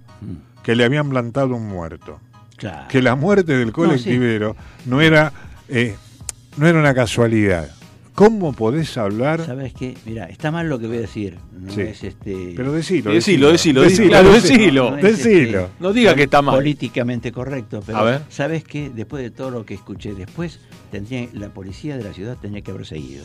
que 0.63 0.75
le 0.77 0.85
habían 0.85 1.09
plantado 1.09 1.55
un 1.57 1.67
muerto. 1.67 2.21
Claro. 2.57 2.89
Que 2.89 3.01
la 3.01 3.15
muerte 3.17 3.57
del 3.57 3.73
colectivero 3.73 4.55
no, 4.85 5.01
era, 5.01 5.33
eh, 5.71 5.97
no 6.59 6.67
era 6.67 6.79
una 6.79 6.93
casualidad. 6.93 7.71
¿Cómo 8.21 8.53
podés 8.53 8.99
hablar? 8.99 9.47
¿Sabes 9.47 9.73
qué? 9.73 9.97
Mira, 10.05 10.27
está 10.27 10.51
mal 10.51 10.69
lo 10.69 10.79
que 10.79 10.87
voy 10.87 10.99
a 10.99 11.01
decir. 11.01 11.39
No 11.59 11.73
Sí. 11.73 11.81
es 11.81 12.05
este. 12.05 12.53
Pero 12.55 12.71
decilo, 12.71 13.13
Decilo, 13.15 13.51
decilo, 13.51 13.81
decilo, 13.83 14.11
decilo. 14.23 14.31
decilo. 14.33 14.91
no 14.91 14.97
es, 14.99 15.27
este. 15.27 15.67
No 15.81 15.93
diga 15.95 16.15
que 16.15 16.25
está 16.25 16.43
mal. 16.43 16.57
Políticamente 16.57 17.33
correcto, 17.33 17.83
pero 17.87 17.97
A 17.97 18.03
ver. 18.03 18.21
¿sabes 18.29 18.63
qué? 18.65 18.91
Después 18.95 19.23
de 19.23 19.31
todo 19.31 19.51
lo 19.51 19.65
que 19.65 19.73
escuché 19.73 20.13
después, 20.15 20.61
tendría, 20.91 21.29
la 21.33 21.49
policía 21.55 21.97
de 21.97 22.05
la 22.05 22.13
ciudad 22.13 22.37
tenía 22.37 22.61
que 22.61 22.71
haber 22.73 22.85
seguido. 22.85 23.25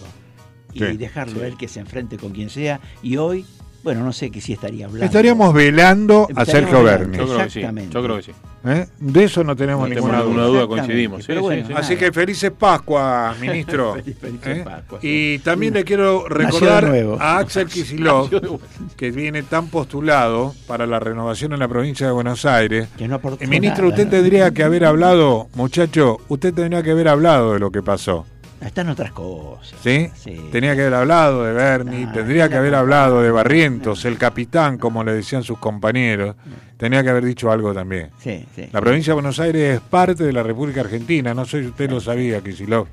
Y 0.73 0.79
Sí, 0.79 0.97
dejarlo 0.97 1.39
sí. 1.39 1.41
a 1.43 1.47
él 1.47 1.57
que 1.57 1.67
se 1.67 1.81
enfrente 1.81 2.17
con 2.17 2.31
quien 2.31 2.49
sea. 2.49 2.79
Y 3.03 3.17
hoy, 3.17 3.45
bueno, 3.85 4.03
no 4.03 4.11
sé 4.11 4.29
que 4.31 4.41
si 4.41 4.51
estaría 4.53 4.85
hablando. 4.87 5.05
Estaríamos 5.05 5.53
velando 5.53 6.27
a 6.35 6.43
Sergio. 6.43 6.83
Berni. 6.83 7.17
Yo 7.17 7.25
creo 7.25 7.37
que 7.37 7.49
sí. 7.49 7.59
Exactamente. 7.59 7.93
Yo 7.93 8.03
creo 8.03 8.15
que 8.17 8.21
sí. 8.23 8.31
¿eh? 8.65 8.87
De 8.99 9.23
eso 9.23 9.43
no 9.43 9.55
tenemos 9.55 9.87
No 9.87 9.93
ninguna 9.95 10.17
duda. 10.17 10.25
ninguna 10.25 10.45
duda, 10.47 10.67
coincidimos. 10.67 11.23
Sí, 11.23 11.31
sí, 11.33 11.39
bueno, 11.39 11.61
sí. 11.63 11.69
nada. 11.69 11.81
Así 11.85 11.95
que 11.95 12.11
felices 12.11 12.51
Pascua, 12.51 13.33
ministro. 13.41 13.93
Feliz- 13.95 14.17
felices 14.17 14.57
¿Eh? 14.57 14.61
Pascuas. 14.65 15.03
Y 15.03 15.37
también 15.39 15.75
le 15.75 15.83
quiero 15.85 16.27
recordar 16.27 16.85
a 17.19 17.37
Axel 17.37 17.67
Kicillof, 17.67 18.31
que 18.97 19.11
viene 19.11 19.43
tan 19.43 19.67
postulado 19.67 20.53
para 20.67 20.87
la 20.87 20.99
renovación 20.99 21.53
en 21.53 21.59
la 21.59 21.67
provincia 21.67 22.07
de 22.07 22.11
Buenos 22.13 22.43
Aires. 22.45 22.87
Que 22.97 23.07
no 23.07 23.15
aportó 23.15 23.43
Eh, 23.43 23.47
ministro, 23.47 23.83
nada. 23.85 23.95
usted 23.95 24.09
tendría 24.09 24.51
que 24.51 24.63
haber 24.63 24.83
hablado, 24.85 25.47
muchacho, 25.53 26.17
usted 26.27 26.53
tendría 26.53 26.81
que 26.81 26.89
haber 26.91 27.07
hablado 27.07 27.53
de 27.53 27.59
lo 27.59 27.71
que 27.71 27.83
pasó. 27.83 28.25
Están 28.65 28.89
otras 28.89 29.11
cosas. 29.11 29.77
¿Sí? 29.83 30.09
Sí. 30.15 30.49
Tenía 30.51 30.75
que 30.75 30.81
haber 30.81 30.95
hablado 30.95 31.43
de 31.43 31.53
Bernie, 31.53 32.07
tendría 32.13 32.49
que 32.49 32.55
haber 32.55 32.75
hablado 32.75 33.21
de 33.21 33.29
Barrientos, 33.31 34.03
el 34.05 34.17
capitán, 34.17 34.77
como 34.77 35.03
le 35.03 35.13
decían 35.13 35.43
sus 35.43 35.57
compañeros. 35.59 36.35
Tenía 36.77 37.03
que 37.03 37.09
haber 37.09 37.23
dicho 37.25 37.51
algo 37.51 37.73
también. 37.73 38.09
Sí, 38.19 38.45
sí. 38.55 38.67
La 38.71 38.81
provincia 38.81 39.11
de 39.11 39.15
Buenos 39.15 39.39
Aires 39.39 39.75
es 39.75 39.81
parte 39.81 40.23
de 40.23 40.33
la 40.33 40.43
República 40.43 40.81
Argentina, 40.81 41.33
no 41.33 41.45
sé 41.45 41.61
si 41.61 41.67
usted 41.67 41.89
lo 41.89 41.99
sabía, 42.01 42.41
Kicillof. 42.41 42.87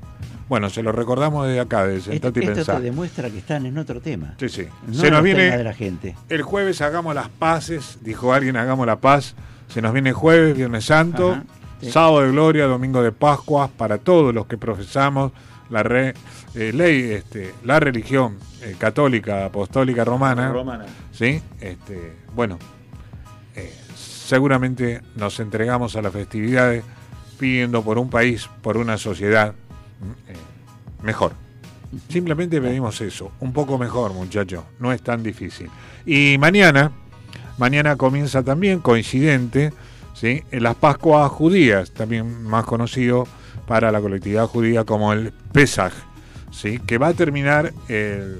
Bueno, 0.47 0.69
se 0.69 0.83
lo 0.83 0.91
recordamos 0.91 1.47
desde 1.47 1.61
acá, 1.61 1.87
de 1.87 1.97
Esto, 1.97 2.11
Sentate 2.11 2.39
y 2.39 2.43
esto 2.43 2.55
Pensá. 2.55 2.75
te 2.77 2.81
demuestra 2.83 3.29
que 3.29 3.37
están 3.39 3.65
en 3.65 3.77
otro 3.77 3.99
tema. 4.01 4.35
Sí, 4.37 4.49
sí. 4.49 4.67
No 4.87 4.93
se 4.93 5.09
nos 5.09 5.23
de 5.23 5.33
viene 5.33 5.63
la 5.63 5.73
gente. 5.73 6.15
el 6.29 6.41
jueves, 6.43 6.81
hagamos 6.81 7.15
las 7.15 7.29
paces, 7.29 7.97
dijo 8.01 8.33
alguien, 8.33 8.57
hagamos 8.57 8.85
la 8.85 8.97
paz. 8.97 9.35
Se 9.69 9.81
nos 9.81 9.93
viene 9.93 10.11
jueves, 10.13 10.55
Viernes 10.55 10.85
Santo, 10.85 11.31
Ajá, 11.31 11.43
sí. 11.81 11.91
sábado 11.91 12.21
de 12.21 12.31
gloria, 12.31 12.65
domingo 12.67 13.01
de 13.01 13.11
Pascua, 13.11 13.69
para 13.75 13.97
todos 13.97 14.33
los 14.35 14.45
que 14.45 14.57
profesamos 14.57 15.31
la 15.69 15.83
re- 15.83 16.13
eh, 16.55 16.71
ley, 16.73 17.11
este, 17.11 17.53
la 17.63 17.79
religión 17.79 18.37
eh, 18.61 18.75
católica, 18.77 19.45
apostólica, 19.45 20.03
romana. 20.05 20.51
Romana. 20.51 20.85
¿sí? 21.11 21.41
Este, 21.59 22.13
bueno, 22.35 22.59
eh, 23.55 23.73
seguramente 23.95 25.01
nos 25.15 25.39
entregamos 25.39 25.95
a 25.95 26.01
las 26.01 26.13
festividades 26.13 26.83
pidiendo 27.39 27.81
por 27.83 27.97
un 27.97 28.09
país, 28.09 28.49
por 28.61 28.77
una 28.77 28.97
sociedad 28.97 29.53
mm, 30.01 31.05
mejor. 31.05 31.33
Simplemente 32.09 32.59
pedimos 32.59 32.99
eso, 33.01 33.31
un 33.39 33.53
poco 33.53 33.77
mejor, 33.77 34.13
muchachos, 34.13 34.63
no 34.79 34.91
es 34.91 35.01
tan 35.03 35.21
difícil. 35.21 35.69
Y 36.05 36.37
mañana, 36.39 36.91
mañana 37.59 37.95
comienza 37.97 38.41
también, 38.41 38.79
coincidente, 38.79 39.71
¿sí? 40.15 40.43
en 40.51 40.63
las 40.63 40.75
Pascuas 40.75 41.31
judías, 41.31 41.91
también 41.91 42.43
más 42.43 42.65
conocido 42.65 43.27
para 43.67 43.91
la 43.91 44.01
colectividad 44.01 44.45
judía 44.47 44.83
como 44.83 45.13
el 45.13 45.31
Pesaj, 45.51 45.93
¿sí? 46.51 46.79
que 46.79 46.97
va 46.97 47.07
a 47.07 47.13
terminar 47.13 47.73
el 47.87 48.37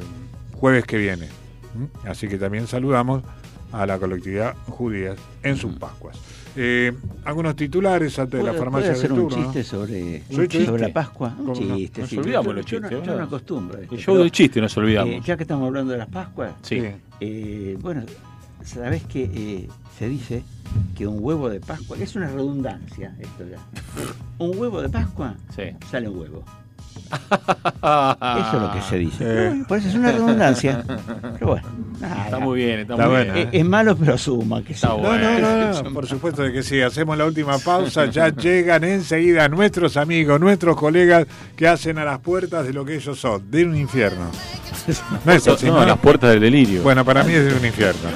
jueves 0.55 0.85
que 0.85 0.97
viene. 0.97 1.27
¿Mm? 1.75 2.07
Así 2.07 2.27
que 2.27 2.37
también 2.37 2.67
saludamos 2.67 3.23
a 3.71 3.85
la 3.85 3.97
colectividad 3.97 4.55
judía 4.67 5.15
en 5.41 5.57
sus 5.57 5.73
Pascuas. 5.75 6.17
Eh, 6.55 6.91
algunos 7.25 7.55
titulares 7.55 8.19
antes 8.19 8.39
de 8.39 8.43
la 8.45 8.51
¿Puedo- 8.51 8.63
farmacia 8.63 8.89
puedo 8.91 8.99
hacer 8.99 9.11
un 9.13 9.19
turno, 9.29 9.37
¿no? 9.37 9.43
chiste 9.45 9.63
sobre, 9.63 10.23
sobre 10.29 10.47
chiste. 10.47 10.77
la 10.77 10.93
Pascua? 10.93 11.35
Un 11.39 11.53
chiste, 11.53 12.01
Nos 12.01 12.09
sí. 12.11 12.17
olvidamos 12.19 12.45
Yo- 12.47 12.53
los 12.53 12.65
yo 12.67 12.79
no- 12.79 12.89
chistes, 12.89 13.07
Yo, 13.07 13.15
no 13.17 13.23
acostumbro. 13.23 13.79
show 13.79 13.89
pero, 14.05 14.17
del 14.19 14.31
chiste 14.31 14.61
nos 14.61 14.77
olvidamos. 14.77 15.13
eh, 15.15 15.21
ya 15.25 15.35
que 15.35 15.43
estamos 15.43 15.65
hablando 15.67 15.93
de 15.93 15.97
las 15.97 16.09
Pascuas, 16.09 16.53
sí. 16.61 16.79
Sí. 16.79 16.87
eh, 17.21 17.77
bueno, 17.81 18.03
sabes 18.63 19.01
que 19.05 19.23
eh, 19.33 19.67
se 19.97 20.09
dice 20.09 20.43
que 20.97 21.05
un 21.07 21.17
huevo 21.21 21.49
de 21.49 21.59
Pascua, 21.59 21.97
es 21.99 22.15
una 22.15 22.27
redundancia 22.27 23.13
esto 23.19 23.43
ya. 23.49 23.57
un 24.39 24.57
huevo 24.57 24.81
de 24.81 24.89
Pascua 24.89 25.35
Sí. 25.55 25.63
sale 25.91 26.09
un 26.09 26.17
huevo. 26.19 26.43
Eso 27.13 28.51
es 28.55 28.61
lo 28.61 28.71
que 28.71 28.81
se 28.89 28.97
dice. 28.97 29.23
Pero 29.25 29.67
por 29.67 29.77
eso 29.77 29.87
es 29.89 29.95
una 29.95 30.11
redundancia. 30.11 30.83
Pero 31.33 31.47
bueno, 31.47 31.67
nada. 31.99 32.25
Está 32.25 32.39
muy 32.39 32.57
bien, 32.63 32.79
está, 32.81 32.93
Está 32.93 33.07
muy 33.07 33.23
bien. 33.23 33.37
Es, 33.37 33.47
es 33.51 33.65
malo, 33.65 33.95
pero 33.95 34.17
suma 34.17 34.61
que 34.61 34.69
sí. 34.69 34.73
Está 34.75 34.87
No, 34.89 34.97
bueno. 34.97 35.39
no, 35.39 35.71
no, 35.73 35.83
no, 35.83 35.93
por 35.93 36.07
supuesto 36.07 36.41
de 36.43 36.51
que 36.53 36.63
sí. 36.63 36.81
Hacemos 36.81 37.17
la 37.17 37.25
última 37.25 37.57
pausa. 37.59 38.05
Ya 38.05 38.29
llegan 38.29 38.83
enseguida 38.83 39.47
nuestros 39.49 39.97
amigos, 39.97 40.39
nuestros 40.39 40.75
colegas 40.75 41.25
que 41.55 41.67
hacen 41.67 41.97
a 41.99 42.05
las 42.05 42.19
puertas 42.19 42.65
de 42.65 42.73
lo 42.73 42.83
que 42.85 42.95
ellos 42.95 43.19
son, 43.19 43.49
de 43.51 43.65
un 43.65 43.75
infierno. 43.75 44.29
No 45.25 45.31
es 45.31 45.47
así, 45.47 45.67
no, 45.67 45.79
¿no? 45.79 45.85
las 45.85 45.99
puertas 45.99 46.31
del 46.31 46.41
delirio. 46.41 46.81
Bueno, 46.83 47.05
para 47.05 47.23
mí 47.23 47.31
es 47.33 47.45
de 47.45 47.57
un 47.57 47.65
infierno. 47.65 48.09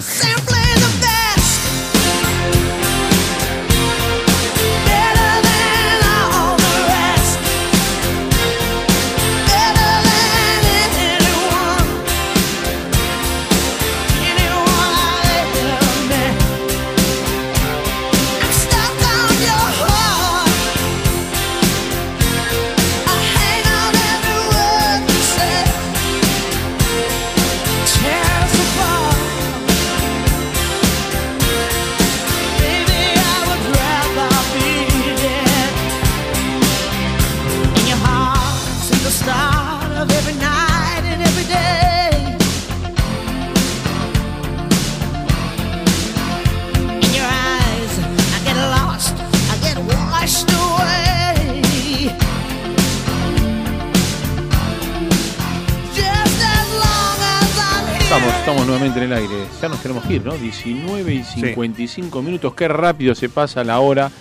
Ya 60.17 60.23
nos 60.23 60.35
tenemos 60.35 60.61
que 60.61 60.69
ir, 60.69 60.79
¿no? 60.79 60.83
19 60.83 61.13
y 61.13 61.23
55 61.23 62.21
minutos. 62.21 62.53
Qué 62.53 62.67
rápido 62.67 63.15
se 63.15 63.29
pasa 63.29 63.63
la 63.63 63.79
hora 63.79 64.11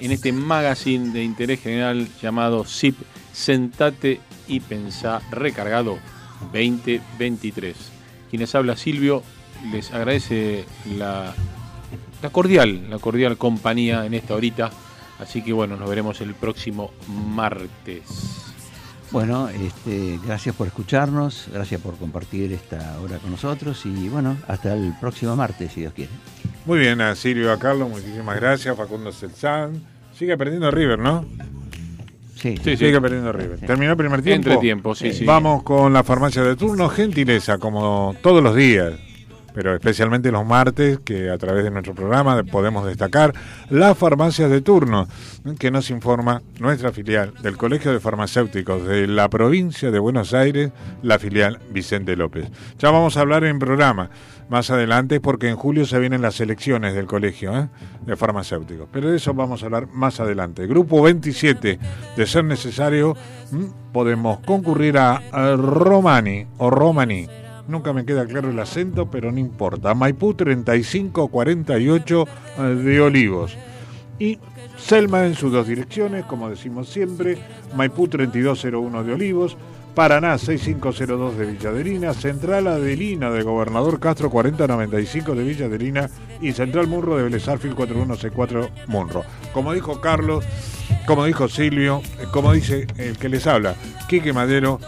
en 0.00 0.10
este 0.10 0.32
magazine 0.32 1.12
de 1.12 1.22
interés 1.22 1.60
general 1.60 2.08
llamado 2.20 2.64
SIP 2.64 2.96
Sentate 3.32 4.20
y 4.48 4.60
Pensá 4.60 5.20
Recargado 5.30 5.98
2023. 6.52 7.76
Quienes 8.30 8.54
habla 8.54 8.76
Silvio 8.76 9.22
les 9.70 9.92
agradece 9.92 10.64
la, 10.96 11.34
la 12.22 12.30
cordial, 12.30 12.90
la 12.90 12.98
cordial 12.98 13.36
compañía 13.36 14.04
en 14.06 14.14
esta 14.14 14.34
horita. 14.34 14.70
Así 15.18 15.42
que 15.42 15.52
bueno, 15.52 15.76
nos 15.76 15.88
veremos 15.88 16.20
el 16.20 16.34
próximo 16.34 16.90
martes. 17.08 18.51
Bueno, 19.12 19.50
este, 19.50 20.18
gracias 20.24 20.56
por 20.56 20.66
escucharnos, 20.66 21.48
gracias 21.52 21.80
por 21.82 21.96
compartir 21.96 22.50
esta 22.52 22.98
hora 23.02 23.18
con 23.18 23.30
nosotros 23.30 23.84
y 23.84 24.08
bueno, 24.08 24.38
hasta 24.48 24.72
el 24.72 24.94
próximo 24.98 25.36
martes, 25.36 25.72
si 25.72 25.80
Dios 25.80 25.92
quiere. 25.92 26.10
Muy 26.64 26.78
bien, 26.78 27.00
a 27.02 27.14
Silvio, 27.14 27.52
a 27.52 27.58
Carlos, 27.58 27.90
muchísimas 27.90 28.36
gracias. 28.36 28.74
Facundo 28.74 29.12
Celsan. 29.12 29.82
Sigue 30.16 30.36
perdiendo 30.38 30.70
River, 30.70 30.98
¿no? 30.98 31.26
Sí, 32.36 32.56
Sí, 32.56 32.70
sí. 32.70 32.76
Sigue 32.76 33.00
perdiendo 33.00 33.32
River. 33.32 33.60
¿Terminó 33.60 33.90
el 33.92 33.96
primer 33.98 34.22
tiempo? 34.22 34.48
Entretiempo, 34.48 34.94
sí, 34.94 35.12
sí. 35.12 35.24
Vamos 35.24 35.62
con 35.62 35.92
la 35.92 36.02
farmacia 36.02 36.42
de 36.42 36.56
turno. 36.56 36.88
Gentileza, 36.88 37.58
como 37.58 38.14
todos 38.22 38.42
los 38.42 38.56
días. 38.56 38.94
Pero 39.54 39.74
especialmente 39.74 40.30
los 40.30 40.44
martes, 40.44 41.00
que 41.04 41.30
a 41.30 41.38
través 41.38 41.64
de 41.64 41.70
nuestro 41.70 41.94
programa 41.94 42.42
podemos 42.44 42.86
destacar 42.86 43.34
las 43.70 43.96
farmacias 43.96 44.50
de 44.50 44.60
turno, 44.60 45.08
que 45.58 45.70
nos 45.70 45.90
informa 45.90 46.42
nuestra 46.58 46.92
filial 46.92 47.34
del 47.42 47.56
Colegio 47.56 47.92
de 47.92 48.00
Farmacéuticos 48.00 48.86
de 48.86 49.06
la 49.06 49.28
provincia 49.28 49.90
de 49.90 49.98
Buenos 49.98 50.34
Aires, 50.34 50.72
la 51.02 51.18
filial 51.18 51.58
Vicente 51.70 52.16
López. 52.16 52.48
Ya 52.78 52.90
vamos 52.90 53.16
a 53.16 53.20
hablar 53.20 53.44
en 53.44 53.58
programa 53.58 54.10
más 54.48 54.70
adelante 54.70 55.18
porque 55.18 55.48
en 55.48 55.56
julio 55.56 55.86
se 55.86 55.98
vienen 55.98 56.20
las 56.20 56.38
elecciones 56.40 56.94
del 56.94 57.06
colegio 57.06 57.56
¿eh? 57.56 57.68
de 58.04 58.16
farmacéuticos. 58.16 58.86
Pero 58.92 59.10
de 59.10 59.16
eso 59.16 59.32
vamos 59.32 59.62
a 59.62 59.66
hablar 59.66 59.88
más 59.88 60.20
adelante. 60.20 60.66
Grupo 60.66 61.00
27, 61.02 61.78
de 62.16 62.26
ser 62.26 62.44
necesario, 62.44 63.16
podemos 63.92 64.40
concurrir 64.40 64.98
a, 64.98 65.22
Romani 65.56 66.46
o 66.58 66.68
Romani 66.68 67.28
Nunca 67.68 67.92
me 67.92 68.04
queda 68.04 68.26
claro 68.26 68.50
el 68.50 68.58
acento, 68.58 69.10
pero 69.10 69.30
no 69.30 69.38
importa. 69.38 69.94
Maipú 69.94 70.34
3548 70.34 72.24
eh, 72.58 72.62
de 72.62 73.00
Olivos. 73.00 73.56
Y 74.18 74.38
Selma 74.76 75.26
en 75.26 75.34
sus 75.34 75.52
dos 75.52 75.66
direcciones, 75.66 76.24
como 76.24 76.50
decimos 76.50 76.88
siempre, 76.88 77.38
Maipú 77.76 78.08
3201 78.08 79.04
de 79.04 79.12
Olivos, 79.12 79.56
Paraná 79.94 80.38
6502 80.38 81.36
de 81.36 81.46
Villaderina, 81.46 82.14
Central 82.14 82.66
Adelina 82.66 83.30
de 83.30 83.42
Gobernador 83.42 84.00
Castro 84.00 84.30
4095 84.30 85.34
de 85.34 85.44
Villaderina 85.44 86.10
y 86.40 86.52
Central 86.52 86.88
Munro 86.88 87.16
de 87.16 87.24
Belezarfil 87.24 87.74
4164 87.74 88.70
Munro. 88.88 89.22
Como 89.52 89.72
dijo 89.72 90.00
Carlos, 90.00 90.44
como 91.06 91.24
dijo 91.26 91.48
Silvio, 91.48 92.00
eh, 92.20 92.26
como 92.32 92.52
dice 92.52 92.86
el 92.96 93.18
que 93.18 93.28
les 93.28 93.46
habla, 93.46 93.76
Quique 94.08 94.32
Madero, 94.32 94.80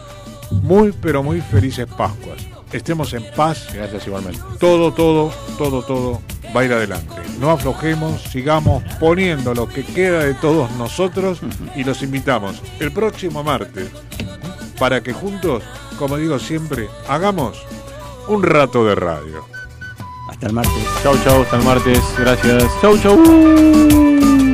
muy 0.51 0.93
pero 0.93 1.23
muy 1.23 1.41
felices 1.41 1.87
Pascuas 1.87 2.54
estemos 2.73 3.13
en 3.15 3.25
paz. 3.35 3.69
Gracias 3.73 4.07
igualmente. 4.07 4.41
Todo, 4.59 4.93
todo, 4.93 5.33
todo, 5.59 5.83
todo 5.83 6.21
va 6.55 6.61
a 6.61 6.65
ir 6.65 6.73
adelante. 6.73 7.15
No 7.39 7.51
aflojemos, 7.51 8.23
sigamos 8.23 8.83
poniendo 9.01 9.55
lo 9.55 9.69
que 9.69 9.85
queda 9.85 10.21
de 10.21 10.35
todos 10.35 10.71
nosotros 10.73 11.41
y 11.75 11.85
los 11.85 12.03
invitamos 12.03 12.63
el 12.81 12.93
próximo 12.93 13.43
martes 13.43 13.91
para 14.79 15.03
que 15.03 15.13
juntos, 15.13 15.63
como 15.99 16.17
digo 16.17 16.39
siempre, 16.39 16.89
hagamos 17.09 17.63
un 18.29 18.43
rato 18.43 18.85
de 18.85 18.95
radio. 18.95 19.45
Hasta 20.29 20.47
el 20.47 20.53
martes. 20.53 20.85
Chau, 21.03 21.17
chau, 21.25 21.43
hasta 21.43 21.57
el 21.57 21.65
martes. 21.65 22.01
Gracias. 22.19 22.65
Chau, 22.81 22.99
chau. 22.99 24.54